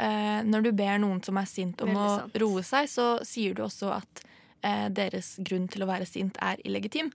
eh, 0.00 0.40
når 0.46 0.64
du 0.64 0.70
ber 0.76 1.00
noen 1.02 1.20
som 1.24 1.36
er 1.36 1.48
sint 1.50 1.82
om 1.84 1.92
å 2.00 2.08
roe 2.40 2.62
seg, 2.64 2.88
så 2.88 3.08
sier 3.26 3.56
du 3.56 3.64
også 3.66 3.90
at 3.98 4.22
eh, 4.64 4.86
deres 4.94 5.34
grunn 5.44 5.66
til 5.68 5.84
å 5.84 5.90
være 5.90 6.08
sint 6.08 6.38
er 6.44 6.62
illegitim. 6.64 7.10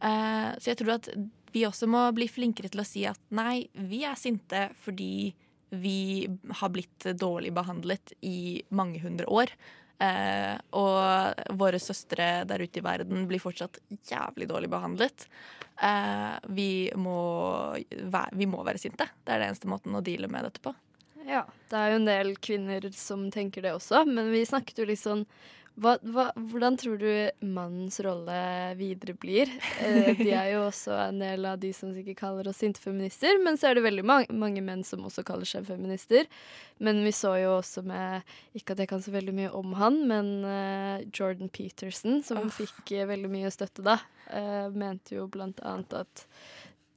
Eh, 0.00 0.54
så 0.56 0.72
jeg 0.72 0.80
tror 0.80 0.96
at 0.96 1.10
vi 1.52 1.66
også 1.68 1.88
må 1.90 2.06
bli 2.16 2.28
flinkere 2.30 2.70
til 2.72 2.82
å 2.82 2.86
si 2.88 3.04
at 3.08 3.20
nei, 3.34 3.66
vi 3.72 4.04
er 4.08 4.16
sinte 4.20 4.68
fordi 4.84 5.34
vi 5.68 6.24
har 6.60 6.72
blitt 6.72 7.10
dårlig 7.20 7.52
behandlet 7.56 8.14
i 8.24 8.62
mange 8.72 9.02
hundre 9.04 9.28
år. 9.28 9.52
Eh, 9.98 10.54
og 10.78 11.56
våre 11.58 11.80
søstre 11.82 12.46
der 12.48 12.62
ute 12.62 12.80
i 12.80 12.84
verden 12.86 13.26
blir 13.28 13.42
fortsatt 13.42 13.80
jævlig 14.08 14.48
dårlig 14.48 14.70
behandlet. 14.72 15.26
Eh, 15.82 16.36
vi, 16.54 16.70
må 16.96 17.20
vi 18.32 18.48
må 18.48 18.62
være 18.64 18.80
sinte. 18.80 19.10
Det 19.24 19.34
er 19.34 19.42
det 19.42 19.50
eneste 19.50 19.70
måten 19.70 19.98
å 19.98 20.04
deale 20.04 20.30
med 20.32 20.48
dette 20.48 20.62
på. 20.64 20.72
Ja, 21.28 21.44
det 21.68 21.76
er 21.76 21.92
jo 21.92 22.00
en 22.00 22.08
del 22.08 22.34
kvinner 22.40 22.88
som 22.96 23.28
tenker 23.32 23.64
det 23.64 23.76
også, 23.76 24.06
men 24.08 24.32
vi 24.32 24.46
snakket 24.48 24.80
jo 24.80 24.88
litt 24.88 25.02
sånn 25.02 25.26
hva, 25.78 25.92
hva, 26.10 26.24
Hvordan 26.50 26.76
tror 26.80 26.96
du 26.98 27.10
mannens 27.46 28.00
rolle 28.02 28.38
videre 28.78 29.14
blir? 29.14 29.50
Eh, 29.78 30.10
de 30.18 30.32
er 30.34 30.48
jo 30.56 30.64
også 30.64 30.90
en 31.04 31.20
del 31.22 31.46
av 31.46 31.60
de 31.62 31.70
som 31.76 31.92
sikkert 31.94 32.18
kaller 32.18 32.48
oss 32.50 32.58
sinte 32.64 32.82
feminister, 32.82 33.38
men 33.44 33.58
så 33.60 33.68
er 33.68 33.78
det 33.78 33.84
veldig 33.84 34.04
mange, 34.08 34.34
mange 34.34 34.62
menn 34.64 34.82
som 34.86 35.04
også 35.06 35.22
kaller 35.28 35.46
seg 35.46 35.68
feminister. 35.68 36.26
Men 36.82 37.04
vi 37.06 37.12
så 37.14 37.36
jo 37.38 37.54
også 37.60 37.84
med 37.86 38.26
Ikke 38.58 38.74
at 38.74 38.82
jeg 38.82 38.90
kan 38.90 39.04
så 39.04 39.14
veldig 39.14 39.36
mye 39.36 39.52
om 39.54 39.76
han, 39.78 40.00
men 40.10 40.32
eh, 40.48 41.06
Jordan 41.14 41.52
Peterson, 41.54 42.24
som 42.26 42.50
fikk 42.50 42.96
eh, 42.96 43.06
veldig 43.06 43.30
mye 43.30 43.54
støtte 43.54 43.86
da, 43.86 44.00
eh, 44.34 44.66
mente 44.74 45.14
jo 45.20 45.28
blant 45.30 45.62
annet 45.62 45.94
at 46.00 46.26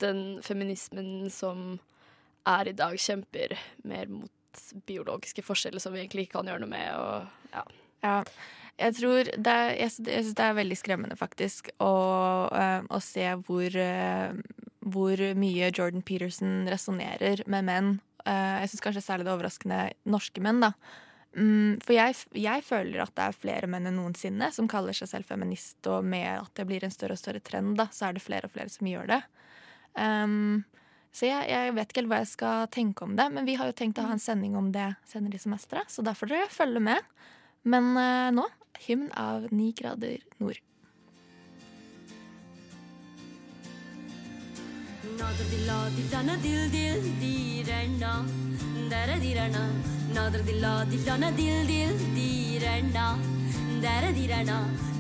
den 0.02 0.42
feminismen 0.42 1.30
som 1.30 1.76
er 2.50 2.72
i 2.72 2.78
dag, 2.78 2.98
kjemper 3.00 3.58
mer 3.88 4.10
mot 4.12 4.64
biologiske 4.88 5.44
forskjeller 5.46 5.80
som 5.80 5.94
vi 5.94 6.02
egentlig 6.04 6.28
ikke 6.28 6.40
kan 6.40 6.50
gjøre 6.50 6.64
noe 6.64 6.72
med. 6.72 6.90
Og, 6.98 7.54
ja. 7.54 7.64
Ja, 8.02 8.16
jeg 8.82 8.98
tror 8.98 9.30
det 9.30 9.54
er, 9.54 9.76
jeg, 9.78 9.94
synes 9.94 10.34
det 10.38 10.46
er 10.46 10.58
veldig 10.58 10.78
skremmende, 10.80 11.18
faktisk, 11.20 11.70
å, 11.84 11.94
øh, 12.50 12.88
å 12.90 13.00
se 13.04 13.28
hvor, 13.46 13.78
øh, 13.78 14.42
hvor 14.82 15.24
mye 15.38 15.70
Jordan 15.70 16.02
Peterson 16.06 16.66
resonnerer 16.72 17.46
med 17.52 17.68
menn. 17.68 17.94
Uh, 18.22 18.62
jeg 18.62 18.70
syns 18.70 18.84
kanskje 18.86 19.02
særlig 19.02 19.26
det 19.26 19.32
er 19.32 19.38
overraskende 19.40 19.78
norske 20.14 20.42
menn, 20.46 20.60
da. 20.62 20.76
Um, 21.34 21.80
for 21.82 21.96
jeg, 21.96 22.18
jeg 22.38 22.62
føler 22.68 23.02
at 23.02 23.14
det 23.18 23.24
er 23.24 23.38
flere 23.38 23.70
menn 23.72 23.88
enn 23.90 23.98
noensinne 23.98 24.52
som 24.54 24.68
kaller 24.70 24.94
seg 24.94 25.10
selv 25.10 25.30
feminist, 25.30 25.80
og 25.90 26.06
med 26.06 26.28
at 26.36 26.52
det 26.60 26.68
blir 26.70 26.86
en 26.86 26.94
større 26.94 27.18
og 27.18 27.22
større 27.22 27.42
trend, 27.42 27.74
da, 27.80 27.88
så 27.90 28.10
er 28.10 28.18
det 28.18 28.26
flere 28.26 28.50
og 28.50 28.54
flere 28.54 28.70
som 28.74 28.90
gjør 28.90 29.10
det. 29.16 29.22
Um, 29.98 30.62
så 31.12 31.28
jeg, 31.28 31.48
jeg 31.52 31.76
vet 31.76 31.92
ikke 31.92 32.02
helt 32.02 32.12
hva 32.14 32.22
jeg 32.22 32.32
skal 32.32 32.68
tenke 32.72 33.04
om 33.04 33.18
det, 33.20 33.28
men 33.36 33.48
vi 33.48 33.58
har 33.60 33.68
jo 33.68 33.76
tenkt 33.76 34.00
å 34.00 34.08
ha 34.08 34.16
en 34.16 34.24
sending 34.24 34.56
om 34.56 34.72
det 34.72 34.94
senere 35.12 35.36
i 35.36 35.44
semesteret, 35.44 35.92
så 35.92 36.04
da 36.06 36.16
får 36.16 36.32
dere 36.32 36.52
følge 36.54 36.84
med. 36.88 37.14
Men 37.68 37.92
eh, 38.00 38.30
nå 38.34 38.48
hymn 38.88 39.12
av 39.18 39.48
Ni 39.52 39.72
grader 39.78 40.24
nord. 40.42 40.60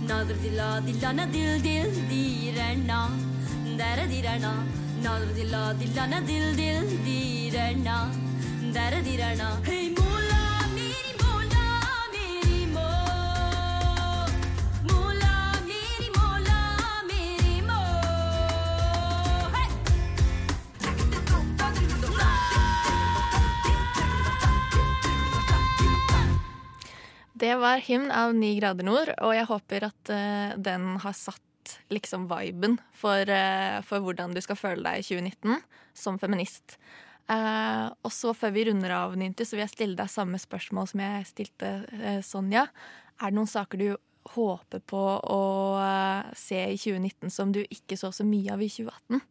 Nader 0.02 0.38
dilla 0.44 0.70
dillana 0.86 1.26
dil 1.32 1.62
dil 1.64 2.04
dirana 2.04 3.02
Dara 3.78 4.06
dirana 4.12 4.81
Dil 5.02 6.56
dil 6.56 7.52
dirana 9.04 9.58
Hey 9.66 9.90
mola 9.98 10.44
meri 10.76 11.14
mola 11.22 11.66
meri 12.14 12.60
mo 12.70 12.90
Mola 14.86 15.36
meri 15.66 16.08
mola 16.14 16.60
meri 17.10 17.58
mo 17.66 17.82
Hey! 19.56 19.70
Det 27.34 27.56
var 27.56 27.78
hymn 27.78 28.12
av 28.12 28.36
Ni 28.36 28.60
grader 28.60 28.86
nord, 28.86 29.10
og 29.18 29.34
jeg 29.34 29.50
håper 29.50 29.90
at 29.90 30.14
uh, 30.14 30.60
den 30.62 30.94
har 31.02 31.18
satt 31.18 31.51
liksom 31.94 32.28
viben 32.30 32.80
for, 32.96 33.30
eh, 33.30 33.82
for 33.82 34.04
hvordan 34.04 34.36
du 34.36 34.42
skal 34.42 34.60
føle 34.60 34.84
deg 34.86 35.02
i 35.02 35.08
2019 35.08 35.64
som 35.94 36.20
feminist. 36.20 36.78
Eh, 37.30 37.88
og 38.04 38.12
så 38.12 38.34
før 38.36 38.54
vi 38.56 38.66
runder 38.70 38.94
av, 38.96 39.16
Nintu, 39.16 39.44
så 39.46 39.56
vil 39.56 39.66
jeg 39.66 39.76
stille 39.76 40.00
deg 40.00 40.12
samme 40.12 40.40
spørsmål 40.42 40.90
som 40.92 41.04
jeg 41.04 41.28
stilte 41.30 41.74
eh, 41.98 42.22
Sonja. 42.26 42.68
Er 43.22 43.32
det 43.32 43.38
noen 43.38 43.52
saker 43.52 43.82
du 43.82 43.90
håper 44.36 44.84
på 44.86 45.04
å 45.34 45.42
se 46.38 46.60
i 46.70 46.78
2019 46.78 47.32
som 47.34 47.52
du 47.52 47.64
ikke 47.64 47.98
så 47.98 48.12
så 48.14 48.26
mye 48.28 48.54
av 48.54 48.62
i 48.62 48.70
2018? 48.70 49.22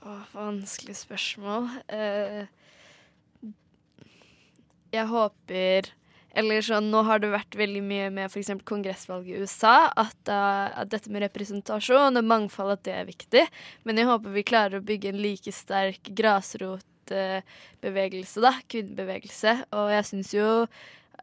Åh, 0.00 0.24
vanskelig 0.34 0.96
spørsmål. 0.98 1.68
Jeg 4.90 5.06
håper 5.06 5.92
Eller 6.38 6.62
sånn, 6.62 6.92
nå 6.92 7.00
har 7.08 7.18
det 7.22 7.30
vært 7.32 7.56
veldig 7.58 7.82
mye 7.82 8.10
med 8.14 8.24
f.eks. 8.30 8.50
kongressvalget 8.68 9.34
i 9.34 9.40
USA. 9.42 9.76
At, 9.98 10.20
uh, 10.30 10.66
at 10.82 10.90
dette 10.92 11.10
med 11.10 11.22
representasjon 11.26 12.18
og 12.20 12.24
mangfold 12.26 12.70
at 12.76 12.84
det 12.86 12.94
er 12.96 13.06
viktig. 13.08 13.44
Men 13.88 13.98
jeg 13.98 14.10
håper 14.10 14.36
vi 14.36 14.44
klarer 14.46 14.76
å 14.78 14.86
bygge 14.86 15.08
en 15.10 15.24
like 15.24 15.52
sterk 15.54 16.02
grasrotbevegelse, 16.20 18.38
da. 18.44 18.52
Kvinnebevegelse. 18.70 19.52
Og 19.74 19.86
jeg 19.96 20.04
syns 20.12 20.30
jo 20.36 20.48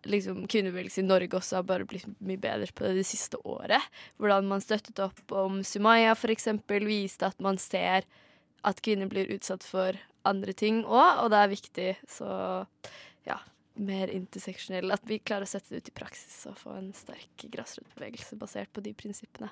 liksom, 0.07 0.47
kvinnebevegelse 0.51 1.01
i 1.01 1.07
Norge 1.07 1.37
også 1.39 1.59
har 1.59 1.65
bare 1.67 1.87
blitt 1.87 2.07
mye 2.19 2.39
bedre 2.41 2.71
på 2.73 2.83
det 2.85 2.95
det 2.99 3.07
siste 3.07 3.37
året. 3.47 3.83
Hvordan 4.19 4.49
man 4.51 4.61
støttet 4.63 4.99
opp 5.03 5.31
om 5.31 5.63
Sumaya 5.65 6.11
f.eks. 6.15 6.47
viste 6.83 7.25
at 7.31 7.39
man 7.43 7.57
ser 7.61 8.01
at 8.67 8.81
kvinner 8.83 9.07
blir 9.09 9.31
utsatt 9.31 9.63
for 9.63 9.95
andre 10.27 10.53
ting 10.57 10.83
òg, 10.83 11.23
og 11.23 11.31
det 11.31 11.39
er 11.39 11.53
viktig. 11.53 11.91
Så 12.11 12.27
mer 13.79 14.11
interseksjonell. 14.13 14.91
At 14.93 15.05
vi 15.07 15.19
klarer 15.19 15.47
å 15.47 15.49
sette 15.49 15.73
det 15.73 15.81
ut 15.81 15.91
i 15.91 15.95
praksis 15.99 16.39
og 16.49 16.57
få 16.59 16.75
en 16.79 16.91
sterk 16.97 17.47
grasrotbevegelse 17.53 18.37
basert 18.39 18.73
på 18.73 18.83
de 18.85 18.93
prinsippene. 18.97 19.49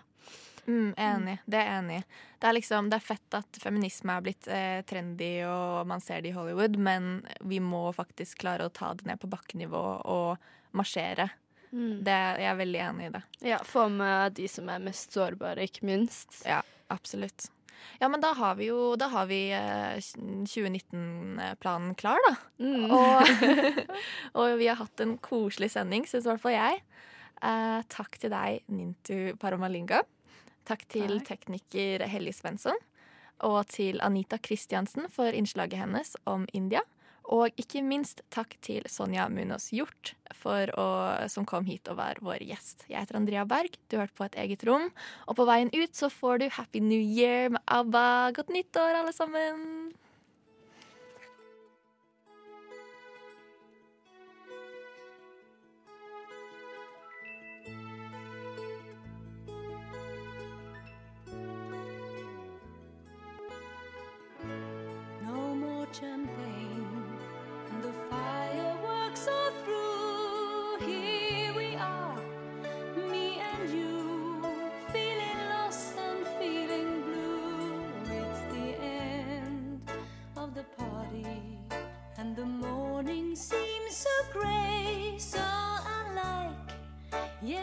Mm, 0.65 0.93
enig. 0.97 1.38
Det 1.45 1.61
er 1.61 1.71
enig. 1.78 2.01
Det 2.41 2.49
er 2.49 2.57
liksom, 2.57 2.89
det 2.89 2.97
er 2.97 3.05
fett 3.05 3.38
at 3.38 3.59
feminisme 3.61 4.15
er 4.15 4.26
blitt 4.26 4.49
eh, 4.49 4.82
trendy 4.89 5.32
og 5.45 5.86
man 5.89 6.01
ser 6.01 6.23
det 6.26 6.32
i 6.32 6.36
Hollywood, 6.38 6.78
men 6.82 7.19
vi 7.45 7.61
må 7.61 7.88
faktisk 7.93 8.41
klare 8.41 8.65
å 8.65 8.73
ta 8.73 8.93
det 8.97 9.05
ned 9.09 9.21
på 9.21 9.30
bakkenivå 9.30 9.84
og 10.09 10.47
marsjere. 10.76 11.30
Mm. 11.71 12.03
Det, 12.07 12.15
jeg 12.41 12.49
er 12.49 12.61
veldig 12.61 12.82
enig 12.89 13.09
i 13.09 13.13
det. 13.17 13.23
Ja, 13.51 13.59
få 13.67 13.88
med 13.91 14.38
de 14.39 14.47
som 14.49 14.69
er 14.71 14.82
mest 14.84 15.13
sårbare, 15.13 15.67
ikke 15.67 15.86
minst. 15.88 16.41
Ja, 16.47 16.61
absolutt. 16.93 17.49
Ja, 18.01 18.09
men 18.11 18.23
da 18.23 18.33
har 18.38 18.57
vi 18.59 18.69
jo 18.69 18.95
da 18.99 19.09
har 19.13 19.27
vi 19.29 19.39
eh, 19.55 19.99
2019-planen 19.99 21.95
klar, 21.99 22.19
da. 22.27 22.33
Mm. 22.63 22.89
Og, 22.91 23.31
og 24.41 24.57
vi 24.59 24.69
har 24.71 24.79
hatt 24.81 25.03
en 25.03 25.17
koselig 25.23 25.71
sending, 25.75 26.07
syns 26.09 26.27
i 26.27 26.31
hvert 26.33 26.43
fall 26.43 26.57
jeg. 26.57 26.81
Eh, 27.45 27.79
takk 27.91 28.19
til 28.21 28.33
deg, 28.33 28.65
Nintu 28.71 29.36
Paramalinga. 29.41 30.03
Takk 30.65 30.86
til 30.89 31.19
tekniker 31.25 32.05
Helje 32.09 32.33
Svensson. 32.39 32.77
Og 33.45 33.65
til 33.67 33.99
Anita 34.01 34.39
Kristiansen 34.39 35.09
for 35.11 35.36
innslaget 35.36 35.81
hennes 35.83 36.15
om 36.25 36.47
India. 36.55 36.81
Og 37.34 37.49
ikke 37.57 37.82
minst 37.82 38.21
takk 38.34 38.53
til 38.65 38.86
Sonja 38.91 39.26
Munos 39.34 39.71
Hjort 39.73 40.13
å, 40.45 40.88
som 41.32 41.45
kom 41.49 41.65
hit 41.65 41.89
og 41.89 41.97
var 41.97 42.21
vår 42.21 42.43
gjest. 42.45 42.86
Jeg 42.86 43.01
heter 43.01 43.17
Andrea 43.17 43.45
Berg, 43.49 43.80
du 43.89 43.97
hørte 43.97 44.13
på 44.13 44.28
Et 44.28 44.39
eget 44.45 44.65
rom. 44.67 44.91
Og 45.26 45.39
på 45.39 45.47
veien 45.49 45.73
ut 45.73 45.97
så 45.97 46.11
får 46.13 46.43
du 46.43 46.49
Happy 46.53 46.84
New 46.86 47.01
Year 47.01 47.49
med 47.49 47.63
ABBA. 47.65 48.07
Godt 48.38 48.53
nyttår, 48.53 49.01
alle 49.01 49.15
sammen! 49.15 49.95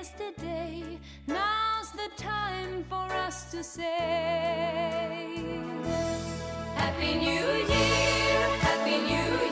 Yesterday. 0.02 0.98
Now's 1.28 1.92
the 1.92 2.10
time 2.16 2.82
for 2.88 3.06
us 3.26 3.52
to 3.52 3.62
say. 3.62 5.38
Happy 6.74 7.14
New 7.14 7.46
Year, 7.72 8.48
Happy 8.66 8.96
New 8.98 9.46
Year. 9.46 9.51